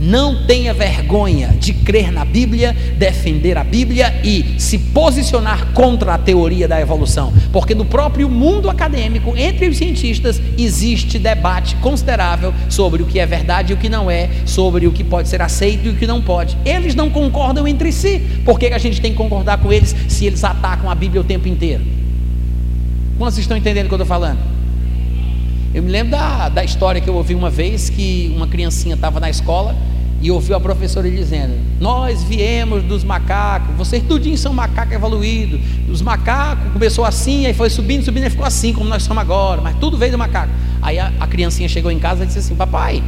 Não 0.01 0.45
tenha 0.45 0.73
vergonha 0.73 1.49
de 1.59 1.73
crer 1.73 2.09
na 2.09 2.23
Bíblia, 2.23 2.73
defender 2.97 3.57
a 3.57 3.65
Bíblia 3.65 4.21
e 4.23 4.55
se 4.57 4.77
posicionar 4.77 5.73
contra 5.73 6.13
a 6.13 6.17
teoria 6.17 6.69
da 6.69 6.79
evolução, 6.79 7.33
porque 7.51 7.75
no 7.75 7.83
próprio 7.83 8.29
mundo 8.29 8.69
acadêmico, 8.69 9.35
entre 9.35 9.67
os 9.67 9.77
cientistas, 9.77 10.41
existe 10.57 11.19
debate 11.19 11.75
considerável 11.77 12.53
sobre 12.69 13.03
o 13.03 13.05
que 13.05 13.19
é 13.19 13.25
verdade 13.25 13.73
e 13.73 13.75
o 13.75 13.77
que 13.77 13.89
não 13.89 14.09
é, 14.09 14.29
sobre 14.45 14.87
o 14.87 14.91
que 14.93 15.03
pode 15.03 15.27
ser 15.27 15.41
aceito 15.41 15.87
e 15.87 15.89
o 15.89 15.95
que 15.95 16.07
não 16.07 16.21
pode. 16.21 16.57
Eles 16.63 16.95
não 16.95 17.09
concordam 17.09 17.67
entre 17.67 17.91
si, 17.91 18.19
por 18.45 18.57
que 18.57 18.67
a 18.67 18.77
gente 18.77 19.01
tem 19.01 19.11
que 19.11 19.17
concordar 19.17 19.57
com 19.57 19.73
eles 19.73 19.93
se 20.07 20.25
eles 20.25 20.45
atacam 20.45 20.89
a 20.89 20.95
Bíblia 20.95 21.19
o 21.19 21.25
tempo 21.25 21.49
inteiro? 21.49 21.83
Quantos 23.17 23.37
estão 23.37 23.57
entendendo 23.57 23.87
o 23.87 23.89
que 23.89 23.95
eu 23.95 23.97
estou 23.97 24.07
falando? 24.07 24.58
Eu 25.73 25.83
me 25.83 25.91
lembro 25.91 26.11
da, 26.11 26.49
da 26.49 26.63
história 26.63 26.99
que 26.99 27.07
eu 27.07 27.13
ouvi 27.13 27.35
uma 27.35 27.49
vez 27.49 27.89
que 27.89 28.33
uma 28.35 28.47
criancinha 28.47 28.95
estava 28.95 29.19
na 29.19 29.29
escola 29.29 29.75
e 30.21 30.31
ouviu 30.31 30.55
a 30.55 30.59
professora 30.59 31.09
dizendo: 31.09 31.53
Nós 31.79 32.23
viemos 32.23 32.83
dos 32.83 33.03
macacos, 33.03 33.75
vocês 33.75 34.03
tudinho 34.03 34.37
são 34.37 34.51
macaco 34.51 34.93
evoluído. 34.93 35.59
Os 35.87 36.01
macacos 36.01 36.73
começou 36.73 37.05
assim, 37.05 37.45
aí 37.45 37.53
foi 37.53 37.69
subindo, 37.69 38.03
subindo 38.03 38.25
e 38.25 38.29
ficou 38.31 38.45
assim, 38.45 38.73
como 38.73 38.89
nós 38.89 39.03
somos 39.03 39.21
agora, 39.21 39.61
mas 39.61 39.75
tudo 39.77 39.95
veio 39.95 40.11
do 40.11 40.17
macaco. 40.17 40.51
Aí 40.81 40.97
a, 40.97 41.13
a 41.19 41.27
criancinha 41.27 41.69
chegou 41.69 41.91
em 41.91 41.99
casa 41.99 42.23
e 42.23 42.25
disse 42.27 42.39
assim: 42.39 42.55
Papai, 42.55 43.03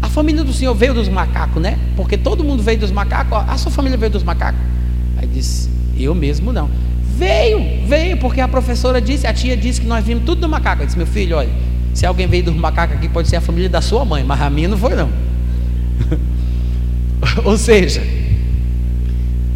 a 0.00 0.08
família 0.08 0.42
do 0.42 0.52
senhor 0.52 0.74
veio 0.74 0.94
dos 0.94 1.08
macacos, 1.08 1.62
né? 1.62 1.78
Porque 1.94 2.16
todo 2.16 2.42
mundo 2.42 2.62
veio 2.62 2.78
dos 2.78 2.90
macacos, 2.90 3.38
a 3.46 3.58
sua 3.58 3.70
família 3.70 3.98
veio 3.98 4.12
dos 4.12 4.22
macacos. 4.22 4.60
Aí 5.18 5.26
disse: 5.26 5.68
Eu 5.94 6.14
mesmo 6.14 6.54
não. 6.54 6.70
Veio, 7.16 7.86
veio, 7.86 8.16
porque 8.16 8.40
a 8.40 8.48
professora 8.48 9.00
disse, 9.00 9.26
a 9.26 9.32
tia 9.32 9.56
disse 9.56 9.80
que 9.80 9.86
nós 9.86 10.04
vimos 10.04 10.24
tudo 10.24 10.40
do 10.40 10.48
macaco. 10.48 10.82
Eu 10.82 10.86
disse, 10.86 10.98
meu 10.98 11.06
filho, 11.06 11.36
olha, 11.36 11.50
se 11.92 12.04
alguém 12.04 12.26
veio 12.26 12.44
do 12.44 12.54
macaco 12.54 12.94
aqui, 12.94 13.08
pode 13.08 13.28
ser 13.28 13.36
a 13.36 13.40
família 13.40 13.68
da 13.68 13.80
sua 13.80 14.04
mãe, 14.04 14.24
mas 14.24 14.40
a 14.40 14.50
minha 14.50 14.68
não 14.68 14.76
foi 14.76 14.94
não. 14.96 15.08
Ou 17.44 17.56
seja, 17.56 18.02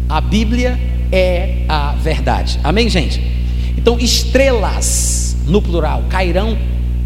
a 0.07 0.21
Bíblia 0.21 0.79
é 1.11 1.65
a 1.67 1.95
verdade. 2.01 2.59
Amém, 2.63 2.89
gente? 2.89 3.21
Então, 3.77 3.99
estrelas, 3.99 5.35
no 5.45 5.61
plural, 5.61 6.03
cairão 6.09 6.57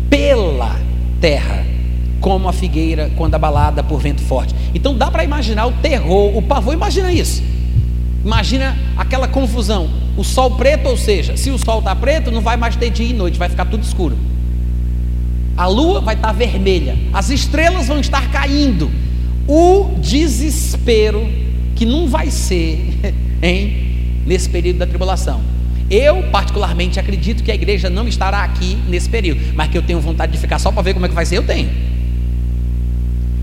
pela 0.09 0.79
terra, 1.19 1.65
como 2.19 2.47
a 2.47 2.53
figueira 2.53 3.11
quando 3.15 3.33
abalada 3.35 3.83
por 3.83 3.99
vento 3.99 4.21
forte. 4.21 4.53
Então, 4.73 4.95
dá 4.95 5.09
para 5.09 5.23
imaginar 5.23 5.65
o 5.65 5.71
terror, 5.71 6.37
o 6.37 6.41
pavor. 6.41 6.73
Imagina 6.73 7.11
isso. 7.11 7.41
Imagina 8.23 8.77
aquela 8.97 9.27
confusão. 9.27 9.89
O 10.15 10.23
sol 10.23 10.51
preto, 10.51 10.87
ou 10.87 10.97
seja, 10.97 11.35
se 11.35 11.49
o 11.49 11.57
sol 11.57 11.79
está 11.79 11.95
preto, 11.95 12.31
não 12.31 12.41
vai 12.41 12.55
mais 12.55 12.75
ter 12.75 12.89
dia 12.89 13.07
e 13.07 13.13
noite, 13.13 13.37
vai 13.37 13.49
ficar 13.49 13.65
tudo 13.65 13.83
escuro. 13.83 14.17
A 15.57 15.67
lua 15.67 16.01
vai 16.01 16.15
estar 16.15 16.29
tá 16.29 16.33
vermelha, 16.33 16.97
as 17.11 17.29
estrelas 17.29 17.87
vão 17.87 17.99
estar 17.99 18.31
caindo. 18.31 18.91
O 19.47 19.95
desespero 19.99 21.27
que 21.75 21.85
não 21.85 22.07
vai 22.07 22.31
ser, 22.31 23.13
hein, 23.41 24.21
nesse 24.25 24.49
período 24.49 24.77
da 24.79 24.87
tribulação. 24.87 25.41
Eu, 25.89 26.23
particularmente, 26.31 26.99
acredito 26.99 27.43
que 27.43 27.51
a 27.51 27.55
igreja 27.55 27.89
não 27.89 28.07
estará 28.07 28.43
aqui 28.43 28.77
nesse 28.87 29.09
período, 29.09 29.41
mas 29.53 29.69
que 29.69 29.77
eu 29.77 29.81
tenho 29.81 29.99
vontade 29.99 30.31
de 30.31 30.37
ficar 30.37 30.57
só 30.57 30.71
para 30.71 30.81
ver 30.81 30.93
como 30.93 31.05
é 31.05 31.09
que 31.09 31.15
vai 31.15 31.25
ser, 31.25 31.37
eu 31.37 31.43
tenho. 31.43 31.69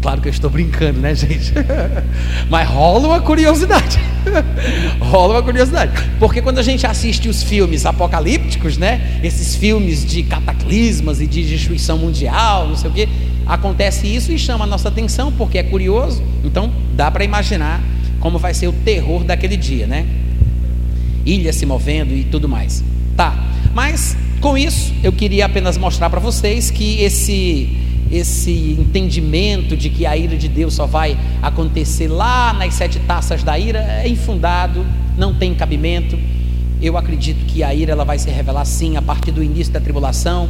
Claro 0.00 0.20
que 0.20 0.28
eu 0.28 0.32
estou 0.32 0.48
brincando, 0.48 0.98
né, 0.98 1.14
gente? 1.14 1.52
Mas 2.48 2.66
rola 2.66 3.06
uma 3.06 3.20
curiosidade. 3.20 4.00
rola 5.00 5.34
uma 5.34 5.42
curiosidade. 5.42 5.92
Porque 6.18 6.40
quando 6.40 6.58
a 6.58 6.62
gente 6.62 6.86
assiste 6.86 7.28
os 7.28 7.42
filmes 7.42 7.86
apocalípticos, 7.86 8.76
né? 8.76 9.20
Esses 9.22 9.56
filmes 9.56 10.04
de 10.04 10.22
cataclismas 10.22 11.20
e 11.20 11.26
de 11.26 11.44
destruição 11.44 11.98
mundial, 11.98 12.68
não 12.68 12.76
sei 12.76 12.90
o 12.90 12.92
quê, 12.92 13.08
acontece 13.46 14.06
isso 14.06 14.32
e 14.32 14.38
chama 14.38 14.64
a 14.64 14.66
nossa 14.66 14.88
atenção 14.88 15.32
porque 15.32 15.58
é 15.58 15.62
curioso. 15.62 16.22
Então, 16.44 16.72
dá 16.94 17.10
para 17.10 17.24
imaginar 17.24 17.82
como 18.20 18.38
vai 18.38 18.54
ser 18.54 18.68
o 18.68 18.72
terror 18.72 19.24
daquele 19.24 19.56
dia, 19.56 19.86
né? 19.86 20.06
Ilha 21.24 21.52
se 21.52 21.66
movendo 21.66 22.14
e 22.14 22.24
tudo 22.24 22.48
mais. 22.48 22.84
Tá. 23.16 23.46
Mas 23.74 24.16
com 24.40 24.56
isso, 24.56 24.92
eu 25.02 25.12
queria 25.12 25.46
apenas 25.46 25.76
mostrar 25.76 26.08
para 26.08 26.20
vocês 26.20 26.70
que 26.70 27.02
esse 27.02 27.68
esse 28.10 28.76
entendimento 28.78 29.76
de 29.76 29.88
que 29.88 30.04
a 30.04 30.16
ira 30.16 30.36
de 30.36 30.48
Deus 30.48 30.74
só 30.74 30.86
vai 30.86 31.16
acontecer 31.40 32.08
lá 32.08 32.52
nas 32.52 32.74
sete 32.74 32.98
taças 33.00 33.42
da 33.42 33.58
ira 33.58 33.78
é 33.78 34.08
infundado, 34.08 34.84
não 35.16 35.32
tem 35.34 35.54
cabimento. 35.54 36.18
Eu 36.82 36.96
acredito 36.96 37.44
que 37.46 37.62
a 37.62 37.74
ira 37.74 37.92
ela 37.92 38.04
vai 38.04 38.18
se 38.18 38.28
revelar 38.30 38.64
sim 38.64 38.96
a 38.96 39.02
partir 39.02 39.30
do 39.30 39.42
início 39.42 39.72
da 39.72 39.80
tribulação, 39.80 40.48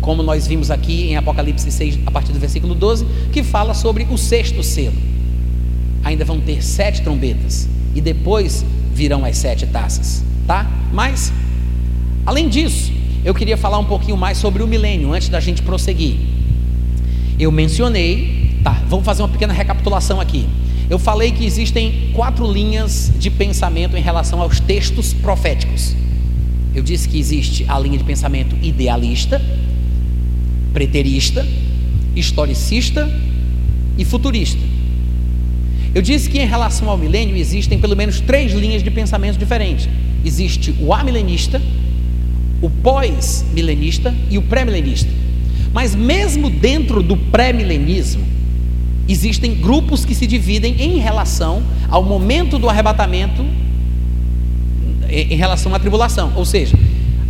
como 0.00 0.22
nós 0.22 0.46
vimos 0.46 0.70
aqui 0.70 1.10
em 1.10 1.16
Apocalipse 1.16 1.70
6, 1.70 2.00
a 2.06 2.10
partir 2.10 2.32
do 2.32 2.38
versículo 2.38 2.74
12, 2.74 3.06
que 3.32 3.42
fala 3.42 3.74
sobre 3.74 4.06
o 4.10 4.16
sexto 4.16 4.62
selo. 4.62 4.96
Ainda 6.04 6.24
vão 6.24 6.40
ter 6.40 6.62
sete 6.62 7.02
trombetas 7.02 7.68
e 7.94 8.00
depois 8.00 8.64
virão 8.94 9.24
as 9.24 9.36
sete 9.36 9.66
taças, 9.66 10.24
tá? 10.46 10.68
Mas, 10.92 11.32
além 12.26 12.48
disso, 12.48 12.92
eu 13.24 13.34
queria 13.34 13.56
falar 13.56 13.78
um 13.78 13.84
pouquinho 13.84 14.16
mais 14.16 14.38
sobre 14.38 14.62
o 14.62 14.66
milênio 14.66 15.12
antes 15.12 15.28
da 15.28 15.40
gente 15.40 15.62
prosseguir. 15.62 16.31
Eu 17.42 17.50
mencionei, 17.50 18.60
tá, 18.62 18.70
vamos 18.88 19.04
fazer 19.04 19.20
uma 19.20 19.28
pequena 19.28 19.52
recapitulação 19.52 20.20
aqui. 20.20 20.46
Eu 20.88 20.96
falei 20.96 21.32
que 21.32 21.44
existem 21.44 22.12
quatro 22.14 22.46
linhas 22.46 23.10
de 23.18 23.30
pensamento 23.30 23.96
em 23.96 24.00
relação 24.00 24.40
aos 24.40 24.60
textos 24.60 25.12
proféticos. 25.12 25.96
Eu 26.72 26.84
disse 26.84 27.08
que 27.08 27.18
existe 27.18 27.64
a 27.66 27.76
linha 27.80 27.98
de 27.98 28.04
pensamento 28.04 28.56
idealista, 28.62 29.42
preterista, 30.72 31.44
historicista 32.14 33.12
e 33.98 34.04
futurista. 34.04 34.62
Eu 35.92 36.00
disse 36.00 36.30
que 36.30 36.38
em 36.38 36.46
relação 36.46 36.88
ao 36.88 36.96
milênio 36.96 37.36
existem 37.36 37.76
pelo 37.76 37.96
menos 37.96 38.20
três 38.20 38.52
linhas 38.52 38.84
de 38.84 38.90
pensamento 38.92 39.36
diferentes. 39.36 39.88
Existe 40.24 40.72
o 40.78 40.94
amilenista, 40.94 41.60
o 42.60 42.70
pós-milenista 42.70 44.14
e 44.30 44.38
o 44.38 44.42
pré-milenista. 44.42 45.10
Mas 45.72 45.94
mesmo 45.94 46.50
dentro 46.50 47.02
do 47.02 47.16
pré-milenismo, 47.16 48.22
existem 49.08 49.54
grupos 49.54 50.04
que 50.04 50.14
se 50.14 50.26
dividem 50.26 50.76
em 50.78 50.98
relação 50.98 51.62
ao 51.88 52.04
momento 52.04 52.58
do 52.58 52.68
arrebatamento, 52.68 53.44
em 55.08 55.36
relação 55.36 55.74
à 55.74 55.78
tribulação. 55.78 56.32
Ou 56.36 56.44
seja, 56.44 56.78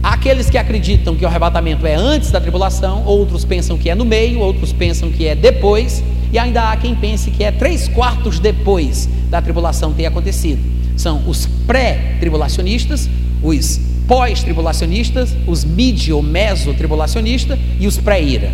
aqueles 0.03 0.51
que 0.51 0.59
acreditam 0.59 1.15
que 1.15 1.25
o 1.25 1.29
arrebatamento 1.29 1.87
é 1.87 1.95
antes 1.95 2.31
da 2.31 2.41
tribulação, 2.41 3.05
outros 3.05 3.45
pensam 3.45 3.79
que 3.79 3.89
é 3.89 3.95
no 3.95 4.05
meio, 4.05 4.41
outros 4.41 4.73
pensam 4.73 5.11
que 5.11 5.27
é 5.27 5.35
depois, 5.35 6.03
e 6.33 6.39
ainda 6.39 6.71
há 6.71 6.77
quem 6.77 6.95
pense 6.95 7.31
que 7.31 7.45
é 7.45 7.53
três 7.53 7.89
quartos 7.89 8.39
depois 8.39 9.09
da 9.31 9.41
tribulação 9.41 9.93
ter 9.93 10.07
acontecido. 10.07 10.61
São 10.97 11.23
os 11.27 11.47
pré-tribulacionistas, 11.67 13.09
os 13.43 13.81
pós-tribulacionistas, 14.07 15.37
os 15.47 15.65
mid 15.65 16.11
ou 16.11 16.23
meso-tribulacionistas 16.23 17.59
e 17.79 17.87
os 17.87 17.99
pré-ira. 17.99 18.53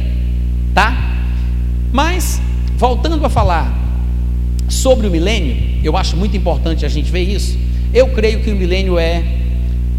Tá? 0.74 1.24
Mas, 1.92 2.40
voltando 2.76 3.24
a 3.24 3.28
falar 3.28 3.72
sobre 4.68 5.06
o 5.06 5.10
milênio, 5.10 5.56
eu 5.82 5.96
acho 5.96 6.16
muito 6.16 6.36
importante 6.36 6.84
a 6.84 6.88
gente 6.88 7.10
ver 7.10 7.22
isso. 7.22 7.58
Eu 7.92 8.08
creio 8.08 8.40
que 8.40 8.50
o 8.50 8.56
milênio 8.56 8.98
é 8.98 9.24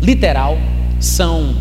literal, 0.02 0.58
são 1.00 1.56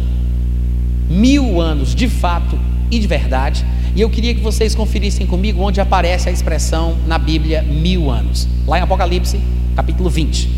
mil 1.09 1.61
anos 1.61 1.95
de 1.95 2.09
fato 2.09 2.59
e 2.91 2.99
de 2.99 3.07
verdade. 3.07 3.65
E 3.97 4.01
eu 4.01 4.11
queria 4.11 4.35
que 4.35 4.41
vocês 4.41 4.75
conferissem 4.75 5.27
comigo 5.27 5.63
onde 5.63 5.81
aparece 5.81 6.29
a 6.29 6.33
expressão 6.33 6.97
na 7.07 7.19
Bíblia 7.19 7.63
mil 7.63 8.11
anos. 8.11 8.47
Lá 8.67 8.79
em 8.79 8.83
Apocalipse, 8.83 9.41
capítulo 9.75 10.11
20. 10.11 10.49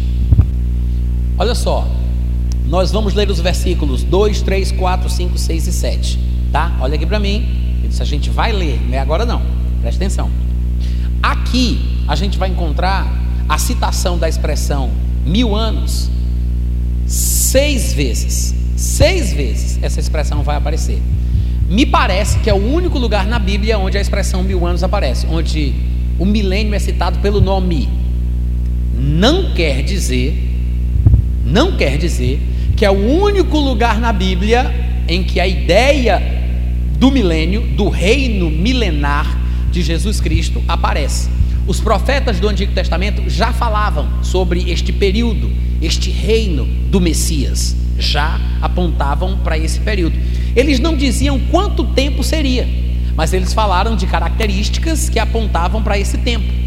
Olha 1.38 1.54
só, 1.54 1.88
nós 2.70 2.92
vamos 2.92 3.14
ler 3.14 3.28
os 3.28 3.40
versículos 3.40 4.04
2, 4.04 4.42
3, 4.42 4.70
4, 4.70 5.10
5, 5.10 5.36
6 5.36 5.66
e 5.66 5.72
7. 5.72 6.18
Tá? 6.52 6.76
Olha 6.80 6.94
aqui 6.94 7.04
para 7.04 7.18
mim. 7.18 7.82
Eu 7.82 7.90
a 8.00 8.04
gente 8.04 8.30
vai 8.30 8.52
ler, 8.52 8.80
não 8.86 8.94
é 8.94 8.98
agora 9.00 9.26
não. 9.26 9.42
Presta 9.82 10.04
atenção. 10.04 10.30
Aqui 11.20 11.80
a 12.06 12.14
gente 12.14 12.38
vai 12.38 12.48
encontrar 12.48 13.12
a 13.48 13.58
citação 13.58 14.16
da 14.16 14.28
expressão 14.28 14.88
mil 15.26 15.56
anos 15.56 16.08
seis 17.08 17.92
vezes. 17.92 18.54
Seis 18.76 19.32
vezes 19.32 19.80
essa 19.82 19.98
expressão 19.98 20.44
vai 20.44 20.54
aparecer. 20.54 21.02
Me 21.68 21.84
parece 21.84 22.38
que 22.38 22.48
é 22.48 22.54
o 22.54 22.72
único 22.72 23.00
lugar 23.00 23.26
na 23.26 23.40
Bíblia 23.40 23.78
onde 23.78 23.98
a 23.98 24.00
expressão 24.00 24.44
mil 24.44 24.64
anos 24.64 24.84
aparece, 24.84 25.26
onde 25.26 25.74
o 26.20 26.24
milênio 26.24 26.72
é 26.72 26.78
citado 26.78 27.18
pelo 27.18 27.40
nome. 27.40 27.88
Não 28.96 29.52
quer 29.54 29.82
dizer, 29.82 30.36
não 31.44 31.76
quer 31.76 31.98
dizer 31.98 32.40
que 32.80 32.86
é 32.86 32.90
o 32.90 33.22
único 33.22 33.58
lugar 33.58 34.00
na 34.00 34.10
Bíblia 34.10 34.74
em 35.06 35.22
que 35.22 35.38
a 35.38 35.46
ideia 35.46 36.18
do 36.98 37.10
milênio, 37.10 37.60
do 37.76 37.90
reino 37.90 38.50
milenar 38.50 39.38
de 39.70 39.82
Jesus 39.82 40.18
Cristo 40.18 40.62
aparece. 40.66 41.28
Os 41.66 41.78
profetas 41.78 42.40
do 42.40 42.48
Antigo 42.48 42.72
Testamento 42.72 43.28
já 43.28 43.52
falavam 43.52 44.08
sobre 44.22 44.70
este 44.70 44.94
período, 44.94 45.52
este 45.82 46.08
reino 46.08 46.64
do 46.90 47.02
Messias, 47.02 47.76
já 47.98 48.40
apontavam 48.62 49.36
para 49.44 49.58
esse 49.58 49.78
período. 49.80 50.18
Eles 50.56 50.80
não 50.80 50.96
diziam 50.96 51.38
quanto 51.50 51.84
tempo 51.84 52.24
seria, 52.24 52.66
mas 53.14 53.34
eles 53.34 53.52
falaram 53.52 53.94
de 53.94 54.06
características 54.06 55.10
que 55.10 55.18
apontavam 55.18 55.82
para 55.82 55.98
esse 55.98 56.16
tempo. 56.16 56.59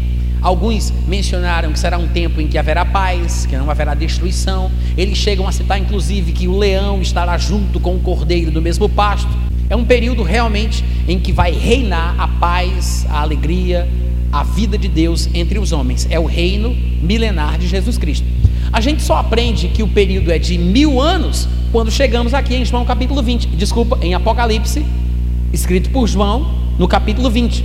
Alguns 0.44 0.92
mencionaram 1.08 1.72
que 1.72 1.78
será 1.78 1.96
um 1.96 2.06
tempo 2.06 2.38
em 2.38 2.46
que 2.46 2.58
haverá 2.58 2.84
paz, 2.84 3.46
que 3.46 3.56
não 3.56 3.70
haverá 3.70 3.94
destruição. 3.94 4.70
Eles 4.94 5.16
chegam 5.16 5.48
a 5.48 5.52
citar, 5.52 5.80
inclusive, 5.80 6.32
que 6.32 6.46
o 6.46 6.58
leão 6.58 7.00
estará 7.00 7.38
junto 7.38 7.80
com 7.80 7.96
o 7.96 8.00
cordeiro 8.00 8.52
no 8.52 8.60
mesmo 8.60 8.86
pasto. 8.86 9.30
É 9.70 9.74
um 9.74 9.86
período 9.86 10.22
realmente 10.22 10.84
em 11.08 11.18
que 11.18 11.32
vai 11.32 11.50
reinar 11.50 12.14
a 12.18 12.28
paz, 12.28 13.06
a 13.08 13.22
alegria, 13.22 13.88
a 14.30 14.42
vida 14.44 14.76
de 14.76 14.86
Deus 14.86 15.30
entre 15.32 15.58
os 15.58 15.72
homens. 15.72 16.06
É 16.10 16.20
o 16.20 16.26
reino 16.26 16.76
milenar 17.00 17.56
de 17.56 17.66
Jesus 17.66 17.96
Cristo. 17.96 18.26
A 18.70 18.82
gente 18.82 19.02
só 19.02 19.16
aprende 19.16 19.68
que 19.68 19.82
o 19.82 19.88
período 19.88 20.30
é 20.30 20.38
de 20.38 20.58
mil 20.58 21.00
anos 21.00 21.48
quando 21.72 21.90
chegamos 21.90 22.34
aqui 22.34 22.54
em 22.54 22.66
João 22.66 22.84
capítulo 22.84 23.22
20. 23.22 23.46
Desculpa, 23.56 23.98
em 24.02 24.12
Apocalipse, 24.12 24.84
escrito 25.54 25.88
por 25.88 26.06
João 26.06 26.54
no 26.78 26.86
capítulo 26.86 27.30
20. 27.30 27.64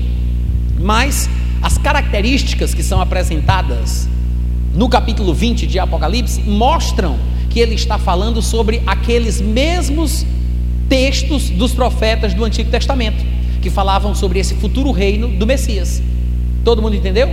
Mas 0.80 1.30
as 1.62 1.78
características 1.78 2.74
que 2.74 2.84
são 2.84 3.02
apresentadas 3.02 4.08
no 4.74 4.88
capítulo 4.88 5.34
20 5.34 5.68
de 5.68 5.80
Apocalipse 5.80 6.42
mostram 6.42 7.18
que 7.50 7.60
ele 7.60 7.76
está 7.76 7.98
falando 7.98 8.42
sobre 8.42 8.82
aqueles 8.86 9.42
mesmos 9.42 10.26
textos 10.88 11.50
dos 11.50 11.72
profetas 11.72 12.34
do 12.34 12.46
Antigo 12.46 12.70
Testamento, 12.70 13.24
que 13.62 13.70
falavam 13.70 14.14
sobre 14.16 14.40
esse 14.40 14.56
futuro 14.56 14.92
reino 14.92 15.28
do 15.28 15.46
Messias. 15.46 16.02
Todo 16.64 16.82
mundo 16.82 16.96
entendeu? 16.96 17.30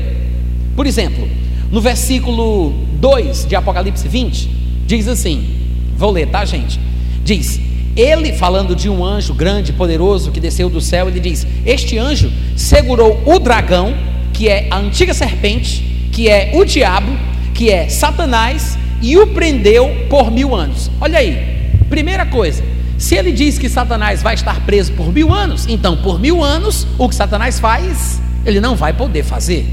Por 0.74 0.86
exemplo, 0.86 1.28
no 1.70 1.80
versículo 1.80 2.72
2 3.00 3.46
de 3.46 3.56
Apocalipse 3.56 4.08
20, 4.08 4.50
diz 4.86 5.08
assim: 5.08 5.56
vou 5.96 6.10
ler, 6.10 6.28
tá, 6.28 6.44
gente? 6.44 6.78
Diz: 7.24 7.60
Ele, 7.96 8.32
falando 8.32 8.76
de 8.76 8.88
um 8.88 9.04
anjo 9.04 9.34
grande 9.34 9.72
poderoso 9.72 10.30
que 10.30 10.40
desceu 10.40 10.68
do 10.68 10.80
céu, 10.80 11.08
ele 11.08 11.20
diz: 11.20 11.46
Este 11.64 11.98
anjo 11.98 12.30
segurou 12.54 13.20
o 13.26 13.38
dragão, 13.38 13.94
que 14.36 14.50
é 14.50 14.68
a 14.70 14.76
antiga 14.76 15.14
serpente, 15.14 15.82
que 16.12 16.28
é 16.28 16.50
o 16.52 16.62
diabo, 16.62 17.10
que 17.54 17.70
é 17.70 17.88
Satanás, 17.88 18.78
e 19.00 19.16
o 19.16 19.28
prendeu 19.28 19.88
por 20.10 20.30
mil 20.30 20.54
anos. 20.54 20.90
Olha 21.00 21.18
aí, 21.18 21.70
primeira 21.88 22.26
coisa, 22.26 22.62
se 22.98 23.14
ele 23.14 23.32
diz 23.32 23.58
que 23.58 23.66
Satanás 23.66 24.22
vai 24.22 24.34
estar 24.34 24.60
preso 24.66 24.92
por 24.92 25.10
mil 25.10 25.32
anos, 25.32 25.66
então 25.66 25.96
por 25.96 26.20
mil 26.20 26.44
anos, 26.44 26.86
o 26.98 27.08
que 27.08 27.14
Satanás 27.14 27.58
faz, 27.58 28.20
ele 28.44 28.60
não 28.60 28.76
vai 28.76 28.92
poder 28.92 29.22
fazer. 29.22 29.66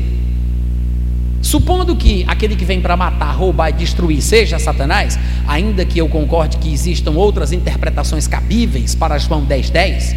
Supondo 1.42 1.94
que 1.94 2.24
aquele 2.26 2.56
que 2.56 2.64
vem 2.64 2.80
para 2.80 2.96
matar, 2.96 3.36
roubar 3.36 3.68
e 3.68 3.74
destruir 3.74 4.22
seja 4.22 4.58
Satanás, 4.60 5.20
ainda 5.46 5.84
que 5.84 6.00
eu 6.00 6.08
concorde 6.08 6.56
que 6.56 6.72
existam 6.72 7.12
outras 7.12 7.52
interpretações 7.52 8.30
cabíveis 8.30 8.96
para 8.96 9.18
João 9.18 9.46
10,10, 9.46 9.72
10, 9.72 10.16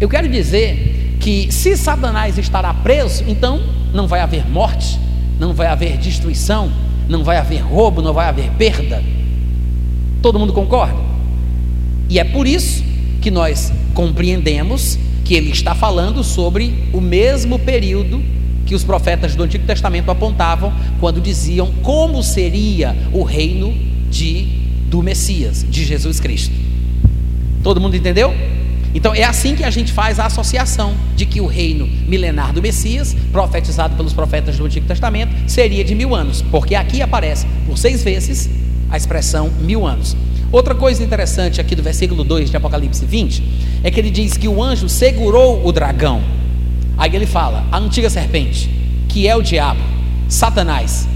eu 0.00 0.08
quero 0.08 0.28
dizer 0.28 1.01
que 1.22 1.52
se 1.52 1.76
Satanás 1.76 2.36
estará 2.36 2.74
preso, 2.74 3.22
então 3.28 3.62
não 3.94 4.08
vai 4.08 4.20
haver 4.20 4.44
morte, 4.44 4.98
não 5.38 5.54
vai 5.54 5.68
haver 5.68 5.96
destruição, 5.96 6.70
não 7.08 7.22
vai 7.22 7.36
haver 7.36 7.60
roubo, 7.60 8.02
não 8.02 8.12
vai 8.12 8.28
haver 8.28 8.50
perda. 8.58 9.00
Todo 10.20 10.36
mundo 10.36 10.52
concorda? 10.52 10.98
E 12.08 12.18
é 12.18 12.24
por 12.24 12.44
isso 12.44 12.82
que 13.20 13.30
nós 13.30 13.72
compreendemos 13.94 14.98
que 15.24 15.34
ele 15.34 15.50
está 15.50 15.76
falando 15.76 16.24
sobre 16.24 16.88
o 16.92 17.00
mesmo 17.00 17.56
período 17.56 18.20
que 18.66 18.74
os 18.74 18.82
profetas 18.82 19.36
do 19.36 19.44
Antigo 19.44 19.64
Testamento 19.64 20.10
apontavam 20.10 20.72
quando 20.98 21.20
diziam 21.20 21.70
como 21.82 22.20
seria 22.20 22.96
o 23.12 23.22
reino 23.22 23.72
de 24.10 24.60
do 24.88 25.00
Messias, 25.02 25.64
de 25.70 25.84
Jesus 25.84 26.18
Cristo. 26.18 26.54
Todo 27.62 27.80
mundo 27.80 27.96
entendeu? 27.96 28.34
Então 28.94 29.14
é 29.14 29.24
assim 29.24 29.56
que 29.56 29.64
a 29.64 29.70
gente 29.70 29.92
faz 29.92 30.18
a 30.18 30.26
associação 30.26 30.94
de 31.16 31.24
que 31.24 31.40
o 31.40 31.46
reino 31.46 31.86
milenar 32.06 32.52
do 32.52 32.60
Messias, 32.60 33.16
profetizado 33.32 33.96
pelos 33.96 34.12
profetas 34.12 34.56
do 34.58 34.66
Antigo 34.66 34.86
Testamento, 34.86 35.34
seria 35.46 35.82
de 35.82 35.94
mil 35.94 36.14
anos, 36.14 36.42
porque 36.42 36.74
aqui 36.74 37.00
aparece 37.00 37.46
por 37.66 37.78
seis 37.78 38.02
vezes 38.02 38.50
a 38.90 38.96
expressão 38.96 39.50
mil 39.60 39.86
anos. 39.86 40.16
Outra 40.50 40.74
coisa 40.74 41.02
interessante 41.02 41.60
aqui 41.62 41.74
do 41.74 41.82
versículo 41.82 42.22
2 42.22 42.50
de 42.50 42.56
Apocalipse 42.58 43.06
20 43.06 43.42
é 43.82 43.90
que 43.90 43.98
ele 43.98 44.10
diz 44.10 44.36
que 44.36 44.46
o 44.46 44.62
anjo 44.62 44.86
segurou 44.86 45.66
o 45.66 45.72
dragão. 45.72 46.22
Aí 46.98 47.16
ele 47.16 47.24
fala, 47.24 47.66
a 47.72 47.78
antiga 47.78 48.10
serpente, 48.10 48.68
que 49.08 49.26
é 49.26 49.34
o 49.34 49.40
diabo, 49.40 49.80
Satanás. 50.28 51.08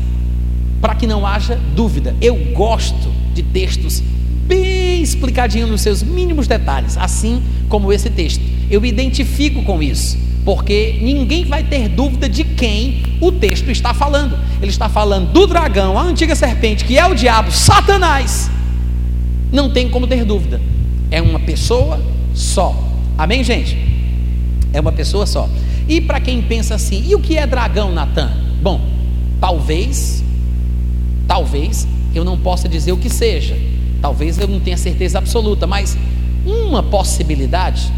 Para 0.81 0.95
que 0.95 1.07
não 1.07 1.27
haja 1.27 1.61
dúvida, 1.75 2.17
eu 2.21 2.35
gosto 2.55 3.12
de 3.35 3.43
textos 3.43 4.03
bem 4.47 5.03
explicadinhos 5.03 5.71
nos 5.71 5.81
seus 5.81 6.03
mínimos 6.03 6.47
detalhes, 6.47 6.97
assim 6.97 7.43
como 7.69 7.93
esse 7.93 8.11
texto. 8.11 8.43
Eu 8.71 8.81
me 8.81 8.89
identifico 8.89 9.63
com 9.63 9.83
isso, 9.83 10.17
porque 10.45 10.99
ninguém 11.01 11.45
vai 11.45 11.63
ter 11.63 11.89
dúvida 11.89 12.29
de 12.29 12.45
quem 12.45 13.03
o 13.21 13.33
texto 13.33 13.71
está 13.71 13.93
falando. 13.93 14.39
Ele 14.61 14.71
está 14.71 14.89
falando 14.89 15.33
do 15.33 15.47
dragão, 15.47 15.99
a 15.99 16.03
antiga 16.03 16.35
serpente, 16.35 16.85
que 16.85 16.99
é 16.99 17.07
o 17.07 17.15
diabo, 17.15 17.51
Satanás. 17.51 18.51
Não 19.53 19.71
tem 19.71 19.89
como 19.89 20.07
ter 20.07 20.25
dúvida. 20.25 20.61
É 21.11 21.21
uma 21.23 21.39
pessoa 21.41 22.01
só. 22.35 22.75
Amém, 23.17 23.43
gente? 23.45 23.77
É 24.73 24.81
uma 24.81 24.93
pessoa 24.93 25.27
só. 25.27 25.49
E 25.89 26.01
para 26.01 26.21
quem 26.21 26.43
pensa 26.43 26.75
assim, 26.75 27.05
e 27.07 27.15
o 27.15 27.21
que 27.21 27.37
é 27.37 27.47
dragão, 27.47 27.93
Natan? 27.93 28.31
Bom, 28.61 28.81
talvez, 29.41 30.23
talvez 31.27 31.87
eu 32.15 32.25
não 32.25 32.37
possa 32.37 32.69
dizer 32.69 32.93
o 32.93 32.97
que 32.97 33.09
seja. 33.09 33.57
Talvez 34.01 34.39
eu 34.39 34.47
não 34.47 34.61
tenha 34.61 34.77
certeza 34.77 35.19
absoluta, 35.19 35.67
mas 35.67 35.97
uma 36.45 36.83
possibilidade 36.83 37.93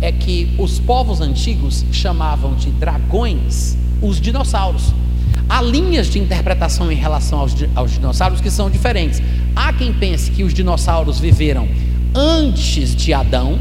é 0.00 0.12
que 0.12 0.54
os 0.58 0.78
povos 0.78 1.20
antigos 1.20 1.84
chamavam 1.90 2.54
de 2.54 2.70
dragões 2.70 3.76
os 4.02 4.20
dinossauros. 4.20 4.94
Há 5.48 5.62
linhas 5.62 6.08
de 6.08 6.18
interpretação 6.18 6.90
em 6.90 6.96
relação 6.96 7.38
aos, 7.38 7.54
aos 7.74 7.92
dinossauros 7.92 8.40
que 8.40 8.50
são 8.50 8.68
diferentes. 8.68 9.22
Há 9.54 9.72
quem 9.72 9.92
pense 9.92 10.30
que 10.30 10.42
os 10.42 10.52
dinossauros 10.52 11.18
viveram 11.20 11.68
antes 12.14 12.94
de 12.94 13.12
Adão, 13.14 13.58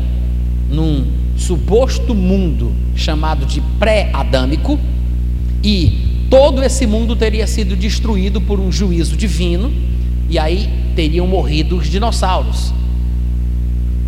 num 0.70 1.06
suposto 1.38 2.16
mundo 2.16 2.72
chamado 2.96 3.46
de 3.46 3.62
pré-adâmico, 3.80 4.80
e 5.64 6.26
todo 6.30 6.64
esse 6.64 6.88
mundo 6.88 7.16
teria 7.16 7.46
sido 7.46 7.76
destruído 7.76 8.42
por 8.42 8.60
um 8.60 8.72
juízo 8.72 9.16
divino, 9.16 9.72
e 10.30 10.40
aí 10.40 10.70
teriam 10.96 11.28
morrido 11.28 11.78
os 11.78 11.90
dinossauros. 11.90 12.74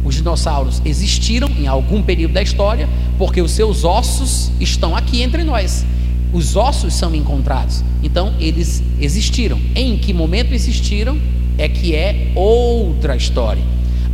Os 0.03 0.15
dinossauros 0.15 0.81
existiram 0.85 1.49
em 1.49 1.67
algum 1.67 2.01
período 2.01 2.33
da 2.33 2.41
história, 2.41 2.87
porque 3.17 3.41
os 3.41 3.51
seus 3.51 3.83
ossos 3.83 4.51
estão 4.59 4.95
aqui 4.95 5.21
entre 5.21 5.43
nós. 5.43 5.85
Os 6.31 6.55
ossos 6.55 6.93
são 6.93 7.13
encontrados. 7.13 7.83
Então, 8.01 8.33
eles 8.39 8.81
existiram. 9.01 9.59
Em 9.75 9.97
que 9.97 10.13
momento 10.13 10.53
existiram 10.53 11.17
é 11.57 11.67
que 11.67 11.93
é 11.93 12.31
outra 12.35 13.15
história. 13.15 13.63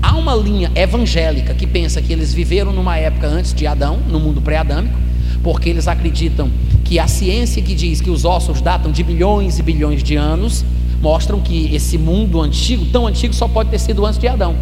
Há 0.02 0.18
uma 0.18 0.36
linha 0.36 0.72
evangélica 0.76 1.54
que 1.54 1.68
pensa 1.68 2.02
que 2.02 2.12
eles 2.12 2.34
viveram 2.34 2.74
numa 2.74 2.98
época 2.98 3.28
antes 3.28 3.54
de 3.54 3.66
Adão, 3.68 4.00
no 4.10 4.20
mundo 4.20 4.42
pré-adâmico, 4.42 4.98
porque 5.42 5.70
eles 5.70 5.88
acreditam 5.88 6.50
que 6.84 7.00
a 7.00 7.08
ciência 7.08 7.62
que 7.62 7.74
diz 7.74 8.02
que 8.02 8.10
os 8.10 8.26
ossos 8.26 8.62
datam 8.62 8.92
de 8.92 9.04
bilhões 9.04 9.60
e 9.60 9.64
bilhões 9.64 10.04
de 10.04 10.16
anos, 10.16 10.66
mostram 11.04 11.42
que 11.42 11.76
esse 11.76 11.98
mundo 11.98 12.42
antigo, 12.42 12.86
tão 12.86 13.06
antigo, 13.06 13.34
só 13.34 13.46
pode 13.46 13.70
ter 13.70 13.78
sido 13.78 14.06
antes 14.06 14.18
de 14.18 14.26
Adão. 14.26 14.56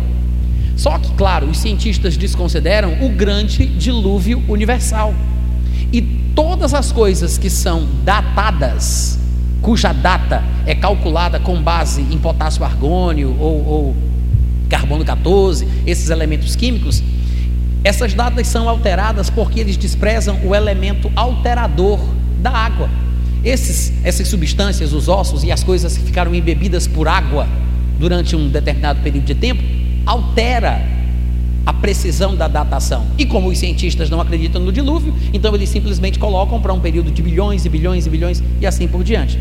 Só 0.75 0.97
que, 0.97 1.11
claro, 1.11 1.47
os 1.47 1.59
cientistas 1.59 2.17
desconsideram 2.17 3.05
o 3.05 3.09
grande 3.09 3.67
dilúvio 3.67 4.43
universal. 4.47 5.13
E 5.93 6.01
todas 6.01 6.73
as 6.73 6.91
coisas 6.91 7.37
que 7.37 7.47
são 7.47 7.87
datadas, 8.03 9.19
cuja 9.61 9.93
data 9.93 10.43
é 10.65 10.73
calculada 10.73 11.39
com 11.39 11.61
base 11.61 12.01
em 12.01 12.17
potássio 12.17 12.63
argônio 12.63 13.37
ou, 13.39 13.67
ou 13.67 13.95
carbono 14.67 15.05
14, 15.05 15.67
esses 15.85 16.09
elementos 16.09 16.55
químicos, 16.55 17.03
essas 17.83 18.15
datas 18.15 18.47
são 18.47 18.67
alteradas 18.67 19.29
porque 19.29 19.59
eles 19.59 19.77
desprezam 19.77 20.39
o 20.43 20.55
elemento 20.55 21.11
alterador 21.15 21.99
da 22.39 22.49
água. 22.49 22.89
Esses, 23.43 23.91
essas 24.03 24.27
substâncias, 24.27 24.93
os 24.93 25.07
ossos 25.07 25.43
e 25.43 25.51
as 25.51 25.63
coisas 25.63 25.97
que 25.97 26.03
ficaram 26.03 26.33
embebidas 26.33 26.87
por 26.87 27.07
água 27.07 27.47
durante 27.99 28.35
um 28.35 28.49
determinado 28.49 29.01
período 29.01 29.25
de 29.25 29.35
tempo, 29.35 29.63
altera 30.05 30.81
a 31.65 31.73
precisão 31.73 32.35
da 32.35 32.47
datação. 32.47 33.05
E 33.17 33.25
como 33.25 33.49
os 33.49 33.57
cientistas 33.57 34.09
não 34.09 34.19
acreditam 34.19 34.61
no 34.61 34.71
dilúvio, 34.71 35.13
então 35.33 35.53
eles 35.55 35.69
simplesmente 35.69 36.17
colocam 36.17 36.59
para 36.61 36.73
um 36.73 36.79
período 36.79 37.11
de 37.11 37.21
bilhões 37.21 37.65
e 37.65 37.69
bilhões 37.69 38.05
e 38.05 38.09
bilhões 38.09 38.43
e 38.59 38.65
assim 38.65 38.87
por 38.87 39.03
diante. 39.03 39.39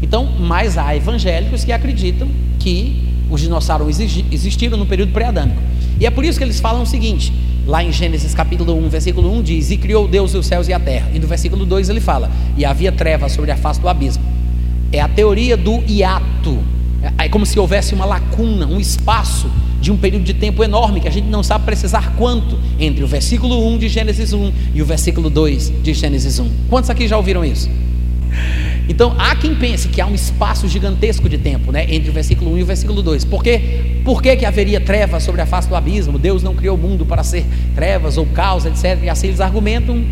Então, 0.00 0.28
mas 0.38 0.76
há 0.76 0.94
evangélicos 0.96 1.64
que 1.64 1.72
acreditam 1.72 2.28
que 2.58 3.08
os 3.30 3.40
dinossauros 3.40 3.98
existiram 3.98 4.76
no 4.76 4.86
período 4.86 5.12
pré-adâmico. 5.12 5.62
E 5.98 6.06
é 6.06 6.10
por 6.10 6.24
isso 6.24 6.38
que 6.38 6.44
eles 6.44 6.60
falam 6.60 6.82
o 6.82 6.86
seguinte: 6.86 7.32
lá 7.66 7.82
em 7.82 7.92
Gênesis 7.92 8.34
capítulo 8.34 8.74
1, 8.74 8.88
versículo 8.88 9.32
1 9.38 9.42
diz: 9.42 9.70
E 9.70 9.76
criou 9.76 10.08
Deus 10.08 10.34
os 10.34 10.46
céus 10.46 10.68
e 10.68 10.72
a 10.72 10.80
terra. 10.80 11.10
E 11.12 11.18
no 11.18 11.26
versículo 11.26 11.64
2 11.64 11.88
ele 11.88 12.00
fala: 12.00 12.30
E 12.56 12.64
havia 12.64 12.92
trevas 12.92 13.32
sobre 13.32 13.50
a 13.50 13.56
face 13.56 13.80
do 13.80 13.88
abismo. 13.88 14.22
É 14.92 15.00
a 15.00 15.08
teoria 15.08 15.56
do 15.56 15.82
hiato. 15.88 16.58
É 17.18 17.28
como 17.28 17.44
se 17.44 17.58
houvesse 17.58 17.94
uma 17.94 18.04
lacuna, 18.04 18.66
um 18.66 18.78
espaço 18.78 19.50
de 19.80 19.90
um 19.90 19.96
período 19.96 20.24
de 20.24 20.34
tempo 20.34 20.62
enorme 20.62 21.00
que 21.00 21.08
a 21.08 21.10
gente 21.10 21.26
não 21.26 21.42
sabe 21.42 21.64
precisar 21.64 22.14
quanto 22.16 22.56
entre 22.78 23.02
o 23.02 23.06
versículo 23.06 23.66
1 23.74 23.78
de 23.78 23.88
Gênesis 23.88 24.32
1 24.32 24.52
e 24.74 24.80
o 24.80 24.86
versículo 24.86 25.28
2 25.28 25.82
de 25.82 25.92
Gênesis 25.92 26.38
1. 26.38 26.48
Quantos 26.70 26.88
aqui 26.88 27.08
já 27.08 27.16
ouviram 27.16 27.44
isso? 27.44 27.68
Então, 28.88 29.14
há 29.18 29.34
quem 29.36 29.54
pense 29.54 29.88
que 29.88 30.00
há 30.00 30.06
um 30.06 30.14
espaço 30.14 30.68
gigantesco 30.68 31.28
de 31.28 31.38
tempo 31.38 31.70
né, 31.70 31.86
entre 31.88 32.10
o 32.10 32.12
versículo 32.12 32.52
1 32.52 32.58
e 32.58 32.62
o 32.62 32.66
versículo 32.66 33.02
2. 33.02 33.24
Por 33.24 33.42
quê? 33.42 34.00
Por 34.04 34.20
que, 34.20 34.36
que 34.36 34.44
haveria 34.44 34.80
trevas 34.80 35.22
sobre 35.22 35.40
a 35.40 35.46
face 35.46 35.68
do 35.68 35.76
abismo? 35.76 36.18
Deus 36.18 36.42
não 36.42 36.54
criou 36.54 36.76
o 36.76 36.80
mundo 36.80 37.06
para 37.06 37.22
ser 37.22 37.46
trevas 37.74 38.18
ou 38.18 38.26
caos, 38.26 38.66
etc. 38.66 38.98
E 39.04 39.08
assim 39.08 39.28
eles 39.28 39.40
argumentam, 39.40 40.04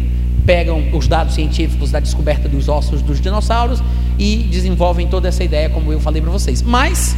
pegam 0.47 0.85
os 0.93 1.09
dados 1.09 1.35
científicos 1.35 1.91
da 1.91 1.99
descoberta 1.99 2.49
dos 2.49 2.69
ossos 2.69 3.03
dos 3.03 3.21
dinossauros 3.21 3.83
e 4.19 4.37
desenvolvem 4.51 5.09
toda 5.09 5.29
essa 5.29 5.43
ideia, 5.43 5.69
como 5.69 5.93
eu 5.93 5.99
falei 5.99 6.23
para 6.23 6.31
vocês. 6.31 6.63
Mas 6.63 7.17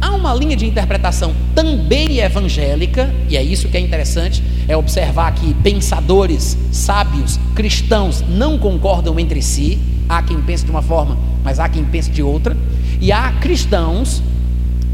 há 0.00 0.14
uma 0.14 0.34
linha 0.34 0.56
de 0.56 0.64
interpretação 0.64 1.34
também 1.54 2.18
evangélica, 2.18 3.12
e 3.28 3.36
é 3.36 3.42
isso 3.42 3.68
que 3.68 3.76
é 3.76 3.80
interessante, 3.80 4.42
é 4.66 4.76
observar 4.76 5.34
que 5.34 5.52
pensadores 5.54 6.56
sábios 6.72 7.38
cristãos 7.54 8.24
não 8.26 8.56
concordam 8.58 9.18
entre 9.20 9.42
si 9.42 9.78
Há 10.08 10.22
quem 10.22 10.40
pense 10.40 10.64
de 10.64 10.70
uma 10.70 10.82
forma, 10.82 11.18
mas 11.44 11.58
há 11.60 11.68
quem 11.68 11.84
pense 11.84 12.10
de 12.10 12.22
outra. 12.22 12.56
E 13.00 13.12
há 13.12 13.32
cristãos 13.32 14.22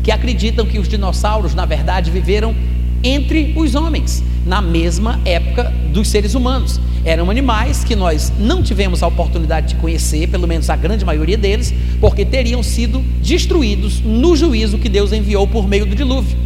que 0.02 0.10
acreditam 0.10 0.66
que 0.66 0.78
os 0.78 0.88
dinossauros, 0.88 1.54
na 1.54 1.64
verdade, 1.64 2.10
viveram 2.10 2.54
entre 3.02 3.52
os 3.56 3.74
homens, 3.74 4.22
na 4.46 4.60
mesma 4.60 5.20
época 5.24 5.72
dos 5.92 6.08
seres 6.08 6.34
humanos. 6.34 6.80
Eram 7.04 7.30
animais 7.30 7.84
que 7.84 7.94
nós 7.94 8.32
não 8.38 8.62
tivemos 8.62 9.02
a 9.02 9.06
oportunidade 9.06 9.68
de 9.68 9.74
conhecer, 9.76 10.26
pelo 10.28 10.48
menos 10.48 10.70
a 10.70 10.76
grande 10.76 11.04
maioria 11.04 11.36
deles, 11.36 11.72
porque 12.00 12.24
teriam 12.24 12.62
sido 12.62 13.00
destruídos 13.22 14.00
no 14.00 14.34
juízo 14.34 14.78
que 14.78 14.88
Deus 14.88 15.12
enviou 15.12 15.46
por 15.46 15.68
meio 15.68 15.84
do 15.84 15.94
dilúvio. 15.94 16.36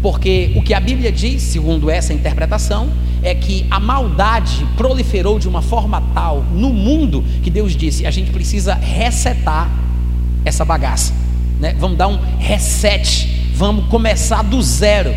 Porque 0.00 0.52
o 0.54 0.62
que 0.62 0.72
a 0.72 0.80
Bíblia 0.80 1.12
diz, 1.12 1.42
segundo 1.42 1.90
essa 1.90 2.14
interpretação, 2.14 2.88
é 3.26 3.34
que 3.34 3.66
a 3.68 3.80
maldade 3.80 4.64
proliferou 4.76 5.36
de 5.36 5.48
uma 5.48 5.60
forma 5.60 6.00
tal 6.14 6.44
no 6.52 6.70
mundo 6.72 7.24
que 7.42 7.50
Deus 7.50 7.74
disse: 7.74 8.06
a 8.06 8.10
gente 8.10 8.30
precisa 8.30 8.74
resetar 8.74 9.68
essa 10.44 10.64
bagaça, 10.64 11.12
né? 11.58 11.74
Vamos 11.76 11.98
dar 11.98 12.06
um 12.06 12.20
reset, 12.38 13.50
vamos 13.52 13.86
começar 13.86 14.42
do 14.42 14.62
zero, 14.62 15.12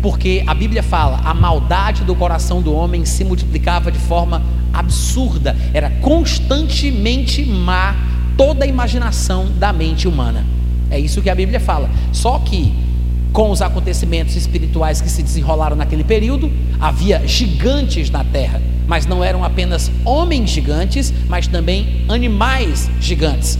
porque 0.00 0.42
a 0.46 0.54
Bíblia 0.54 0.82
fala: 0.82 1.20
a 1.22 1.34
maldade 1.34 2.02
do 2.02 2.16
coração 2.16 2.62
do 2.62 2.72
homem 2.72 3.04
se 3.04 3.24
multiplicava 3.24 3.92
de 3.92 3.98
forma 3.98 4.42
absurda, 4.72 5.54
era 5.74 5.90
constantemente 6.00 7.44
má 7.44 7.94
toda 8.38 8.64
a 8.64 8.68
imaginação 8.68 9.46
da 9.58 9.70
mente 9.70 10.08
humana. 10.08 10.46
É 10.90 10.98
isso 10.98 11.20
que 11.20 11.28
a 11.28 11.34
Bíblia 11.34 11.60
fala. 11.60 11.90
Só 12.10 12.38
que 12.38 12.72
com 13.32 13.50
os 13.50 13.62
acontecimentos 13.62 14.34
espirituais 14.34 15.00
que 15.00 15.08
se 15.08 15.22
desenrolaram 15.22 15.76
naquele 15.76 16.02
período, 16.02 16.50
havia 16.80 17.26
gigantes 17.26 18.10
na 18.10 18.24
terra, 18.24 18.60
mas 18.86 19.06
não 19.06 19.22
eram 19.22 19.44
apenas 19.44 19.90
homens 20.04 20.50
gigantes, 20.50 21.12
mas 21.28 21.46
também 21.46 22.04
animais 22.08 22.90
gigantes. 23.00 23.58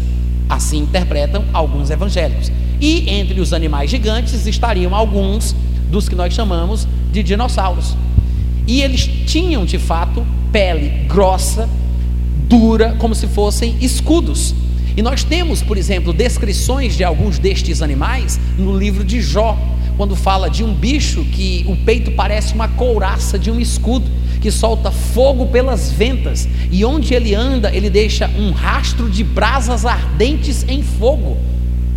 Assim 0.49 0.79
interpretam 0.79 1.45
alguns 1.53 1.91
evangélicos. 1.91 2.51
E 2.81 3.09
entre 3.09 3.41
os 3.41 3.53
animais 3.53 3.91
gigantes 3.91 4.47
estariam 4.47 4.95
alguns 4.95 5.55
dos 5.91 6.09
que 6.09 6.17
nós 6.17 6.35
chamamos 6.35 6.89
de 7.13 7.23
dinossauros. 7.23 7.97
E 8.67 8.83
eles 8.83 9.09
tinham 9.27 9.65
de 9.65 9.79
fato 9.79 10.27
pele 10.51 11.07
grossa, 11.07 11.69
dura, 12.49 12.97
como 12.99 13.15
se 13.15 13.29
fossem 13.29 13.77
escudos. 13.81 14.55
E 14.97 15.03
nós 15.03 15.23
temos, 15.23 15.63
por 15.63 15.77
exemplo, 15.77 16.13
descrições 16.13 16.97
de 16.97 17.05
alguns 17.05 17.39
destes 17.39 17.83
animais 17.83 18.41
no 18.59 18.77
livro 18.77 19.05
de 19.05 19.21
Jó, 19.21 19.57
quando 19.97 20.17
fala 20.17 20.49
de 20.49 20.65
um 20.65 20.73
bicho 20.73 21.25
que 21.25 21.65
o 21.69 21.77
peito 21.77 22.11
parece 22.13 22.55
uma 22.55 22.69
couraça 22.69 23.39
de 23.39 23.51
um 23.51 23.61
escudo, 23.61 24.11
que 24.41 24.51
solta 24.51 24.91
fogo 24.91 25.47
pelas 25.47 25.93
ventas, 25.93 26.49
e 26.71 26.85
onde 26.85 27.13
ele 27.13 27.35
anda, 27.35 27.71
ele 27.75 27.91
deixa 27.91 28.27
um 28.29 28.51
rastro 28.51 29.11
de 29.11 29.23
brasas 29.23 29.85
ardentes 29.85 30.65
em 30.67 30.83
fogo, 30.83 31.37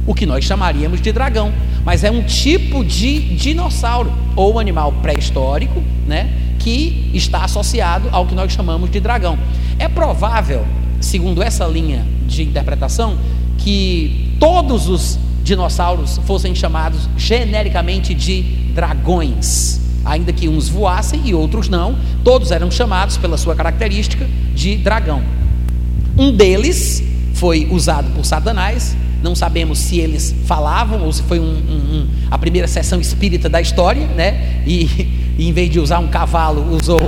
o 0.06 0.14
que 0.14 0.26
nós 0.26 0.44
chamaríamos 0.44 1.00
de 1.00 1.12
dragão, 1.14 1.54
mas 1.86 2.04
é 2.04 2.12
um 2.12 2.24
tipo 2.24 2.84
de 2.84 3.20
dinossauro 3.36 4.12
ou 4.36 4.60
animal 4.60 4.92
pré-histórico, 5.02 5.82
né, 6.06 6.30
que 6.60 7.10
está 7.14 7.46
associado 7.46 8.10
ao 8.12 8.26
que 8.26 8.36
nós 8.36 8.52
chamamos 8.52 8.90
de 8.90 9.00
dragão. 9.00 9.38
É 9.80 9.88
provável, 9.88 10.66
segundo 11.04 11.42
essa 11.44 11.66
linha 11.66 12.06
de 12.28 12.44
interpretação, 12.44 13.18
que 13.58 14.36
todos 14.40 14.88
os 14.88 15.20
dinossauros 15.44 16.20
fossem 16.26 16.56
chamados 16.56 17.10
genericamente 17.18 18.14
de 18.14 18.42
dragões, 18.74 19.80
ainda 20.06 20.32
que 20.32 20.48
uns 20.48 20.70
voassem 20.70 21.22
e 21.26 21.34
outros 21.34 21.70
não, 21.70 21.96
todos 22.24 22.52
eram 22.52 22.72
chamados 22.72 23.18
pela 23.18 23.38
sua 23.38 23.56
característica 23.56 24.28
de 24.56 24.78
dragão. 24.78 25.22
Um 26.18 26.32
deles 26.32 27.04
foi 27.34 27.68
usado 27.70 28.10
por 28.12 28.26
Satanás, 28.26 28.96
não 29.22 29.36
sabemos 29.36 29.80
se 29.80 30.00
eles 30.00 30.36
falavam 30.46 31.04
ou 31.04 31.12
se 31.12 31.24
foi 31.24 31.40
um, 31.40 31.44
um, 31.44 31.48
um, 31.48 32.08
a 32.30 32.38
primeira 32.38 32.68
sessão 32.68 33.00
espírita 33.00 33.50
da 33.50 33.62
história, 33.62 34.06
né? 34.08 34.62
E, 34.66 35.10
e 35.38 35.48
em 35.48 35.54
vez 35.54 35.70
de 35.70 35.80
usar 35.80 36.00
um 36.00 36.08
cavalo, 36.08 36.76
usou 36.76 37.02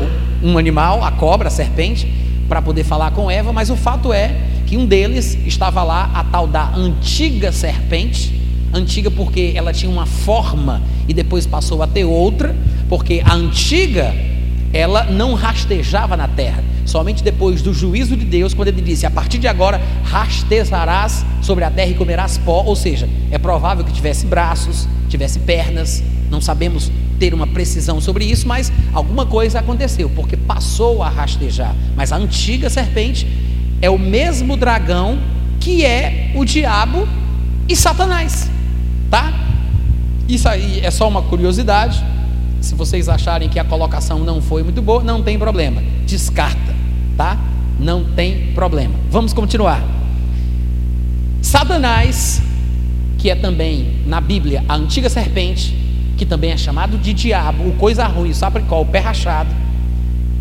um 0.44 0.58
animal, 0.58 1.04
a 1.04 1.12
cobra, 1.12 1.48
a 1.48 1.52
serpente, 1.52 2.08
para 2.48 2.62
poder 2.62 2.84
falar 2.84 3.12
com 3.12 3.30
Eva, 3.30 3.52
mas 3.52 3.70
o 3.70 3.76
fato 3.76 4.14
é 4.14 4.36
que 4.66 4.78
um 4.78 4.86
deles 4.86 5.38
estava 5.46 5.84
lá, 5.84 6.12
a 6.14 6.24
tal 6.24 6.48
da 6.48 6.74
antiga 6.76 7.52
serpente, 7.52 8.42
antiga 8.74 9.10
porque 9.10 9.54
ela 9.56 9.72
tinha 9.72 9.92
uma 9.92 10.06
forma 10.06 10.82
e 11.08 11.14
depois 11.14 11.46
passou 11.46 11.82
a 11.82 11.88
ter 11.88 12.04
outra, 12.04 12.56
porque 12.90 13.22
a 13.24 13.34
antiga 13.34 14.14
ela 14.74 15.06
não 15.06 15.34
rastejava 15.34 16.18
na 16.18 16.28
terra. 16.28 16.64
Somente 16.86 17.24
depois 17.24 17.62
do 17.62 17.74
juízo 17.74 18.16
de 18.16 18.26
Deus, 18.26 18.54
quando 18.54 18.68
ele 18.68 18.82
disse: 18.82 19.06
A 19.06 19.12
partir 19.12 19.38
de 19.38 19.48
agora 19.48 19.82
rastejarás 20.04 21.26
sobre 21.42 21.64
a 21.64 21.72
terra 21.72 21.92
e 21.92 21.94
comerás 21.96 22.38
pó. 22.38 22.64
Ou 22.64 22.76
seja, 22.76 23.08
é 23.32 23.38
provável 23.38 23.84
que 23.84 23.92
tivesse 23.92 24.26
braços, 24.26 24.88
tivesse 25.10 25.40
pernas, 25.40 26.04
não 26.30 26.42
sabemos 26.42 26.92
ter 27.20 27.34
uma 27.34 27.48
precisão 27.48 28.00
sobre 28.02 28.26
isso, 28.26 28.48
mas 28.48 28.72
alguma 28.94 29.26
coisa 29.26 29.60
aconteceu, 29.60 30.10
porque 30.10 30.36
passou 30.36 31.02
a 31.02 31.10
rastejar. 31.10 31.76
Mas 31.96 32.12
a 32.12 32.18
antiga 32.18 32.70
serpente 32.70 33.28
é 33.82 33.90
o 33.90 33.98
mesmo 33.98 34.56
dragão 34.58 35.20
que 35.60 35.84
é 35.84 36.32
o 36.36 36.46
diabo 36.46 37.08
e 37.68 37.76
Satanás, 37.76 38.50
tá? 39.10 39.34
Isso 40.28 40.48
aí 40.48 40.80
é 40.84 40.92
só 40.92 41.08
uma 41.08 41.22
curiosidade. 41.24 42.04
Se 42.62 42.76
vocês 42.76 43.10
acharem 43.10 43.50
que 43.50 43.60
a 43.60 43.64
colocação 43.64 44.20
não 44.20 44.42
foi 44.42 44.64
muito 44.64 44.82
boa, 44.82 45.04
não 45.04 45.22
tem 45.22 45.38
problema, 45.38 45.84
descarta, 46.06 46.76
tá? 47.18 47.38
Não 47.80 48.04
tem 48.04 48.54
problema. 48.54 48.96
Vamos 49.10 49.34
continuar. 49.34 49.84
Satanás, 51.42 52.42
que 53.18 53.30
é 53.30 53.36
também 53.36 54.02
na 54.06 54.20
Bíblia 54.20 54.64
a 54.68 54.76
antiga 54.76 55.10
serpente, 55.10 55.85
que 56.18 56.26
também 56.26 56.52
é 56.52 56.58
chamado 56.58 56.98
de 56.98 57.14
diabo, 57.14 57.68
o 57.68 57.74
coisa 57.74 58.06
ruim, 58.06 58.30
o 58.30 58.36
sapricol, 58.36 58.84
o 58.84 58.86
pé 58.86 59.00
rachado, 59.00 59.50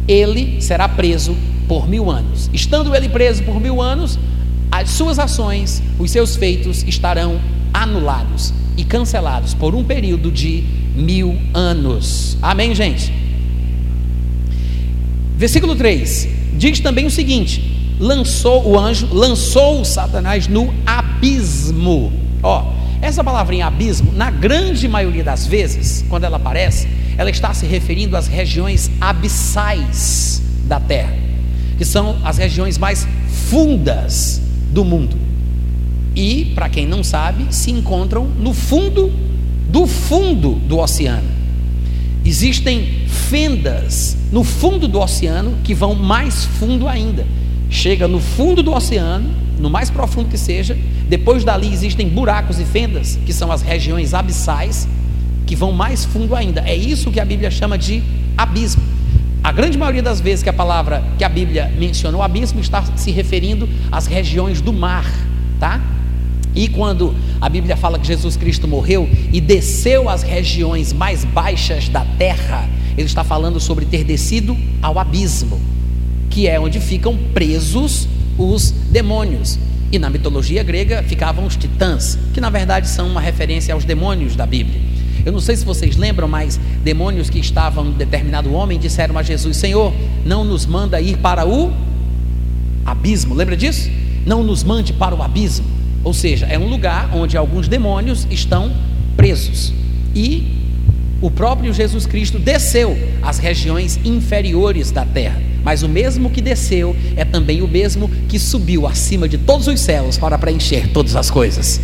ele 0.06 0.60
será 0.60 0.88
preso 0.88 1.36
por 1.66 1.88
mil 1.88 2.10
anos. 2.10 2.50
Estando 2.52 2.94
ele 2.94 3.08
preso 3.08 3.42
por 3.42 3.60
mil 3.60 3.80
anos, 3.80 4.18
as 4.70 4.90
suas 4.90 5.18
ações, 5.18 5.82
os 5.98 6.10
seus 6.10 6.36
feitos 6.36 6.82
estarão 6.84 7.40
anulados 7.72 8.52
e 8.76 8.84
cancelados 8.84 9.54
por 9.54 9.74
um 9.74 9.84
período 9.84 10.30
de 10.30 10.64
mil 10.94 11.36
anos. 11.52 12.36
Amém, 12.42 12.74
gente? 12.74 13.12
Versículo 15.36 15.74
3 15.74 16.28
diz 16.56 16.80
também 16.80 17.06
o 17.06 17.10
seguinte: 17.10 17.96
lançou 17.98 18.66
o 18.68 18.78
anjo, 18.78 19.08
lançou 19.12 19.80
o 19.80 19.84
Satanás 19.84 20.48
no 20.48 20.72
abismo. 20.86 22.12
Ó, 22.42 22.73
essa 23.04 23.22
palavrinha 23.22 23.66
abismo, 23.66 24.12
na 24.12 24.30
grande 24.30 24.88
maioria 24.88 25.24
das 25.24 25.46
vezes, 25.46 26.04
quando 26.08 26.24
ela 26.24 26.36
aparece, 26.36 26.88
ela 27.16 27.30
está 27.30 27.52
se 27.54 27.66
referindo 27.66 28.16
às 28.16 28.26
regiões 28.26 28.90
abissais 29.00 30.42
da 30.66 30.80
terra 30.80 31.24
que 31.76 31.84
são 31.84 32.16
as 32.24 32.38
regiões 32.38 32.78
mais 32.78 33.06
fundas 33.48 34.40
do 34.70 34.84
mundo. 34.84 35.16
E, 36.14 36.52
para 36.54 36.68
quem 36.68 36.86
não 36.86 37.02
sabe, 37.02 37.46
se 37.50 37.70
encontram 37.70 38.26
no 38.26 38.54
fundo 38.54 39.12
do 39.68 39.86
fundo 39.86 40.52
do 40.52 40.78
oceano. 40.78 41.28
Existem 42.24 43.06
fendas 43.08 44.16
no 44.30 44.44
fundo 44.44 44.86
do 44.86 45.00
oceano 45.00 45.58
que 45.64 45.74
vão 45.74 45.94
mais 45.94 46.44
fundo 46.44 46.86
ainda. 46.86 47.26
Chega 47.68 48.06
no 48.06 48.20
fundo 48.20 48.62
do 48.62 48.72
oceano 48.72 49.28
no 49.58 49.68
mais 49.68 49.90
profundo 49.90 50.28
que 50.28 50.38
seja. 50.38 50.76
Depois 51.08 51.44
dali 51.44 51.72
existem 51.72 52.08
buracos 52.08 52.58
e 52.58 52.64
fendas, 52.64 53.18
que 53.24 53.32
são 53.32 53.52
as 53.52 53.62
regiões 53.62 54.14
abissais, 54.14 54.88
que 55.46 55.54
vão 55.54 55.72
mais 55.72 56.04
fundo 56.04 56.34
ainda. 56.34 56.62
É 56.62 56.74
isso 56.74 57.10
que 57.10 57.20
a 57.20 57.24
Bíblia 57.24 57.50
chama 57.50 57.76
de 57.76 58.02
abismo. 58.36 58.82
A 59.42 59.52
grande 59.52 59.76
maioria 59.76 60.02
das 60.02 60.20
vezes 60.20 60.42
que 60.42 60.48
a 60.48 60.54
palavra 60.54 61.04
que 61.18 61.24
a 61.24 61.28
Bíblia 61.28 61.70
mencionou 61.78 62.22
abismo 62.22 62.60
está 62.60 62.82
se 62.96 63.10
referindo 63.10 63.68
às 63.92 64.06
regiões 64.06 64.62
do 64.62 64.72
mar, 64.72 65.04
tá? 65.60 65.82
E 66.54 66.68
quando 66.68 67.14
a 67.40 67.48
Bíblia 67.48 67.76
fala 67.76 67.98
que 67.98 68.06
Jesus 68.06 68.36
Cristo 68.36 68.66
morreu 68.66 69.08
e 69.32 69.40
desceu 69.40 70.08
às 70.08 70.22
regiões 70.22 70.92
mais 70.92 71.24
baixas 71.24 71.88
da 71.90 72.06
terra, 72.16 72.66
ele 72.96 73.06
está 73.06 73.22
falando 73.22 73.60
sobre 73.60 73.84
ter 73.84 74.04
descido 74.04 74.56
ao 74.80 74.98
abismo, 74.98 75.60
que 76.30 76.48
é 76.48 76.58
onde 76.58 76.80
ficam 76.80 77.14
presos 77.34 78.08
os 78.38 78.70
demônios. 78.70 79.58
E 79.94 79.98
na 80.00 80.10
mitologia 80.10 80.60
grega 80.64 81.04
ficavam 81.04 81.46
os 81.46 81.54
titãs, 81.54 82.18
que 82.32 82.40
na 82.40 82.50
verdade 82.50 82.88
são 82.88 83.06
uma 83.06 83.20
referência 83.20 83.72
aos 83.72 83.84
demônios 83.84 84.34
da 84.34 84.44
Bíblia. 84.44 84.80
Eu 85.24 85.30
não 85.30 85.38
sei 85.38 85.54
se 85.54 85.64
vocês 85.64 85.96
lembram, 85.96 86.26
mas 86.26 86.58
demônios 86.82 87.30
que 87.30 87.38
estavam 87.38 87.86
em 87.86 87.92
determinado 87.92 88.52
homem 88.52 88.76
disseram 88.76 89.16
a 89.16 89.22
Jesus: 89.22 89.56
Senhor, 89.56 89.94
não 90.26 90.44
nos 90.44 90.66
manda 90.66 91.00
ir 91.00 91.18
para 91.18 91.46
o 91.46 91.72
abismo. 92.84 93.36
Lembra 93.36 93.56
disso? 93.56 93.88
Não 94.26 94.42
nos 94.42 94.64
mande 94.64 94.92
para 94.92 95.14
o 95.14 95.22
abismo. 95.22 95.64
Ou 96.02 96.12
seja, 96.12 96.46
é 96.46 96.58
um 96.58 96.66
lugar 96.68 97.14
onde 97.14 97.36
alguns 97.36 97.68
demônios 97.68 98.26
estão 98.28 98.72
presos. 99.16 99.72
E 100.12 100.58
o 101.22 101.30
próprio 101.30 101.72
Jesus 101.72 102.04
Cristo 102.04 102.40
desceu 102.40 102.98
às 103.22 103.38
regiões 103.38 104.00
inferiores 104.04 104.90
da 104.90 105.04
terra. 105.04 105.40
Mas 105.64 105.82
o 105.82 105.88
mesmo 105.88 106.28
que 106.30 106.42
desceu 106.42 106.94
é 107.16 107.24
também 107.24 107.62
o 107.62 107.66
mesmo 107.66 108.08
que 108.28 108.38
subiu 108.38 108.86
acima 108.86 109.28
de 109.28 109.38
todos 109.38 109.66
os 109.66 109.80
céus 109.80 110.18
para 110.18 110.38
preencher 110.38 110.88
todas 110.88 111.16
as 111.16 111.30
coisas. 111.30 111.80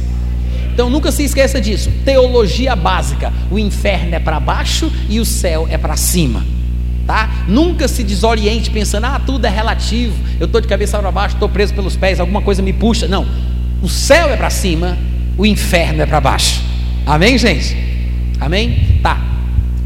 Então 0.73 0.91
nunca 0.91 1.11
se 1.11 1.25
esqueça 1.25 1.61
disso. 1.61 1.91
Teologia 2.05 2.77
básica: 2.77 3.33
o 3.51 3.59
inferno 3.59 4.15
é 4.15 4.21
para 4.21 4.39
baixo 4.39 4.93
e 5.09 5.19
o 5.19 5.25
céu 5.25 5.67
é 5.71 5.79
para 5.79 5.97
cima. 5.97 6.45
Tá? 7.07 7.45
Nunca 7.49 7.89
se 7.89 8.05
desoriente 8.05 8.71
pensando, 8.71 9.07
ah, 9.07 9.21
tudo 9.25 9.45
é 9.45 9.51
relativo, 9.51 10.15
eu 10.39 10.47
estou 10.47 10.61
de 10.61 10.69
cabeça 10.69 10.97
para 10.97 11.11
baixo, 11.11 11.35
estou 11.35 11.49
preso 11.49 11.75
pelos 11.75 11.97
pés, 11.97 12.21
alguma 12.21 12.41
coisa 12.41 12.63
me 12.63 12.73
puxa. 12.73 13.09
Não, 13.09 13.27
o 13.83 13.89
céu 13.89 14.29
é 14.29 14.37
para 14.37 14.51
cima, 14.51 14.97
o 15.37 15.45
inferno 15.45 16.03
é 16.03 16.07
para 16.07 16.21
baixo. 16.21 16.63
Amém, 17.05 17.37
gente? 17.37 17.77
Amém? 18.39 19.01
Tá. 19.03 19.21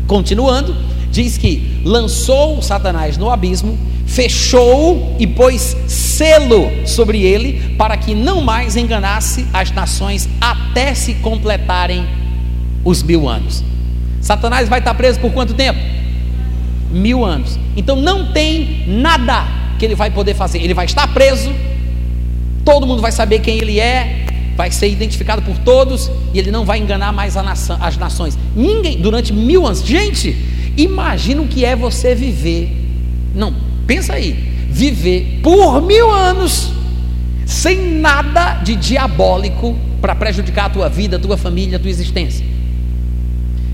Continuando, 0.06 0.76
diz 1.14 1.38
que 1.38 1.80
lançou 1.84 2.60
Satanás 2.60 3.16
no 3.16 3.30
abismo, 3.30 3.78
fechou 4.06 5.16
e 5.18 5.26
pôs 5.26 5.76
selo 5.86 6.70
sobre 6.86 7.22
ele, 7.22 7.74
para 7.78 7.96
que 7.96 8.14
não 8.14 8.40
mais 8.40 8.76
enganasse 8.76 9.46
as 9.52 9.70
nações 9.70 10.28
até 10.40 10.94
se 10.94 11.14
completarem 11.14 12.06
os 12.84 13.02
mil 13.02 13.28
anos. 13.28 13.64
Satanás 14.20 14.68
vai 14.68 14.80
estar 14.80 14.94
preso 14.94 15.20
por 15.20 15.32
quanto 15.32 15.54
tempo? 15.54 15.78
Mil 16.90 17.24
anos. 17.24 17.58
Então 17.76 17.96
não 17.96 18.32
tem 18.32 18.84
nada 18.86 19.46
que 19.78 19.84
ele 19.84 19.94
vai 19.94 20.10
poder 20.10 20.34
fazer. 20.34 20.58
Ele 20.58 20.74
vai 20.74 20.84
estar 20.84 21.06
preso 21.14 21.50
todo 22.64 22.86
mundo 22.86 23.02
vai 23.02 23.12
saber 23.12 23.40
quem 23.40 23.58
ele 23.58 23.78
é, 23.78 24.24
vai 24.56 24.70
ser 24.70 24.88
identificado 24.88 25.42
por 25.42 25.58
todos 25.58 26.10
e 26.32 26.38
ele 26.38 26.50
não 26.50 26.64
vai 26.64 26.78
enganar 26.78 27.12
mais 27.12 27.34
nação, 27.34 27.76
as 27.80 27.96
nações. 27.96 28.38
Ninguém, 28.56 28.98
durante 28.98 29.32
mil 29.32 29.66
anos. 29.66 29.84
Gente, 29.84 30.32
imagina 30.76 31.42
o 31.42 31.48
que 31.48 31.64
é 31.64 31.74
você 31.74 32.14
viver. 32.14 32.70
Não, 33.34 33.54
pensa 33.86 34.14
aí. 34.14 34.32
Viver 34.70 35.40
por 35.42 35.80
mil 35.82 36.10
anos 36.10 36.72
sem 37.46 38.00
nada 38.00 38.54
de 38.62 38.74
diabólico 38.74 39.76
para 40.00 40.14
prejudicar 40.14 40.66
a 40.66 40.70
tua 40.70 40.88
vida, 40.88 41.16
a 41.16 41.20
tua 41.20 41.36
família, 41.36 41.76
a 41.76 41.80
tua 41.80 41.90
existência. 41.90 42.44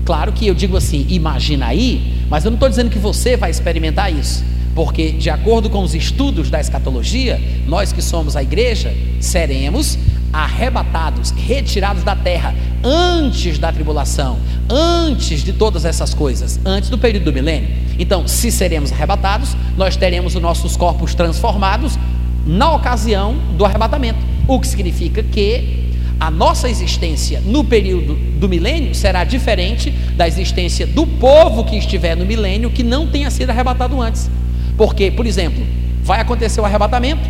Claro 0.05 0.31
que 0.33 0.47
eu 0.47 0.53
digo 0.53 0.77
assim, 0.77 1.05
imagina 1.09 1.67
aí, 1.67 2.25
mas 2.29 2.43
eu 2.43 2.51
não 2.51 2.55
estou 2.55 2.69
dizendo 2.69 2.89
que 2.89 2.99
você 2.99 3.37
vai 3.37 3.51
experimentar 3.51 4.13
isso. 4.13 4.43
Porque, 4.73 5.11
de 5.11 5.29
acordo 5.29 5.69
com 5.69 5.83
os 5.83 5.93
estudos 5.93 6.49
da 6.49 6.59
escatologia, 6.59 7.39
nós 7.67 7.91
que 7.91 8.01
somos 8.01 8.35
a 8.35 8.43
igreja, 8.43 8.93
seremos 9.19 9.97
arrebatados, 10.31 11.31
retirados 11.31 12.03
da 12.03 12.15
terra 12.15 12.55
antes 12.83 13.59
da 13.59 13.71
tribulação, 13.71 14.39
antes 14.69 15.43
de 15.43 15.53
todas 15.53 15.85
essas 15.85 16.13
coisas, 16.13 16.59
antes 16.65 16.89
do 16.89 16.97
período 16.97 17.25
do 17.25 17.33
milênio. 17.33 17.69
Então, 17.99 18.27
se 18.27 18.51
seremos 18.51 18.91
arrebatados, 18.91 19.55
nós 19.77 19.95
teremos 19.95 20.35
os 20.35 20.41
nossos 20.41 20.75
corpos 20.75 21.13
transformados 21.13 21.97
na 22.45 22.73
ocasião 22.73 23.35
do 23.57 23.65
arrebatamento, 23.65 24.19
o 24.47 24.59
que 24.59 24.67
significa 24.67 25.21
que 25.21 25.81
a 26.19 26.29
nossa 26.29 26.69
existência 26.69 27.41
no 27.43 27.63
período 27.63 28.13
do 28.39 28.47
milênio 28.47 28.93
será 28.93 29.23
diferente 29.23 29.89
da 30.15 30.27
existência 30.27 30.85
do 30.85 31.05
povo 31.05 31.63
que 31.63 31.75
estiver 31.75 32.15
no 32.15 32.25
milênio 32.25 32.69
que 32.69 32.83
não 32.83 33.07
tenha 33.07 33.31
sido 33.31 33.49
arrebatado 33.49 33.99
antes. 33.99 34.29
Porque, 34.77 35.09
por 35.09 35.25
exemplo, 35.25 35.65
vai 36.03 36.19
acontecer 36.19 36.61
o 36.61 36.65
arrebatamento, 36.65 37.27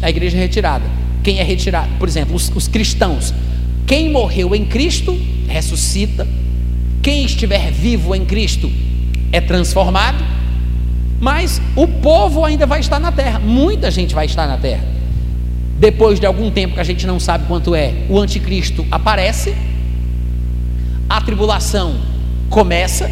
a 0.00 0.08
igreja 0.08 0.36
é 0.36 0.40
retirada. 0.40 0.84
Quem 1.28 1.40
é 1.40 1.42
retirado? 1.42 1.90
Por 1.98 2.08
exemplo, 2.08 2.34
os, 2.34 2.50
os 2.56 2.68
cristãos. 2.68 3.34
Quem 3.86 4.10
morreu 4.10 4.54
em 4.54 4.64
Cristo 4.64 5.14
ressuscita. 5.46 6.26
Quem 7.02 7.22
estiver 7.22 7.70
vivo 7.70 8.14
em 8.14 8.24
Cristo 8.24 8.72
é 9.30 9.38
transformado. 9.38 10.24
Mas 11.20 11.60
o 11.76 11.86
povo 11.86 12.46
ainda 12.46 12.64
vai 12.64 12.80
estar 12.80 12.98
na 12.98 13.12
terra. 13.12 13.38
Muita 13.38 13.90
gente 13.90 14.14
vai 14.14 14.24
estar 14.24 14.46
na 14.46 14.56
terra. 14.56 14.82
Depois 15.78 16.18
de 16.18 16.24
algum 16.24 16.50
tempo 16.50 16.76
que 16.76 16.80
a 16.80 16.84
gente 16.84 17.06
não 17.06 17.20
sabe 17.20 17.44
quanto 17.46 17.74
é, 17.74 17.92
o 18.08 18.18
anticristo 18.18 18.86
aparece. 18.90 19.54
A 21.10 21.20
tribulação 21.20 22.00
começa 22.48 23.10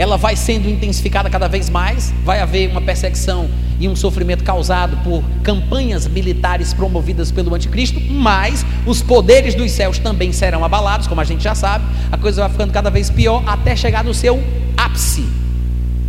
ela 0.00 0.16
vai 0.16 0.34
sendo 0.34 0.66
intensificada 0.66 1.28
cada 1.28 1.46
vez 1.46 1.68
mais, 1.68 2.10
vai 2.24 2.40
haver 2.40 2.70
uma 2.70 2.80
perseguição 2.80 3.50
e 3.78 3.86
um 3.86 3.94
sofrimento 3.94 4.42
causado 4.42 4.96
por 5.04 5.22
campanhas 5.42 6.06
militares 6.06 6.72
promovidas 6.72 7.30
pelo 7.30 7.54
anticristo, 7.54 8.00
mas 8.10 8.64
os 8.86 9.02
poderes 9.02 9.54
dos 9.54 9.70
céus 9.72 9.98
também 9.98 10.32
serão 10.32 10.64
abalados, 10.64 11.06
como 11.06 11.20
a 11.20 11.24
gente 11.24 11.44
já 11.44 11.54
sabe, 11.54 11.84
a 12.10 12.16
coisa 12.16 12.40
vai 12.40 12.50
ficando 12.50 12.72
cada 12.72 12.88
vez 12.88 13.10
pior 13.10 13.44
até 13.46 13.76
chegar 13.76 14.02
no 14.02 14.14
seu 14.14 14.42
ápice, 14.74 15.26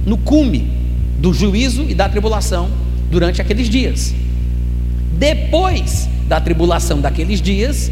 no 0.05 0.17
cume 0.17 0.71
do 1.17 1.33
juízo 1.33 1.83
e 1.83 1.93
da 1.93 2.07
tribulação 2.07 2.69
durante 3.11 3.41
aqueles 3.41 3.67
dias. 3.67 4.15
Depois 5.17 6.07
da 6.29 6.39
tribulação 6.39 7.01
daqueles 7.01 7.41
dias, 7.41 7.91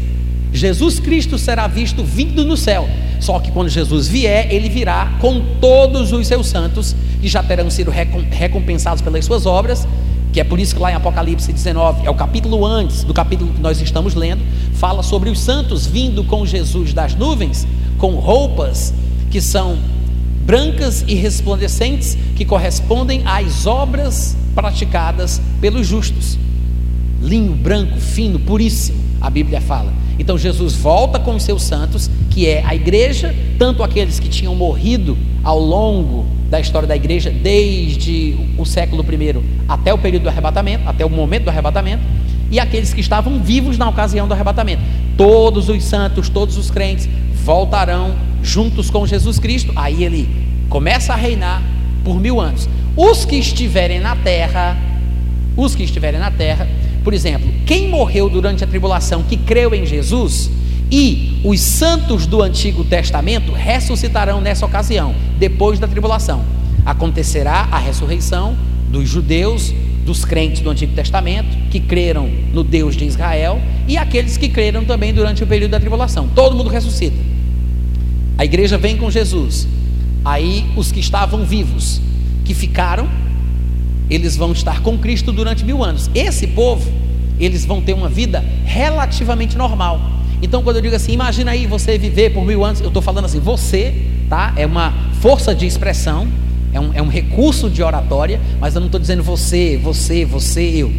Jesus 0.50 0.98
Cristo 0.98 1.36
será 1.36 1.66
visto 1.66 2.02
vindo 2.02 2.42
no 2.42 2.56
céu 2.56 2.88
só 3.20 3.38
que 3.38 3.52
quando 3.52 3.68
Jesus 3.68 4.08
vier, 4.08 4.52
ele 4.52 4.68
virá 4.68 5.16
com 5.20 5.40
todos 5.60 6.12
os 6.12 6.26
seus 6.26 6.48
santos 6.48 6.96
que 7.20 7.28
já 7.28 7.42
terão 7.42 7.70
sido 7.70 7.90
recompensados 7.90 9.02
pelas 9.02 9.24
suas 9.24 9.46
obras, 9.46 9.86
que 10.32 10.40
é 10.40 10.44
por 10.44 10.58
isso 10.58 10.74
que 10.74 10.80
lá 10.80 10.90
em 10.90 10.94
Apocalipse 10.94 11.52
19, 11.52 12.06
é 12.06 12.10
o 12.10 12.14
capítulo 12.14 12.64
antes 12.64 13.04
do 13.04 13.12
capítulo 13.12 13.52
que 13.52 13.60
nós 13.60 13.80
estamos 13.80 14.14
lendo, 14.14 14.42
fala 14.74 15.02
sobre 15.02 15.28
os 15.28 15.38
santos 15.38 15.86
vindo 15.86 16.24
com 16.24 16.46
Jesus 16.46 16.94
das 16.94 17.14
nuvens, 17.14 17.66
com 17.98 18.14
roupas 18.14 18.94
que 19.30 19.40
são 19.40 19.78
brancas 20.44 21.04
e 21.06 21.14
resplandecentes, 21.14 22.16
que 22.34 22.44
correspondem 22.44 23.22
às 23.24 23.66
obras 23.66 24.36
praticadas 24.54 25.40
pelos 25.60 25.86
justos. 25.86 26.38
Linho 27.20 27.52
branco, 27.52 28.00
fino, 28.00 28.38
puríssimo, 28.38 28.98
a 29.20 29.28
Bíblia 29.28 29.60
fala. 29.60 29.92
Então 30.18 30.36
Jesus 30.36 30.74
volta 30.74 31.18
com 31.18 31.34
os 31.34 31.42
seus 31.42 31.62
santos, 31.62 32.10
que 32.30 32.46
é 32.46 32.64
a 32.64 32.74
igreja, 32.74 33.34
tanto 33.58 33.82
aqueles 33.82 34.18
que 34.18 34.28
tinham 34.28 34.54
morrido 34.54 35.18
ao 35.42 35.58
longo 35.58 36.24
da 36.48 36.58
história 36.58 36.86
da 36.86 36.96
igreja, 36.96 37.30
desde 37.30 38.36
o 38.56 38.64
século 38.64 39.04
I 39.04 39.36
até 39.68 39.92
o 39.92 39.98
período 39.98 40.24
do 40.24 40.28
arrebatamento, 40.28 40.88
até 40.88 41.04
o 41.04 41.10
momento 41.10 41.44
do 41.44 41.50
arrebatamento, 41.50 42.02
e 42.50 42.58
aqueles 42.58 42.92
que 42.92 43.00
estavam 43.00 43.38
vivos 43.40 43.78
na 43.78 43.88
ocasião 43.88 44.26
do 44.26 44.34
arrebatamento. 44.34 44.82
Todos 45.16 45.68
os 45.68 45.84
santos, 45.84 46.28
todos 46.28 46.56
os 46.56 46.70
crentes 46.70 47.08
voltarão 47.44 48.14
juntos 48.42 48.90
com 48.90 49.06
Jesus 49.06 49.38
Cristo. 49.38 49.72
Aí 49.76 50.02
ele 50.02 50.28
começa 50.68 51.12
a 51.12 51.16
reinar 51.16 51.62
por 52.04 52.18
mil 52.18 52.40
anos. 52.40 52.68
Os 52.96 53.24
que 53.24 53.36
estiverem 53.36 54.00
na 54.00 54.16
terra, 54.16 54.76
os 55.56 55.76
que 55.76 55.84
estiverem 55.84 56.18
na 56.18 56.30
terra, 56.30 56.68
por 57.04 57.14
exemplo, 57.14 57.48
quem 57.64 57.88
morreu 57.88 58.28
durante 58.28 58.64
a 58.64 58.66
tribulação 58.66 59.22
que 59.22 59.36
creu 59.36 59.72
em 59.72 59.86
Jesus 59.86 60.50
e 60.90 61.40
os 61.44 61.60
santos 61.60 62.26
do 62.26 62.42
Antigo 62.42 62.84
Testamento 62.84 63.52
ressuscitarão 63.52 64.40
nessa 64.40 64.66
ocasião, 64.66 65.14
depois 65.38 65.78
da 65.78 65.86
tribulação. 65.86 66.44
Acontecerá 66.84 67.68
a 67.70 67.78
ressurreição 67.78 68.56
dos 68.88 69.08
judeus, 69.08 69.72
dos 70.04 70.24
crentes 70.24 70.60
do 70.60 70.70
Antigo 70.70 70.92
Testamento, 70.94 71.56
que 71.70 71.78
creram 71.78 72.28
no 72.52 72.64
Deus 72.64 72.96
de 72.96 73.04
Israel, 73.04 73.60
e 73.86 73.96
aqueles 73.96 74.36
que 74.36 74.48
creram 74.48 74.84
também 74.84 75.14
durante 75.14 75.44
o 75.44 75.46
período 75.46 75.70
da 75.70 75.80
tribulação. 75.80 76.28
Todo 76.34 76.56
mundo 76.56 76.68
ressuscita. 76.68 77.16
A 78.36 78.44
igreja 78.44 78.76
vem 78.76 78.96
com 78.96 79.10
Jesus. 79.10 79.68
Aí 80.24 80.66
os 80.76 80.90
que 80.90 81.00
estavam 81.00 81.44
vivos, 81.44 82.00
que 82.44 82.52
ficaram 82.52 83.08
eles 84.10 84.36
vão 84.36 84.50
estar 84.50 84.82
com 84.82 84.98
Cristo 84.98 85.30
durante 85.32 85.64
mil 85.64 85.84
anos. 85.84 86.10
Esse 86.14 86.48
povo 86.48 86.90
eles 87.38 87.64
vão 87.64 87.80
ter 87.80 87.94
uma 87.94 88.08
vida 88.08 88.44
relativamente 88.64 89.56
normal. 89.56 90.19
Então, 90.42 90.62
quando 90.62 90.76
eu 90.76 90.82
digo 90.82 90.96
assim, 90.96 91.12
imagina 91.12 91.50
aí 91.50 91.66
você 91.66 91.98
viver 91.98 92.30
por 92.30 92.44
mil 92.44 92.64
anos, 92.64 92.80
eu 92.80 92.88
estou 92.88 93.02
falando 93.02 93.26
assim, 93.26 93.40
você, 93.40 93.94
tá? 94.28 94.52
É 94.56 94.64
uma 94.64 94.92
força 95.20 95.54
de 95.54 95.66
expressão, 95.66 96.26
é 96.72 96.80
um, 96.80 96.94
é 96.94 97.02
um 97.02 97.08
recurso 97.08 97.68
de 97.68 97.82
oratória, 97.82 98.40
mas 98.58 98.74
eu 98.74 98.80
não 98.80 98.86
estou 98.86 99.00
dizendo 99.00 99.22
você, 99.22 99.76
você, 99.76 100.24
você, 100.24 100.62
eu. 100.62 100.92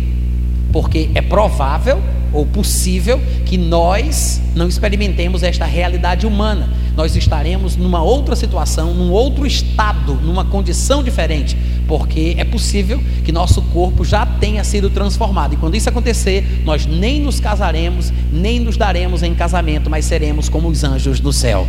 Porque 0.71 1.09
é 1.15 1.21
provável 1.21 2.01
ou 2.33 2.45
possível 2.45 3.19
que 3.45 3.57
nós 3.57 4.41
não 4.55 4.67
experimentemos 4.67 5.43
esta 5.43 5.65
realidade 5.65 6.25
humana. 6.25 6.69
Nós 6.95 7.15
estaremos 7.15 7.75
numa 7.75 8.01
outra 8.01 8.35
situação, 8.35 8.93
num 8.93 9.11
outro 9.11 9.45
estado, 9.45 10.13
numa 10.15 10.45
condição 10.45 11.03
diferente, 11.03 11.57
porque 11.91 12.35
é 12.37 12.45
possível 12.45 13.03
que 13.25 13.33
nosso 13.33 13.61
corpo 13.63 14.05
já 14.05 14.25
tenha 14.25 14.63
sido 14.63 14.89
transformado. 14.89 15.55
E 15.55 15.57
quando 15.57 15.75
isso 15.75 15.89
acontecer, 15.89 16.61
nós 16.63 16.85
nem 16.85 17.19
nos 17.19 17.41
casaremos, 17.41 18.13
nem 18.31 18.61
nos 18.61 18.77
daremos 18.77 19.21
em 19.23 19.35
casamento, 19.35 19.89
mas 19.89 20.05
seremos 20.05 20.47
como 20.47 20.69
os 20.69 20.85
anjos 20.85 21.19
do 21.19 21.33
céu. 21.33 21.67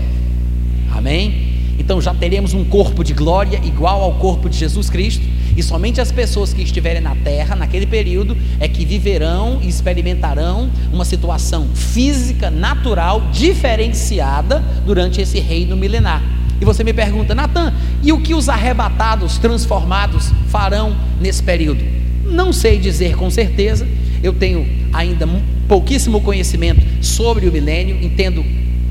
Amém? 0.93 1.49
Então 1.77 2.01
já 2.01 2.15
teremos 2.15 2.55
um 2.55 2.63
corpo 2.63 3.03
de 3.03 3.13
glória 3.13 3.61
igual 3.65 4.01
ao 4.01 4.15
corpo 4.15 4.49
de 4.49 4.57
Jesus 4.57 4.89
Cristo, 4.89 5.27
e 5.57 5.61
somente 5.61 6.01
as 6.01 6.13
pessoas 6.13 6.55
que 6.55 6.63
estiverem 6.63 7.03
na 7.03 7.17
terra 7.17 7.57
naquele 7.57 7.87
período 7.87 8.37
é 8.61 8.69
que 8.69 8.85
viverão 8.85 9.59
e 9.61 9.69
experimentarão 9.69 10.71
uma 10.93 11.05
situação 11.05 11.67
física, 11.75 12.49
natural, 12.49 13.23
diferenciada 13.33 14.63
durante 14.87 15.21
esse 15.21 15.41
reino 15.41 15.77
milenar. 15.77 16.23
E 16.63 16.65
você 16.65 16.85
me 16.85 16.93
pergunta, 16.93 17.35
Natan, 17.35 17.75
e 18.05 18.13
o 18.13 18.21
que 18.21 18.35
os 18.35 18.49
arrebatados, 18.49 19.37
transformados 19.37 20.31
farão 20.47 20.97
nesse 21.21 21.43
período? 21.43 21.85
Não 22.25 22.53
sei 22.53 22.79
dizer 22.79 23.17
com 23.17 23.29
certeza, 23.29 23.85
eu 24.23 24.33
tenho 24.33 24.65
ainda 24.93 25.29
pouquíssimo 25.67 26.21
conhecimento 26.21 26.81
sobre 27.05 27.49
o 27.49 27.53
milênio, 27.53 27.99
entendo 28.01 28.45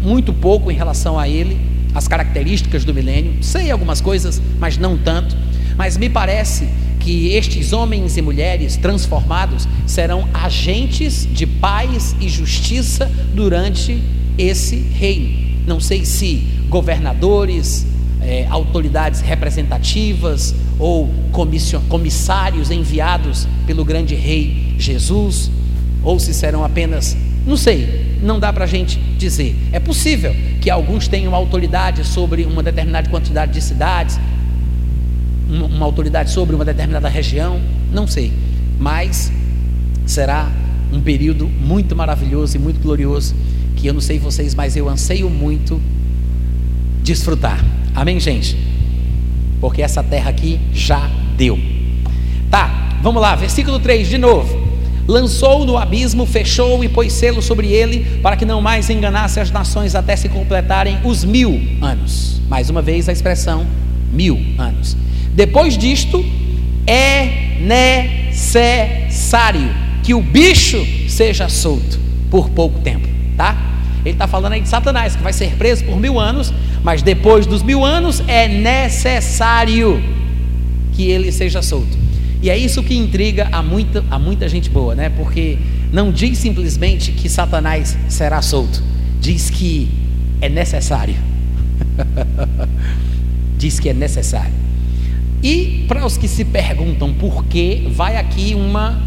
muito 0.03 0.33
pouco 0.33 0.69
em 0.69 0.75
relação 0.75 1.17
a 1.17 1.29
ele, 1.29 1.57
as 1.95 2.09
características 2.09 2.83
do 2.83 2.93
milênio, 2.93 3.35
sei 3.41 3.71
algumas 3.71 4.01
coisas, 4.01 4.41
mas 4.59 4.77
não 4.77 4.97
tanto. 4.97 5.33
Mas 5.77 5.95
me 5.95 6.09
parece 6.09 6.67
que 6.99 7.29
estes 7.29 7.71
homens 7.71 8.17
e 8.17 8.21
mulheres 8.21 8.75
transformados 8.75 9.65
serão 9.87 10.27
agentes 10.33 11.25
de 11.25 11.47
paz 11.47 12.17
e 12.19 12.27
justiça 12.27 13.09
durante 13.33 13.97
esse 14.37 14.75
reino. 14.75 15.39
Não 15.65 15.79
sei 15.79 16.03
se 16.03 16.59
governadores, 16.71 17.85
é, 18.21 18.47
autoridades 18.49 19.19
representativas 19.19 20.55
ou 20.79 21.09
comissários 21.89 22.71
enviados 22.71 23.47
pelo 23.67 23.83
grande 23.83 24.15
rei 24.15 24.73
Jesus, 24.79 25.51
ou 26.01 26.17
se 26.17 26.33
serão 26.33 26.63
apenas, 26.63 27.15
não 27.45 27.57
sei, 27.57 28.17
não 28.23 28.39
dá 28.39 28.53
para 28.53 28.63
a 28.63 28.67
gente 28.67 28.97
dizer. 29.17 29.55
É 29.73 29.79
possível 29.79 30.33
que 30.61 30.69
alguns 30.69 31.07
tenham 31.07 31.35
autoridade 31.35 32.05
sobre 32.05 32.45
uma 32.45 32.63
determinada 32.63 33.09
quantidade 33.09 33.51
de 33.51 33.61
cidades, 33.61 34.17
uma, 35.49 35.65
uma 35.65 35.85
autoridade 35.85 36.31
sobre 36.31 36.55
uma 36.55 36.63
determinada 36.63 37.09
região, 37.09 37.59
não 37.91 38.07
sei, 38.07 38.31
mas 38.79 39.31
será 40.05 40.49
um 40.91 41.01
período 41.01 41.47
muito 41.47 41.95
maravilhoso 41.95 42.55
e 42.55 42.59
muito 42.59 42.81
glorioso 42.81 43.35
que 43.75 43.87
eu 43.87 43.93
não 43.93 44.01
sei 44.01 44.19
vocês, 44.19 44.55
mas 44.55 44.75
eu 44.77 44.87
anseio 44.87 45.29
muito 45.29 45.81
desfrutar. 47.03 47.63
Amém, 47.95 48.19
gente? 48.19 48.57
Porque 49.59 49.81
essa 49.81 50.01
terra 50.03 50.29
aqui 50.29 50.59
já 50.73 51.09
deu. 51.37 51.59
Tá, 52.49 52.97
vamos 53.01 53.21
lá, 53.21 53.35
versículo 53.35 53.79
3 53.79 54.09
de 54.09 54.17
novo. 54.17 54.61
Lançou 55.07 55.65
no 55.65 55.77
abismo, 55.77 56.25
fechou 56.25 56.83
e 56.83 56.89
pôs 56.89 57.13
selo 57.13 57.41
sobre 57.41 57.67
ele, 57.67 58.19
para 58.21 58.35
que 58.35 58.45
não 58.45 58.61
mais 58.61 58.89
enganasse 58.89 59.39
as 59.39 59.51
nações 59.51 59.95
até 59.95 60.15
se 60.15 60.29
completarem 60.29 60.99
os 61.03 61.23
mil 61.23 61.61
anos. 61.81 62.41
Mais 62.47 62.69
uma 62.69 62.81
vez 62.81 63.09
a 63.09 63.11
expressão 63.11 63.65
mil 64.11 64.39
anos. 64.57 64.95
Depois 65.33 65.77
disto, 65.77 66.23
é 66.85 67.57
necessário 68.31 69.69
que 70.03 70.13
o 70.13 70.21
bicho 70.21 70.85
seja 71.07 71.47
solto 71.49 71.99
por 72.29 72.49
pouco 72.49 72.79
tempo, 72.79 73.07
tá? 73.37 73.70
Ele 74.03 74.15
está 74.15 74.27
falando 74.27 74.53
aí 74.53 74.61
de 74.61 74.69
Satanás, 74.69 75.15
que 75.15 75.23
vai 75.23 75.33
ser 75.33 75.55
preso 75.55 75.83
por 75.85 75.97
mil 75.97 76.19
anos, 76.19 76.53
mas 76.83 77.01
depois 77.01 77.45
dos 77.45 77.61
mil 77.61 77.85
anos 77.85 78.23
é 78.27 78.47
necessário 78.47 80.01
que 80.93 81.09
ele 81.09 81.31
seja 81.31 81.61
solto. 81.61 81.97
E 82.41 82.49
é 82.49 82.57
isso 82.57 82.81
que 82.81 82.95
intriga 82.95 83.47
a 83.51 83.61
muita, 83.61 84.03
a 84.09 84.17
muita 84.17 84.49
gente 84.49 84.69
boa, 84.69 84.95
né? 84.95 85.09
Porque 85.09 85.59
não 85.93 86.11
diz 86.11 86.39
simplesmente 86.39 87.11
que 87.11 87.29
Satanás 87.29 87.95
será 88.09 88.41
solto, 88.41 88.81
diz 89.19 89.49
que 89.49 89.89
é 90.41 90.49
necessário. 90.49 91.15
diz 93.57 93.79
que 93.79 93.89
é 93.89 93.93
necessário. 93.93 94.53
E 95.43 95.85
para 95.87 96.05
os 96.05 96.17
que 96.17 96.27
se 96.27 96.43
perguntam 96.43 97.13
por 97.13 97.45
quê, 97.45 97.87
vai 97.91 98.17
aqui 98.17 98.55
uma 98.55 98.99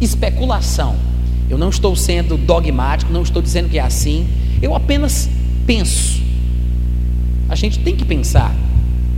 especulação. 0.00 0.96
Eu 1.48 1.56
não 1.56 1.70
estou 1.70 1.94
sendo 1.96 2.36
dogmático, 2.36 3.12
não 3.12 3.22
estou 3.22 3.40
dizendo 3.40 3.68
que 3.68 3.78
é 3.78 3.82
assim, 3.82 4.26
eu 4.60 4.74
apenas 4.74 5.28
penso. 5.66 6.22
A 7.48 7.54
gente 7.54 7.78
tem 7.78 7.96
que 7.96 8.04
pensar. 8.04 8.54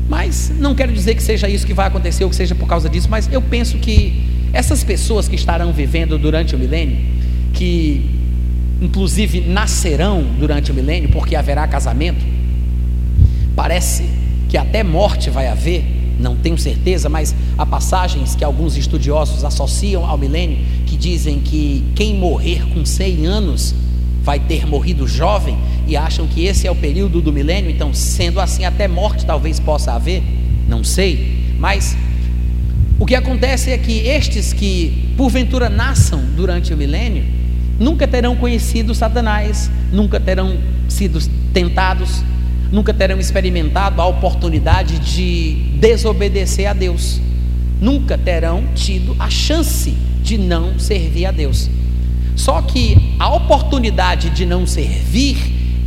Mas 0.09 0.53
não 0.59 0.75
quero 0.75 0.93
dizer 0.93 1.15
que 1.15 1.23
seja 1.23 1.49
isso 1.49 1.65
que 1.65 1.73
vai 1.73 1.87
acontecer 1.87 2.25
ou 2.25 2.31
que 2.31 2.37
seja 2.37 2.55
por 2.55 2.67
causa 2.69 2.89
disso, 2.89 3.09
mas 3.09 3.33
eu 3.33 3.41
penso 3.41 3.79
que 3.79 4.25
essas 4.53 4.83
pessoas 4.83 5.29
que 5.29 5.37
estarão 5.37 5.73
vivendo 5.73 6.19
durante 6.19 6.57
o 6.57 6.59
milênio, 6.59 6.99
que 7.53 8.11
inclusive 8.81 9.41
nascerão 9.43 10.25
durante 10.39 10.73
o 10.73 10.75
milênio, 10.75 11.11
porque 11.11 11.37
haverá 11.37 11.67
casamento, 11.69 12.25
parece 13.55 14.05
que 14.49 14.57
até 14.57 14.83
morte 14.83 15.31
vai 15.31 15.47
haver, 15.47 15.85
não 16.19 16.35
tenho 16.35 16.59
certeza, 16.59 17.09
mas 17.09 17.35
há 17.57 17.65
passagens 17.65 18.35
que 18.35 18.43
alguns 18.43 18.77
estudiosos 18.77 19.45
associam 19.45 20.05
ao 20.05 20.19
milênio 20.19 20.59
dizem 21.01 21.41
que 21.41 21.85
quem 21.95 22.15
morrer 22.15 22.69
com 22.69 22.85
100 22.85 23.27
anos 23.27 23.75
vai 24.23 24.39
ter 24.39 24.67
morrido 24.67 25.09
jovem 25.09 25.59
e 25.87 25.97
acham 25.97 26.27
que 26.27 26.45
esse 26.45 26.67
é 26.67 26.71
o 26.71 26.77
período 26.77 27.21
do 27.21 27.33
milênio, 27.33 27.71
então, 27.71 27.93
sendo 27.95 28.39
assim, 28.39 28.65
até 28.65 28.87
morte 28.87 29.25
talvez 29.25 29.59
possa 29.59 29.93
haver, 29.93 30.23
não 30.69 30.85
sei, 30.85 31.55
mas 31.59 31.97
o 32.99 33.07
que 33.07 33.15
acontece 33.15 33.71
é 33.71 33.79
que 33.79 34.07
estes 34.07 34.53
que 34.53 35.15
porventura 35.17 35.71
nasçam 35.71 36.23
durante 36.37 36.73
o 36.75 36.77
milênio 36.77 37.25
nunca 37.79 38.07
terão 38.07 38.37
conhecido 38.37 38.95
Satanás, 38.95 39.71
nunca 39.91 40.21
terão 40.21 40.59
sido 40.87 41.19
tentados, 41.53 42.23
nunca 42.71 42.93
terão 42.93 43.19
experimentado 43.19 44.03
a 44.03 44.07
oportunidade 44.07 44.99
de 44.99 45.55
desobedecer 45.81 46.69
a 46.69 46.75
Deus, 46.75 47.19
nunca 47.81 48.19
terão 48.19 48.65
tido 48.75 49.17
a 49.19 49.31
chance 49.31 49.97
de 50.23 50.39
não 50.39 50.79
servir 50.79 51.27
a 51.27 51.31
Deus. 51.31 51.69
Só 52.37 52.63
que 52.63 53.17
a 53.19 53.29
oportunidade 53.35 54.31
de 54.31 54.47
não 54.47 54.67
servir 54.67 55.37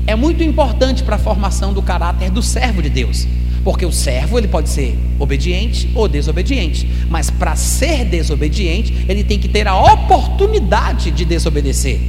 é 0.06 0.16
muito 0.16 0.44
importante 0.44 1.04
para 1.04 1.16
a 1.16 1.20
formação 1.20 1.74
do 1.74 1.82
caráter 1.82 2.30
do 2.30 2.42
servo 2.42 2.82
de 2.82 2.90
Deus. 2.90 3.28
Porque 3.64 3.86
o 3.86 3.92
servo 3.92 4.38
ele 4.38 4.48
pode 4.48 4.70
ser 4.70 4.98
obediente 5.18 5.90
ou 5.96 6.08
desobediente, 6.08 6.88
mas 7.10 7.30
para 7.30 7.56
ser 7.56 8.04
desobediente, 8.06 9.06
ele 9.08 9.24
tem 9.24 9.40
que 9.40 9.48
ter 9.48 9.68
a 9.68 9.94
oportunidade 9.94 11.12
de 11.12 11.24
desobedecer. 11.24 12.00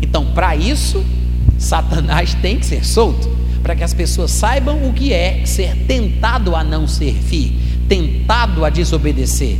Então, 0.00 0.26
para 0.32 0.56
isso, 0.56 1.04
Satanás 1.58 2.34
tem 2.34 2.58
que 2.58 2.64
ser 2.64 2.84
solto 2.86 3.28
para 3.62 3.76
que 3.76 3.84
as 3.84 3.92
pessoas 3.92 4.30
saibam 4.30 4.88
o 4.88 4.94
que 4.94 5.12
é 5.12 5.44
ser 5.44 5.76
tentado 5.86 6.56
a 6.56 6.64
não 6.64 6.88
servir, 6.88 7.52
tentado 7.86 8.64
a 8.64 8.70
desobedecer. 8.70 9.58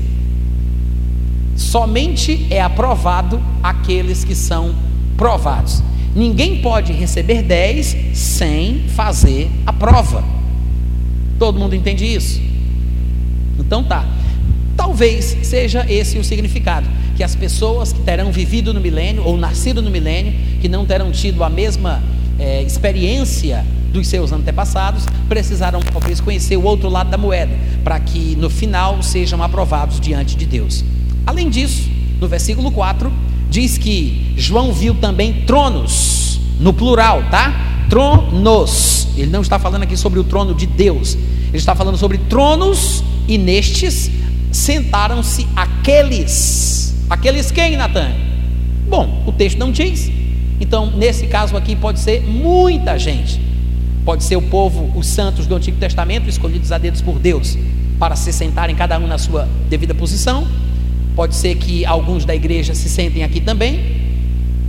Somente 1.59 2.47
é 2.51 2.63
aprovado 2.63 3.43
aqueles 3.61 4.23
que 4.23 4.35
são 4.35 4.77
provados. 5.17 5.83
Ninguém 6.15 6.63
pode 6.63 6.93
receber 6.93 7.43
10 7.43 7.97
sem 8.15 8.85
fazer 8.91 9.51
a 9.67 9.73
prova. 9.73 10.23
Todo 11.37 11.59
mundo 11.59 11.75
entende 11.75 12.05
isso? 12.07 12.41
Então 13.59 13.83
tá. 13.83 14.07
Talvez 14.77 15.37
seja 15.43 15.85
esse 15.89 16.17
o 16.17 16.23
significado, 16.23 16.89
que 17.17 17.25
as 17.25 17.35
pessoas 17.35 17.93
que 17.93 18.01
terão 18.03 18.31
vivido 18.31 18.73
no 18.73 18.81
milênio 18.81 19.25
ou 19.25 19.37
nascido 19.37 19.83
no 19.83 19.91
milênio, 19.91 20.33
que 20.61 20.69
não 20.69 20.87
terão 20.87 21.11
tido 21.11 21.43
a 21.43 21.51
mesma 21.51 22.01
é, 22.39 22.63
experiência 22.63 23.67
dos 23.93 24.07
seus 24.07 24.31
antepassados, 24.31 25.07
precisarão 25.29 25.81
talvez 25.81 26.21
conhecer 26.21 26.57
o 26.57 26.63
outro 26.63 26.89
lado 26.89 27.11
da 27.11 27.19
moeda, 27.19 27.53
para 27.83 27.99
que 27.99 28.37
no 28.37 28.49
final 28.49 29.03
sejam 29.03 29.43
aprovados 29.43 29.99
diante 29.99 30.37
de 30.37 30.47
Deus. 30.47 30.85
Além 31.29 31.51
disso, 31.51 31.91
no 32.18 32.26
versículo 32.26 32.70
4, 32.70 33.12
diz 33.51 33.76
que 33.76 34.33
João 34.35 34.72
viu 34.72 34.95
também 34.95 35.43
tronos, 35.43 36.41
no 36.59 36.72
plural, 36.72 37.22
tá? 37.31 37.85
Tronos. 37.91 39.09
Ele 39.14 39.31
não 39.31 39.43
está 39.43 39.59
falando 39.59 39.83
aqui 39.83 39.95
sobre 39.95 40.18
o 40.18 40.24
trono 40.24 40.55
de 40.55 40.64
Deus, 40.64 41.18
ele 41.49 41.59
está 41.59 41.74
falando 41.74 41.99
sobre 41.99 42.16
tronos, 42.16 43.05
e 43.29 43.37
nestes 43.37 44.11
sentaram-se 44.51 45.47
aqueles. 45.55 46.97
Aqueles 47.11 47.51
quem, 47.51 47.76
Natan? 47.76 48.11
Bom, 48.89 49.22
o 49.26 49.33
texto 49.33 49.59
não 49.59 49.70
diz. 49.70 50.11
Então, 50.59 50.91
nesse 50.97 51.26
caso 51.26 51.59
aqui, 51.59 51.76
pode 51.76 52.01
ser 52.01 52.22
muita 52.22 52.99
gente. 52.99 53.39
Pode 54.03 54.24
ser 54.24 54.37
o 54.37 54.43
povo, 54.43 54.91
os 54.99 55.07
santos 55.07 55.47
do 55.47 55.55
Antigo 55.55 55.76
Testamento, 55.76 56.26
escolhidos 56.26 56.72
a 56.72 56.79
dedos 56.79 57.03
por 57.03 57.18
Deus, 57.18 57.59
para 57.99 58.16
se 58.16 58.33
sentarem 58.33 58.74
cada 58.74 58.99
um 58.99 59.07
na 59.07 59.18
sua 59.18 59.47
devida 59.68 59.93
posição. 59.95 60.49
Pode 61.19 61.35
ser 61.35 61.57
que 61.57 61.85
alguns 61.85 62.25
da 62.25 62.33
igreja 62.33 62.77
se 62.77 62.89
sentem 62.89 63.25
aqui 63.25 63.41
também. 63.41 63.81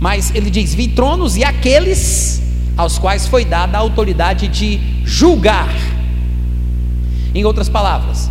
Mas 0.00 0.34
ele 0.34 0.50
diz: 0.50 0.74
vi 0.74 0.88
tronos 0.88 1.36
e 1.36 1.44
aqueles 1.44 2.42
aos 2.76 2.98
quais 2.98 3.28
foi 3.28 3.44
dada 3.44 3.78
a 3.78 3.80
autoridade 3.80 4.48
de 4.48 4.80
julgar. 5.04 5.72
Em 7.32 7.44
outras 7.44 7.68
palavras, 7.68 8.28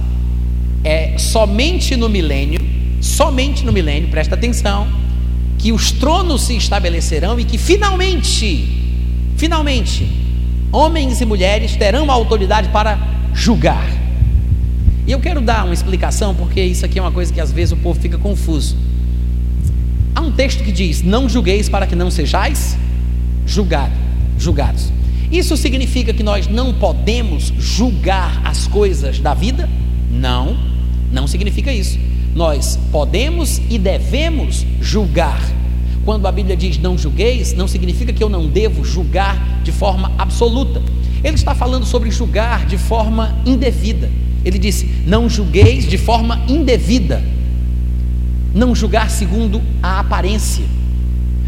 é 0.84 1.18
somente 1.18 1.96
no 1.96 2.10
milênio, 2.10 2.60
somente 3.00 3.66
no 3.66 3.72
milênio, 3.72 4.10
presta 4.10 4.36
atenção, 4.36 4.86
que 5.58 5.72
os 5.72 5.90
tronos 5.90 6.42
se 6.42 6.58
estabelecerão 6.58 7.40
e 7.40 7.46
que 7.46 7.58
finalmente, 7.58 8.68
finalmente, 9.38 10.06
homens 10.74 11.22
e 11.22 11.26
mulheres 11.26 11.74
terão 11.78 12.12
a 12.12 12.14
autoridade 12.16 12.68
para 12.68 13.00
julgar. 13.34 13.99
E 15.10 15.12
eu 15.12 15.20
quero 15.20 15.42
dar 15.42 15.66
uma 15.66 15.74
explicação, 15.74 16.36
porque 16.36 16.62
isso 16.62 16.86
aqui 16.86 17.00
é 17.00 17.02
uma 17.02 17.12
coisa 17.12 17.34
que 17.34 17.42
às 17.42 17.52
vezes 17.52 17.72
o 17.72 17.78
povo 17.78 18.00
fica 18.00 18.16
confuso. 18.16 18.78
Há 20.14 20.22
um 20.22 20.32
texto 20.32 20.64
que 20.64 20.72
diz: 20.72 21.02
Não 21.02 21.28
julgueis 21.28 21.68
para 21.68 21.88
que 21.88 21.96
não 21.96 22.12
sejais 22.12 22.78
julgado, 23.44 23.92
julgados. 24.38 24.94
Isso 25.32 25.58
significa 25.58 26.14
que 26.14 26.22
nós 26.22 26.46
não 26.46 26.76
podemos 26.76 27.52
julgar 27.58 28.40
as 28.46 28.68
coisas 28.68 29.18
da 29.18 29.34
vida? 29.34 29.68
Não, 30.12 30.56
não 31.12 31.26
significa 31.26 31.74
isso. 31.74 31.98
Nós 32.36 32.78
podemos 32.92 33.60
e 33.68 33.80
devemos 33.80 34.64
julgar. 34.80 35.42
Quando 36.06 36.28
a 36.28 36.32
Bíblia 36.32 36.56
diz 36.56 36.78
não 36.78 36.96
julgueis, 36.96 37.52
não 37.54 37.68
significa 37.68 38.14
que 38.14 38.24
eu 38.24 38.30
não 38.30 38.48
devo 38.48 38.86
julgar 38.86 39.60
de 39.64 39.72
forma 39.72 40.12
absoluta. 40.20 40.84
Ele 41.24 41.34
está 41.34 41.56
falando 41.56 41.84
sobre 41.88 42.12
julgar 42.12 42.68
de 42.68 42.78
forma 42.78 43.36
indevida. 43.44 44.08
Ele 44.44 44.58
disse: 44.58 44.90
não 45.06 45.30
julgueis 45.30 45.88
de 45.88 45.98
forma 45.98 46.44
indevida. 46.48 47.24
Não 48.54 48.74
julgar 48.74 49.10
segundo 49.10 49.62
a 49.82 50.00
aparência. 50.00 50.66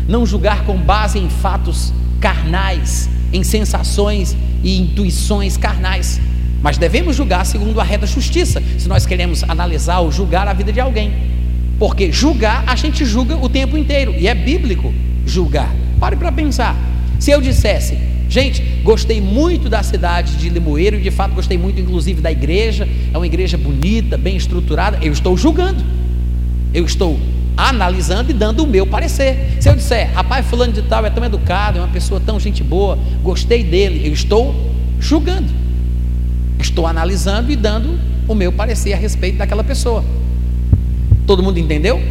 Não 0.07 0.25
julgar 0.25 0.65
com 0.65 0.77
base 0.77 1.17
em 1.17 1.29
fatos 1.29 1.93
carnais, 2.19 3.09
em 3.33 3.43
sensações 3.43 4.35
e 4.63 4.79
intuições 4.79 5.57
carnais. 5.57 6.19
Mas 6.61 6.77
devemos 6.77 7.15
julgar 7.15 7.45
segundo 7.45 7.79
a 7.79 7.83
reta 7.83 8.05
justiça, 8.05 8.61
se 8.77 8.87
nós 8.87 9.05
queremos 9.05 9.43
analisar 9.43 9.99
ou 9.99 10.11
julgar 10.11 10.47
a 10.47 10.53
vida 10.53 10.71
de 10.71 10.79
alguém. 10.79 11.11
Porque 11.79 12.11
julgar, 12.11 12.63
a 12.67 12.75
gente 12.75 13.03
julga 13.03 13.35
o 13.35 13.49
tempo 13.49 13.75
inteiro, 13.75 14.13
e 14.15 14.27
é 14.27 14.35
bíblico 14.35 14.93
julgar. 15.25 15.73
Pare 15.99 16.15
para 16.15 16.31
pensar. 16.31 16.75
Se 17.19 17.31
eu 17.31 17.41
dissesse, 17.41 17.97
gente, 18.31 18.61
gostei 18.81 19.19
muito 19.19 19.67
da 19.67 19.83
cidade 19.83 20.37
de 20.37 20.47
Limoeiro, 20.47 20.97
e 20.97 21.01
de 21.01 21.11
fato 21.11 21.35
gostei 21.35 21.57
muito, 21.57 21.81
inclusive, 21.81 22.21
da 22.21 22.31
igreja, 22.31 22.87
é 23.13 23.17
uma 23.17 23.25
igreja 23.27 23.57
bonita, 23.57 24.17
bem 24.17 24.37
estruturada, 24.37 24.97
eu 25.01 25.11
estou 25.11 25.35
julgando. 25.35 25.83
Eu 26.73 26.85
estou 26.85 27.19
analisando 27.57 28.31
e 28.31 28.33
dando 28.33 28.63
o 28.63 28.67
meu 28.67 28.87
parecer. 28.87 29.57
Se 29.59 29.67
eu 29.67 29.75
disser, 29.75 30.09
rapaz, 30.13 30.45
fulano 30.47 30.71
de 30.71 30.81
tal 30.83 31.05
é 31.05 31.09
tão 31.09 31.23
educado, 31.25 31.77
é 31.77 31.81
uma 31.81 31.89
pessoa 31.89 32.19
tão 32.19 32.39
gente 32.39 32.63
boa, 32.63 32.97
gostei 33.21 33.63
dele, 33.65 34.07
eu 34.07 34.13
estou 34.13 34.55
julgando. 34.97 35.51
Estou 36.57 36.87
analisando 36.87 37.51
e 37.51 37.55
dando 37.57 37.99
o 38.27 38.33
meu 38.33 38.53
parecer 38.53 38.93
a 38.93 38.97
respeito 38.97 39.37
daquela 39.37 39.63
pessoa. 39.63 40.05
Todo 41.27 41.43
mundo 41.43 41.59
entendeu? 41.59 42.01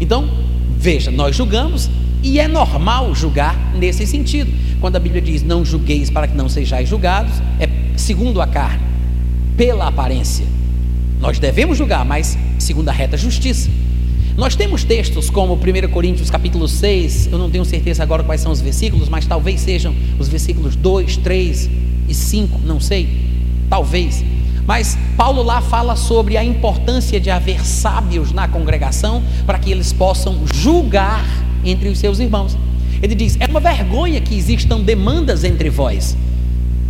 Então, 0.00 0.28
veja, 0.76 1.10
nós 1.12 1.36
julgamos 1.36 1.88
e 2.22 2.38
é 2.38 2.48
normal 2.48 3.14
julgar 3.14 3.56
nesse 3.74 4.06
sentido. 4.06 4.52
Quando 4.80 4.96
a 4.96 5.00
Bíblia 5.00 5.20
diz 5.20 5.42
não 5.42 5.64
julgueis 5.64 6.10
para 6.10 6.26
que 6.26 6.36
não 6.36 6.48
sejais 6.48 6.88
julgados, 6.88 7.32
é 7.58 7.68
segundo 7.96 8.40
a 8.40 8.46
carne, 8.46 8.82
pela 9.56 9.88
aparência. 9.88 10.46
Nós 11.20 11.38
devemos 11.38 11.76
julgar, 11.76 12.04
mas 12.04 12.38
segundo 12.58 12.88
a 12.88 12.92
reta 12.92 13.16
justiça. 13.16 13.68
Nós 14.36 14.54
temos 14.54 14.84
textos 14.84 15.30
como 15.30 15.54
1 15.54 15.88
Coríntios 15.90 16.30
capítulo 16.30 16.68
6, 16.68 17.30
eu 17.32 17.38
não 17.38 17.50
tenho 17.50 17.64
certeza 17.64 18.04
agora 18.04 18.22
quais 18.22 18.40
são 18.40 18.52
os 18.52 18.60
versículos, 18.60 19.08
mas 19.08 19.26
talvez 19.26 19.60
sejam 19.60 19.92
os 20.18 20.28
versículos 20.28 20.76
2, 20.76 21.16
3 21.16 21.70
e 22.08 22.14
5, 22.14 22.60
não 22.64 22.78
sei 22.78 23.28
talvez. 23.68 24.24
Mas 24.66 24.98
Paulo 25.16 25.42
lá 25.42 25.60
fala 25.60 25.96
sobre 25.96 26.36
a 26.36 26.44
importância 26.44 27.18
de 27.18 27.30
haver 27.30 27.64
sábios 27.64 28.32
na 28.32 28.46
congregação 28.48 29.22
para 29.46 29.58
que 29.58 29.70
eles 29.70 29.92
possam 29.92 30.46
julgar 30.46 31.24
entre 31.64 31.88
os 31.88 31.98
seus 31.98 32.18
irmãos. 32.18 32.56
Ele 33.02 33.14
diz: 33.14 33.36
é 33.40 33.46
uma 33.46 33.60
vergonha 33.60 34.20
que 34.20 34.36
existam 34.36 34.80
demandas 34.80 35.44
entre 35.44 35.70
vós. 35.70 36.16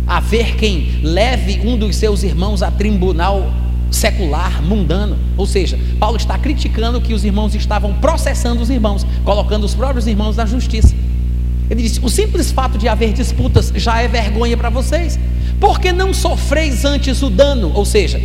Haver 0.07 0.55
quem 0.55 0.99
leve 1.03 1.61
um 1.63 1.77
dos 1.77 1.95
seus 1.95 2.23
irmãos 2.23 2.63
a 2.63 2.71
tribunal 2.71 3.51
secular, 3.91 4.61
mundano. 4.61 5.17
Ou 5.37 5.45
seja, 5.45 5.79
Paulo 5.99 6.17
está 6.17 6.37
criticando 6.37 7.01
que 7.01 7.13
os 7.13 7.23
irmãos 7.23 7.53
estavam 7.55 7.93
processando 7.95 8.61
os 8.61 8.69
irmãos, 8.69 9.05
colocando 9.23 9.65
os 9.65 9.75
próprios 9.75 10.07
irmãos 10.07 10.35
na 10.35 10.45
justiça. 10.45 10.95
Ele 11.69 11.83
disse: 11.83 11.99
o 12.03 12.09
simples 12.09 12.51
fato 12.51 12.77
de 12.77 12.87
haver 12.87 13.13
disputas 13.13 13.71
já 13.75 14.01
é 14.01 14.07
vergonha 14.07 14.57
para 14.57 14.69
vocês. 14.69 15.19
Por 15.59 15.79
que 15.79 15.91
não 15.91 16.13
sofreis 16.13 16.85
antes 16.85 17.21
o 17.21 17.29
dano? 17.29 17.71
Ou 17.75 17.85
seja, 17.85 18.19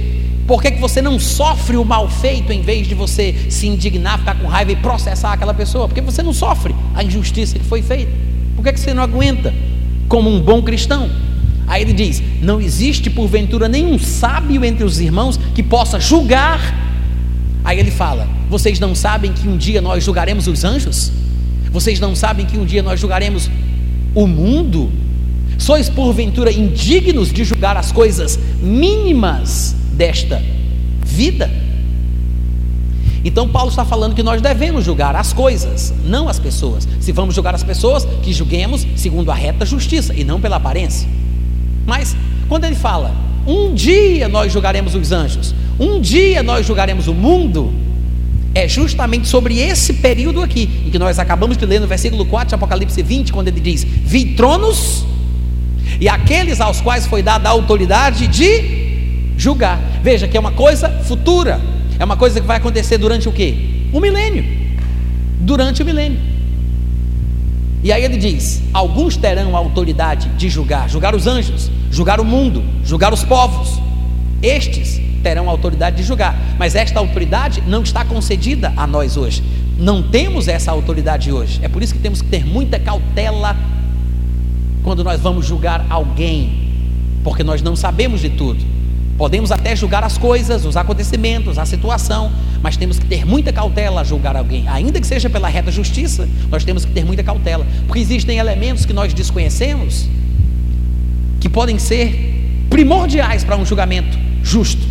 por 0.47 0.61
que, 0.61 0.73
que 0.73 0.81
você 0.81 1.01
não 1.01 1.19
sofre 1.19 1.77
o 1.77 1.85
mal 1.85 2.09
feito 2.09 2.53
em 2.53 2.61
vez 2.61 2.87
de 2.87 2.95
você 2.95 3.35
se 3.49 3.67
indignar, 3.67 4.19
ficar 4.19 4.35
com 4.35 4.47
raiva 4.47 4.73
e 4.73 4.77
processar 4.77 5.33
aquela 5.33 5.55
pessoa? 5.55 5.89
Porque 5.89 6.03
você 6.03 6.23
não 6.23 6.35
sofre 6.35 6.75
a 6.95 7.03
injustiça 7.03 7.59
que 7.59 7.65
foi 7.65 7.81
feita. 7.81 8.13
Por 8.55 8.63
que, 8.63 8.73
que 8.73 8.81
você 8.81 8.93
não 8.93 9.03
aguenta 9.03 9.55
como 10.07 10.29
um 10.29 10.41
bom 10.41 10.63
cristão? 10.63 11.11
Aí 11.67 11.81
ele 11.81 11.95
diz: 11.95 12.23
Não 12.43 12.61
existe 12.61 13.09
porventura 13.09 13.69
nenhum 13.69 13.99
sábio 13.99 14.63
entre 14.65 14.85
os 14.85 15.01
irmãos 15.01 15.41
que 15.55 15.63
possa 15.63 15.99
julgar. 15.99 16.61
Aí 17.65 17.79
ele 17.79 17.91
fala: 17.91 18.29
Vocês 18.51 18.79
não 18.79 18.95
sabem 18.95 19.33
que 19.33 19.49
um 19.49 19.57
dia 19.57 19.81
nós 19.81 20.05
julgaremos 20.05 20.47
os 20.47 20.63
anjos? 20.63 21.11
Vocês 21.71 21.99
não 21.99 22.15
sabem 22.15 22.45
que 22.45 22.59
um 22.59 22.67
dia 22.67 22.83
nós 22.83 23.01
julgaremos 23.01 23.51
o 24.15 24.27
mundo? 24.27 24.93
Sois 25.57 25.89
porventura 25.89 26.53
indignos 26.53 27.33
de 27.33 27.45
julgar 27.45 27.79
as 27.79 27.91
coisas 27.91 28.39
mínimas 28.61 29.75
desta 29.95 30.43
vida? 31.03 31.51
Então 33.25 33.49
Paulo 33.49 33.71
está 33.71 33.85
falando 33.85 34.15
que 34.15 34.23
nós 34.23 34.43
devemos 34.43 34.85
julgar 34.85 35.17
as 35.17 35.33
coisas, 35.33 35.95
não 36.05 36.29
as 36.29 36.39
pessoas. 36.39 36.87
Se 37.01 37.11
vamos 37.11 37.35
julgar 37.35 37.55
as 37.55 37.63
pessoas, 37.63 38.07
que 38.23 38.33
julguemos 38.33 38.87
segundo 38.97 39.31
a 39.31 39.35
reta 39.35 39.65
justiça 39.65 40.13
e 40.15 40.23
não 40.23 40.41
pela 40.41 40.57
aparência. 40.57 41.09
Mas 41.87 42.15
quando 42.49 42.65
ele 42.65 42.75
fala, 42.75 43.15
um 43.47 43.73
dia 43.73 44.29
nós 44.29 44.53
julgaremos 44.53 44.95
os 44.95 45.11
anjos, 45.11 45.55
um 45.81 46.01
dia 46.01 46.43
nós 46.43 46.67
julgaremos 46.67 47.09
o 47.09 47.15
mundo, 47.15 47.73
é 48.55 48.69
justamente 48.69 49.27
sobre 49.27 49.59
esse 49.59 49.95
período 49.95 50.43
aqui, 50.43 50.69
em 50.87 50.91
que 50.91 50.99
nós 50.99 51.19
acabamos 51.19 51.57
de 51.57 51.65
ler 51.65 51.81
no 51.81 51.87
versículo 51.87 52.27
4 52.27 52.51
de 52.51 52.55
Apocalipse 52.55 53.03
20, 53.03 53.33
quando 53.33 53.49
ele 53.49 53.61
diz: 53.61 53.85
Vi 53.85 54.35
tronos 54.35 55.07
e 55.99 56.09
aqueles 56.09 56.61
aos 56.61 56.81
quais 56.81 57.07
foi 57.07 57.23
dada 57.23 57.49
a 57.49 57.53
autoridade 57.53 58.27
de 58.29 58.84
julgar. 59.37 59.79
Veja 60.03 60.29
que 60.29 60.37
é 60.37 60.41
uma 60.41 60.53
coisa 60.53 60.89
futura, 60.89 61.61
é 61.99 62.05
uma 62.05 62.17
coisa 62.17 62.41
que 62.41 62.47
vai 62.47 62.57
acontecer 62.57 62.99
durante 62.99 63.29
o 63.29 63.33
que? 63.33 63.89
O 63.93 64.01
milênio. 64.01 64.45
Durante 65.41 65.83
o 65.83 65.87
milênio. 65.87 66.35
E 67.83 67.93
aí 67.93 68.03
ele 68.03 68.17
diz: 68.17 68.63
alguns 68.73 69.17
terão 69.17 69.55
a 69.55 69.59
autoridade 69.59 70.29
de 70.31 70.49
julgar, 70.49 70.89
julgar 70.89 71.15
os 71.15 71.27
anjos, 71.27 71.71
julgar 71.91 72.19
o 72.19 72.25
mundo, 72.25 72.65
julgar 72.83 73.13
os 73.13 73.23
povos. 73.23 73.79
Estes 74.43 75.01
terão 75.23 75.49
a 75.49 75.53
autoridade 75.53 75.97
de 75.97 76.03
julgar, 76.03 76.39
mas 76.59 76.75
esta 76.75 76.99
autoridade 76.99 77.63
não 77.67 77.83
está 77.83 78.05
concedida 78.05 78.73
a 78.77 78.87
nós 78.87 79.17
hoje. 79.17 79.43
Não 79.79 80.03
temos 80.03 80.49
essa 80.49 80.71
autoridade 80.71 81.33
hoje. 81.33 81.61
É 81.63 81.69
por 81.69 81.83
isso 81.83 81.95
que 81.95 82.01
temos 82.01 82.23
que 82.23 82.29
ter 82.29 82.45
muita 82.45 82.79
cautela 82.79 83.57
quando 84.83 85.03
nós 85.03 85.21
vamos 85.21 85.47
julgar 85.47 85.87
alguém, 85.89 86.71
porque 87.23 87.43
nós 87.43 87.63
não 87.63 87.75
sabemos 87.75 88.21
de 88.21 88.31
tudo. 88.31 88.65
Podemos 89.17 89.53
até 89.53 89.77
julgar 89.77 90.03
as 90.03 90.19
coisas, 90.19 90.65
os 90.65 90.77
acontecimentos, 90.77 91.57
a 91.57 91.65
situação, 91.65 92.33
mas 92.61 92.77
temos 92.77 92.99
que 92.99 93.07
ter 93.07 93.25
muita 93.25 93.53
cautela 93.53 94.01
a 94.01 94.05
julgar 94.05 94.37
alguém, 94.37 94.67
ainda 94.67 95.01
que 95.01 95.07
seja 95.07 95.31
pela 95.31 95.49
reta 95.49 95.71
justiça, 95.71 96.29
nós 96.51 96.65
temos 96.65 96.85
que 96.85 96.93
ter 96.93 97.05
muita 97.05 97.23
cautela, 97.23 97.65
porque 97.87 98.01
existem 98.01 98.39
elementos 98.39 98.85
que 98.85 98.93
nós 98.93 99.15
desconhecemos 99.15 100.09
que 101.39 101.49
podem 101.49 101.79
ser 101.79 102.67
primordiais 102.69 103.45
para 103.45 103.57
um 103.57 103.65
julgamento 103.65 104.19
justo. 104.43 104.83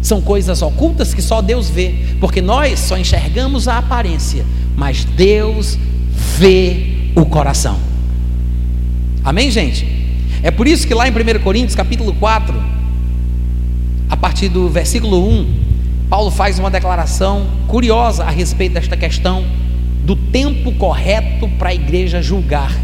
São 0.00 0.20
coisas 0.20 0.62
ocultas 0.62 1.12
que 1.12 1.20
só 1.20 1.42
Deus 1.42 1.68
vê, 1.68 1.94
porque 2.20 2.40
nós 2.40 2.78
só 2.78 2.96
enxergamos 2.96 3.66
a 3.66 3.78
aparência, 3.78 4.44
mas 4.76 5.04
Deus 5.04 5.78
vê 6.38 7.10
o 7.16 7.26
coração. 7.26 7.78
Amém, 9.24 9.50
gente? 9.50 9.86
É 10.42 10.50
por 10.50 10.68
isso 10.68 10.86
que 10.86 10.94
lá 10.94 11.08
em 11.08 11.10
1 11.10 11.40
Coríntios, 11.42 11.74
capítulo 11.74 12.14
4, 12.14 12.79
a 14.10 14.16
partir 14.16 14.48
do 14.48 14.68
versículo 14.68 15.24
1, 15.24 15.46
Paulo 16.10 16.32
faz 16.32 16.58
uma 16.58 16.68
declaração 16.68 17.46
curiosa 17.68 18.24
a 18.24 18.30
respeito 18.30 18.72
desta 18.74 18.96
questão 18.96 19.44
do 20.04 20.16
tempo 20.16 20.72
correto 20.72 21.48
para 21.56 21.68
a 21.68 21.74
igreja 21.74 22.20
julgar. 22.20 22.76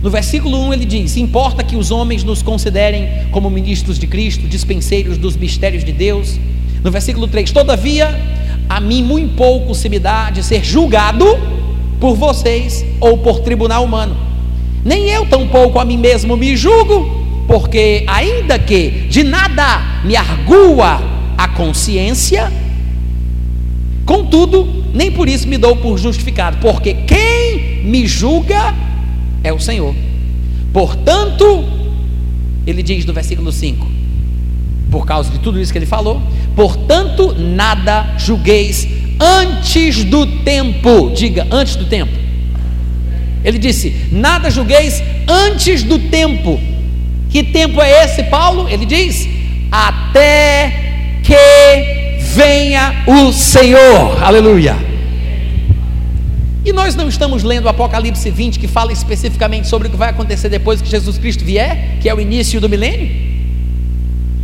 No 0.00 0.08
versículo 0.08 0.56
1 0.68 0.72
ele 0.72 0.84
diz: 0.84 1.16
Importa 1.16 1.64
que 1.64 1.74
os 1.74 1.90
homens 1.90 2.22
nos 2.22 2.42
considerem 2.42 3.26
como 3.32 3.50
ministros 3.50 3.98
de 3.98 4.06
Cristo, 4.06 4.46
dispenseiros 4.46 5.18
dos 5.18 5.36
mistérios 5.36 5.84
de 5.84 5.90
Deus. 5.92 6.38
No 6.84 6.92
versículo 6.92 7.26
3: 7.26 7.50
Todavia, 7.50 8.08
a 8.68 8.80
mim 8.80 9.02
muito 9.02 9.34
pouco 9.34 9.74
se 9.74 9.88
me 9.88 9.98
dá 9.98 10.30
de 10.30 10.44
ser 10.44 10.62
julgado 10.62 11.26
por 11.98 12.14
vocês 12.14 12.86
ou 13.00 13.18
por 13.18 13.40
tribunal 13.40 13.84
humano. 13.84 14.16
Nem 14.84 15.08
eu 15.08 15.26
tampouco 15.26 15.80
a 15.80 15.84
mim 15.84 15.96
mesmo 15.96 16.36
me 16.36 16.56
julgo, 16.56 17.21
porque 17.46 18.04
ainda 18.06 18.58
que 18.58 19.06
de 19.08 19.22
nada 19.22 20.02
me 20.04 20.16
argua 20.16 21.00
a 21.36 21.48
consciência, 21.48 22.52
contudo, 24.04 24.84
nem 24.94 25.10
por 25.10 25.28
isso 25.28 25.48
me 25.48 25.58
dou 25.58 25.76
por 25.76 25.98
justificado, 25.98 26.58
porque 26.58 26.94
quem 26.94 27.84
me 27.84 28.06
julga 28.06 28.74
é 29.42 29.52
o 29.52 29.58
Senhor. 29.58 29.94
Portanto, 30.72 31.64
ele 32.66 32.82
diz 32.82 33.04
no 33.04 33.12
versículo 33.12 33.52
5, 33.52 33.86
por 34.90 35.06
causa 35.06 35.30
de 35.30 35.38
tudo 35.38 35.60
isso 35.60 35.72
que 35.72 35.78
ele 35.78 35.86
falou, 35.86 36.22
portanto, 36.54 37.34
nada 37.38 38.14
julgueis 38.18 38.86
antes 39.20 40.04
do 40.04 40.26
tempo, 40.42 41.12
diga, 41.14 41.46
antes 41.50 41.76
do 41.76 41.86
tempo. 41.86 42.22
Ele 43.44 43.58
disse: 43.58 43.94
Nada 44.10 44.50
julgueis 44.50 45.02
antes 45.28 45.82
do 45.82 45.98
tempo. 45.98 46.60
Que 47.32 47.42
tempo 47.42 47.80
é 47.80 48.04
esse, 48.04 48.24
Paulo? 48.24 48.68
Ele 48.68 48.84
diz: 48.84 49.26
Até 49.70 51.20
que 51.22 52.18
venha 52.34 53.04
o 53.06 53.32
Senhor. 53.32 54.22
Aleluia. 54.22 54.76
E 56.62 56.72
nós 56.74 56.94
não 56.94 57.08
estamos 57.08 57.42
lendo 57.42 57.64
o 57.64 57.68
Apocalipse 57.70 58.30
20, 58.30 58.58
que 58.58 58.68
fala 58.68 58.92
especificamente 58.92 59.66
sobre 59.66 59.88
o 59.88 59.90
que 59.90 59.96
vai 59.96 60.10
acontecer 60.10 60.50
depois 60.50 60.82
que 60.82 60.88
Jesus 60.90 61.16
Cristo 61.16 61.42
vier, 61.42 61.96
que 62.02 62.08
é 62.08 62.14
o 62.14 62.20
início 62.20 62.60
do 62.60 62.68
milênio? 62.68 63.10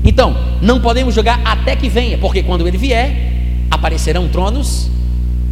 Então, 0.03 0.35
não 0.63 0.81
podemos 0.81 1.15
julgar 1.15 1.41
até 1.45 1.77
que 1.77 1.91
venha, 1.91 2.17
porque 2.17 2.43
quando 2.43 2.67
ele 2.67 2.79
vier, 2.79 3.15
aparecerão 3.71 4.29
tronos 4.29 4.91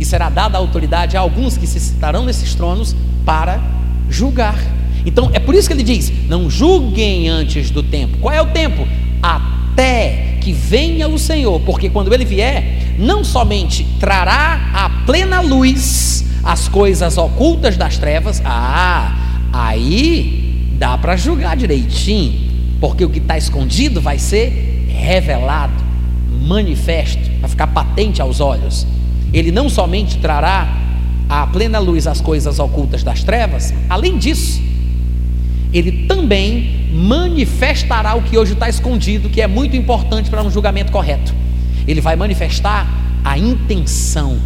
e 0.00 0.04
será 0.06 0.30
dada 0.30 0.56
autoridade 0.56 1.18
a 1.18 1.20
alguns 1.20 1.58
que 1.58 1.66
se 1.66 1.78
citarão 1.78 2.24
nesses 2.24 2.54
tronos 2.54 2.96
para 3.26 3.60
julgar. 4.08 4.58
Então 5.06 5.30
é 5.32 5.38
por 5.38 5.54
isso 5.54 5.68
que 5.68 5.74
ele 5.74 5.84
diz: 5.84 6.12
não 6.28 6.50
julguem 6.50 7.28
antes 7.28 7.70
do 7.70 7.82
tempo. 7.82 8.18
Qual 8.18 8.34
é 8.34 8.42
o 8.42 8.46
tempo? 8.46 8.86
Até 9.22 10.36
que 10.40 10.52
venha 10.52 11.08
o 11.08 11.18
Senhor, 11.18 11.60
porque 11.60 11.88
quando 11.88 12.12
ele 12.12 12.24
vier, 12.24 12.94
não 12.98 13.24
somente 13.24 13.86
trará 13.98 14.70
a 14.74 14.90
plena 15.06 15.40
luz 15.40 16.24
as 16.42 16.68
coisas 16.68 17.18
ocultas 17.18 17.76
das 17.76 17.98
trevas, 17.98 18.40
ah, 18.44 19.48
aí 19.52 20.70
dá 20.78 20.96
para 20.96 21.16
julgar 21.16 21.56
direitinho, 21.56 22.48
porque 22.80 23.04
o 23.04 23.10
que 23.10 23.18
está 23.18 23.36
escondido 23.36 24.00
vai 24.00 24.18
ser 24.18 24.86
revelado, 24.88 25.72
manifesto 26.46 27.28
vai 27.40 27.50
ficar 27.50 27.66
patente 27.66 28.22
aos 28.22 28.38
olhos. 28.38 28.86
Ele 29.32 29.50
não 29.50 29.68
somente 29.68 30.18
trará 30.18 30.72
à 31.28 31.44
plena 31.48 31.80
luz 31.80 32.06
as 32.06 32.20
coisas 32.20 32.60
ocultas 32.60 33.02
das 33.02 33.24
trevas, 33.24 33.74
além 33.90 34.16
disso, 34.16 34.62
ele 35.72 36.06
também 36.06 36.88
manifestará 36.92 38.14
o 38.14 38.22
que 38.22 38.38
hoje 38.38 38.52
está 38.52 38.68
escondido, 38.68 39.28
que 39.28 39.40
é 39.40 39.46
muito 39.46 39.76
importante 39.76 40.30
para 40.30 40.42
um 40.42 40.50
julgamento 40.50 40.92
correto. 40.92 41.34
Ele 41.86 42.00
vai 42.00 42.16
manifestar 42.16 42.86
a 43.24 43.38
intenção, 43.38 44.38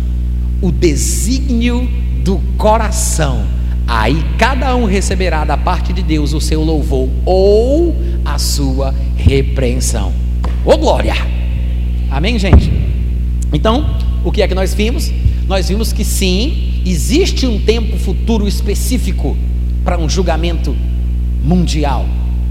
o 0.61 0.73
desígnio 0.73 1.89
do 2.25 2.39
coração. 2.57 3.45
Aí 3.87 4.25
cada 4.39 4.75
um 4.77 4.85
receberá 4.85 5.45
da 5.45 5.57
parte 5.57 5.93
de 5.93 6.03
Deus 6.03 6.33
o 6.33 6.41
seu 6.41 6.63
louvor 6.63 7.09
ou 7.25 7.97
a 8.25 8.39
sua 8.39 8.95
repreensão. 9.17 10.13
Ô 10.65 10.77
glória! 10.77 11.15
Amém, 12.11 12.39
gente? 12.39 12.71
Então, 13.53 13.97
o 14.25 14.31
que 14.31 14.43
é 14.43 14.49
que 14.49 14.55
nós 14.55 14.75
vimos? 14.75 15.13
Nós 15.47 15.69
vimos 15.69 15.93
que 15.93 16.05
sim, 16.05 16.83
existe 16.85 17.47
um 17.47 17.61
tempo 17.61 17.97
futuro 17.97 18.47
específico 18.47 19.37
para 19.85 19.99
um 19.99 20.09
julgamento 20.09 20.77
mundial. 21.43 22.07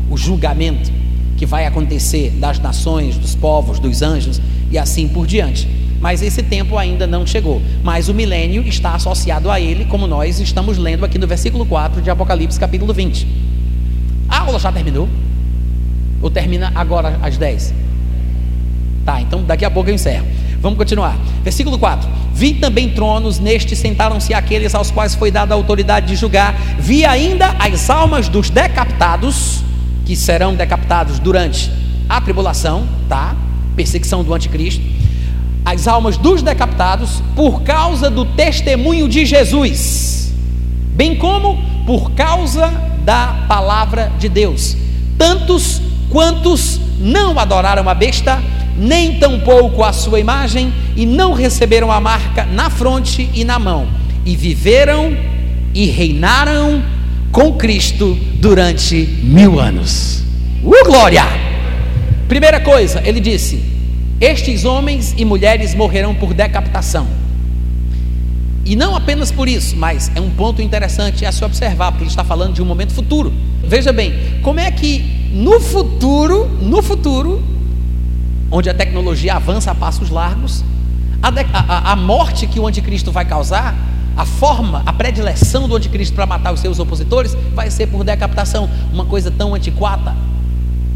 O 0.09 0.17
julgamento 0.17 0.91
que 1.37 1.45
vai 1.45 1.65
acontecer 1.65 2.31
das 2.31 2.59
nações, 2.59 3.17
dos 3.17 3.35
povos, 3.35 3.79
dos 3.79 4.01
anjos 4.01 4.41
e 4.69 4.77
assim 4.77 5.07
por 5.07 5.25
diante. 5.25 5.67
Mas 6.01 6.21
esse 6.21 6.41
tempo 6.41 6.77
ainda 6.77 7.05
não 7.05 7.25
chegou. 7.25 7.61
Mas 7.83 8.09
o 8.09 8.13
milênio 8.13 8.61
está 8.67 8.95
associado 8.95 9.49
a 9.49 9.59
ele, 9.59 9.85
como 9.85 10.07
nós 10.07 10.39
estamos 10.39 10.77
lendo 10.77 11.05
aqui 11.05 11.17
no 11.17 11.27
versículo 11.27 11.65
4 11.65 12.01
de 12.01 12.09
Apocalipse, 12.09 12.59
capítulo 12.59 12.93
20. 12.93 13.27
A 14.27 14.39
aula 14.39 14.59
já 14.59 14.71
terminou? 14.71 15.09
Ou 16.21 16.29
termina 16.29 16.71
agora 16.75 17.17
às 17.21 17.37
10? 17.37 17.73
Tá, 19.05 19.21
então 19.21 19.43
daqui 19.43 19.65
a 19.65 19.71
pouco 19.71 19.89
eu 19.89 19.95
encerro. 19.95 20.25
Vamos 20.61 20.77
continuar. 20.77 21.17
Versículo 21.43 21.77
4: 21.77 22.09
Vi 22.33 22.55
também 22.55 22.89
tronos, 22.89 23.39
neste 23.39 23.75
sentaram-se 23.75 24.33
aqueles 24.33 24.75
aos 24.75 24.91
quais 24.91 25.15
foi 25.15 25.31
dada 25.31 25.53
a 25.53 25.57
autoridade 25.57 26.07
de 26.07 26.15
julgar. 26.15 26.53
Vi 26.77 27.05
ainda 27.05 27.55
as 27.59 27.89
almas 27.89 28.27
dos 28.27 28.49
decapitados, 28.49 29.63
que 30.05 30.15
serão 30.15 30.55
decapitados 30.55 31.19
durante 31.19 31.71
a 32.07 32.19
tribulação, 32.19 32.87
tá? 33.07 33.35
Perseguição 33.75 34.23
do 34.23 34.33
anticristo. 34.33 34.83
As 35.63 35.87
almas 35.87 36.17
dos 36.17 36.41
decapitados 36.41 37.21
por 37.35 37.61
causa 37.61 38.09
do 38.09 38.25
testemunho 38.25 39.07
de 39.07 39.25
Jesus, 39.25 40.33
bem 40.95 41.15
como 41.15 41.59
por 41.85 42.11
causa 42.11 42.67
da 43.05 43.45
palavra 43.47 44.11
de 44.17 44.27
Deus. 44.27 44.75
Tantos 45.17 45.81
quantos 46.09 46.79
não 46.99 47.37
adoraram 47.37 47.87
a 47.87 47.93
besta 47.93 48.41
nem 48.79 49.19
tampouco 49.19 49.83
a 49.83 49.91
sua 49.91 50.19
imagem, 50.19 50.73
e 50.95 51.05
não 51.05 51.33
receberam 51.33 51.91
a 51.91 51.99
marca 51.99 52.45
na 52.45 52.69
fronte 52.69 53.29
e 53.33 53.43
na 53.43 53.59
mão, 53.59 53.87
e 54.25 54.35
viveram 54.35 55.15
e 55.73 55.85
reinaram 55.85 56.81
com 57.31 57.53
Cristo 57.53 58.17
durante 58.35 58.95
mil 59.21 59.59
anos. 59.59 60.23
Uh, 60.63 60.85
glória! 60.85 61.23
Primeira 62.27 62.59
coisa, 62.59 63.01
ele 63.05 63.19
disse: 63.19 63.63
Estes 64.21 64.65
homens 64.65 65.13
e 65.17 65.25
mulheres 65.25 65.75
morrerão 65.75 66.15
por 66.15 66.33
decapitação. 66.33 67.07
E 68.65 68.75
não 68.75 68.95
apenas 68.95 69.31
por 69.31 69.49
isso, 69.49 69.75
mas 69.75 70.11
é 70.15 70.21
um 70.21 70.29
ponto 70.29 70.61
interessante 70.61 71.25
a 71.25 71.31
se 71.31 71.43
observar, 71.43 71.91
porque 71.91 72.03
ele 72.03 72.11
está 72.11 72.23
falando 72.23 72.53
de 72.53 72.61
um 72.61 72.65
momento 72.65 72.93
futuro. 72.93 73.33
Veja 73.63 73.91
bem, 73.91 74.13
como 74.41 74.59
é 74.59 74.69
que 74.69 75.29
no 75.31 75.59
futuro, 75.59 76.47
no 76.61 76.81
futuro, 76.81 77.41
onde 78.51 78.69
a 78.69 78.73
tecnologia 78.73 79.35
avança 79.35 79.71
a 79.71 79.75
passos 79.75 80.09
largos, 80.09 80.63
a, 81.21 81.29
a, 81.29 81.91
a 81.91 81.95
morte 81.95 82.47
que 82.47 82.59
o 82.59 82.67
anticristo 82.67 83.11
vai 83.11 83.25
causar, 83.25 83.75
a 84.15 84.25
forma, 84.25 84.83
a 84.85 84.91
predileção 84.91 85.67
do 85.67 85.75
anticristo 85.75 86.13
para 86.13 86.25
matar 86.25 86.53
os 86.53 86.59
seus 86.59 86.79
opositores 86.79 87.35
vai 87.53 87.69
ser 87.71 87.87
por 87.87 88.03
decapitação, 88.03 88.69
uma 88.91 89.05
coisa 89.05 89.31
tão 89.31 89.55
antiquada, 89.55 90.15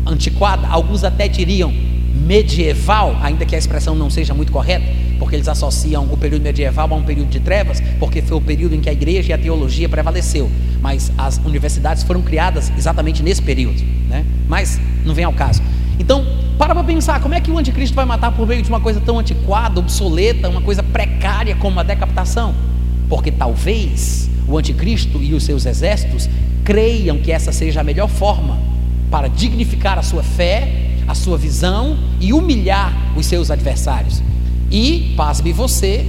antiquada, 0.06 0.68
alguns 0.68 1.04
até 1.04 1.28
diriam 1.28 1.72
medieval, 2.14 3.18
ainda 3.22 3.46
que 3.46 3.56
a 3.56 3.58
expressão 3.58 3.96
não 3.96 4.10
seja 4.10 4.34
muito 4.34 4.52
correta, 4.52 4.86
porque 5.20 5.36
eles 5.36 5.48
associam 5.48 6.06
o 6.12 6.18
período 6.18 6.44
medieval 6.44 6.88
a 6.92 6.96
um 6.96 7.04
período 7.04 7.30
de 7.30 7.40
trevas, 7.40 7.82
porque 8.00 8.22
foi 8.22 8.38
o 8.38 8.42
período 8.42 8.76
em 8.76 8.82
que 8.82 8.90
a 8.90 8.94
igreja 8.94 9.32
e 9.32 9.34
a 9.34 9.38
teologia 9.38 9.90
prevaleceu, 9.90 10.50
mas 10.82 11.12
as 11.18 11.38
universidades 11.38 12.04
foram 12.04 12.22
criadas 12.22 12.72
exatamente 12.78 13.24
nesse 13.24 13.42
período, 13.42 13.82
né? 14.10 14.26
Mas 14.48 14.80
não 15.06 15.14
vem 15.14 15.26
ao 15.26 15.34
caso. 15.34 15.62
Então, 16.00 16.26
para 16.58 16.74
para 16.74 16.84
pensar, 16.84 17.22
como 17.22 17.34
é 17.34 17.42
que 17.42 17.52
o 17.52 17.58
anticristo 17.58 17.96
vai 17.96 18.06
matar 18.06 18.32
por 18.32 18.48
meio 18.48 18.62
de 18.62 18.70
uma 18.70 18.80
coisa 18.80 19.00
tão 19.00 19.20
antiquada, 19.20 19.80
obsoleta, 19.80 20.50
uma 20.50 20.62
coisa 20.62 20.82
precária 20.82 21.56
como 21.56 21.80
a 21.80 21.84
decapitação? 21.84 22.54
Porque 23.10 23.32
talvez 23.32 24.30
o 24.48 24.58
anticristo 24.58 25.22
e 25.22 25.34
os 25.34 25.44
seus 25.44 25.66
exércitos 25.66 26.30
creiam 26.64 27.18
que 27.18 27.32
essa 27.32 27.52
seja 27.52 27.82
a 27.82 27.84
melhor 27.84 28.08
forma 28.08 28.58
para 29.12 29.28
dignificar 29.28 30.00
a 30.00 30.02
sua 30.02 30.24
fé, 30.24 30.92
a 31.08 31.14
sua 31.14 31.38
visão 31.38 31.98
e 32.20 32.34
humilhar 32.34 32.94
os 33.16 33.26
seus 33.26 33.52
adversários. 33.52 34.24
E, 34.72 35.14
pasme 35.16 35.54
você, 35.54 36.06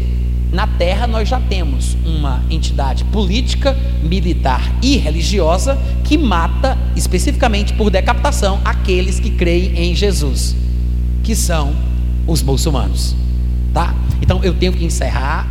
na 0.54 0.68
Terra 0.68 1.08
nós 1.08 1.28
já 1.28 1.40
temos 1.40 1.96
uma 2.06 2.40
entidade 2.48 3.04
política, 3.06 3.76
militar 4.04 4.62
e 4.80 4.96
religiosa 4.96 5.76
que 6.04 6.16
mata 6.16 6.78
especificamente 6.94 7.72
por 7.72 7.90
decapitação 7.90 8.60
aqueles 8.64 9.18
que 9.18 9.30
creem 9.30 9.76
em 9.76 9.96
Jesus, 9.96 10.54
que 11.24 11.34
são 11.34 11.74
os 12.24 12.40
muçulmanos, 12.40 13.16
tá? 13.72 13.92
Então 14.22 14.44
eu 14.44 14.54
tenho 14.54 14.72
que 14.72 14.84
encerrar 14.84 15.48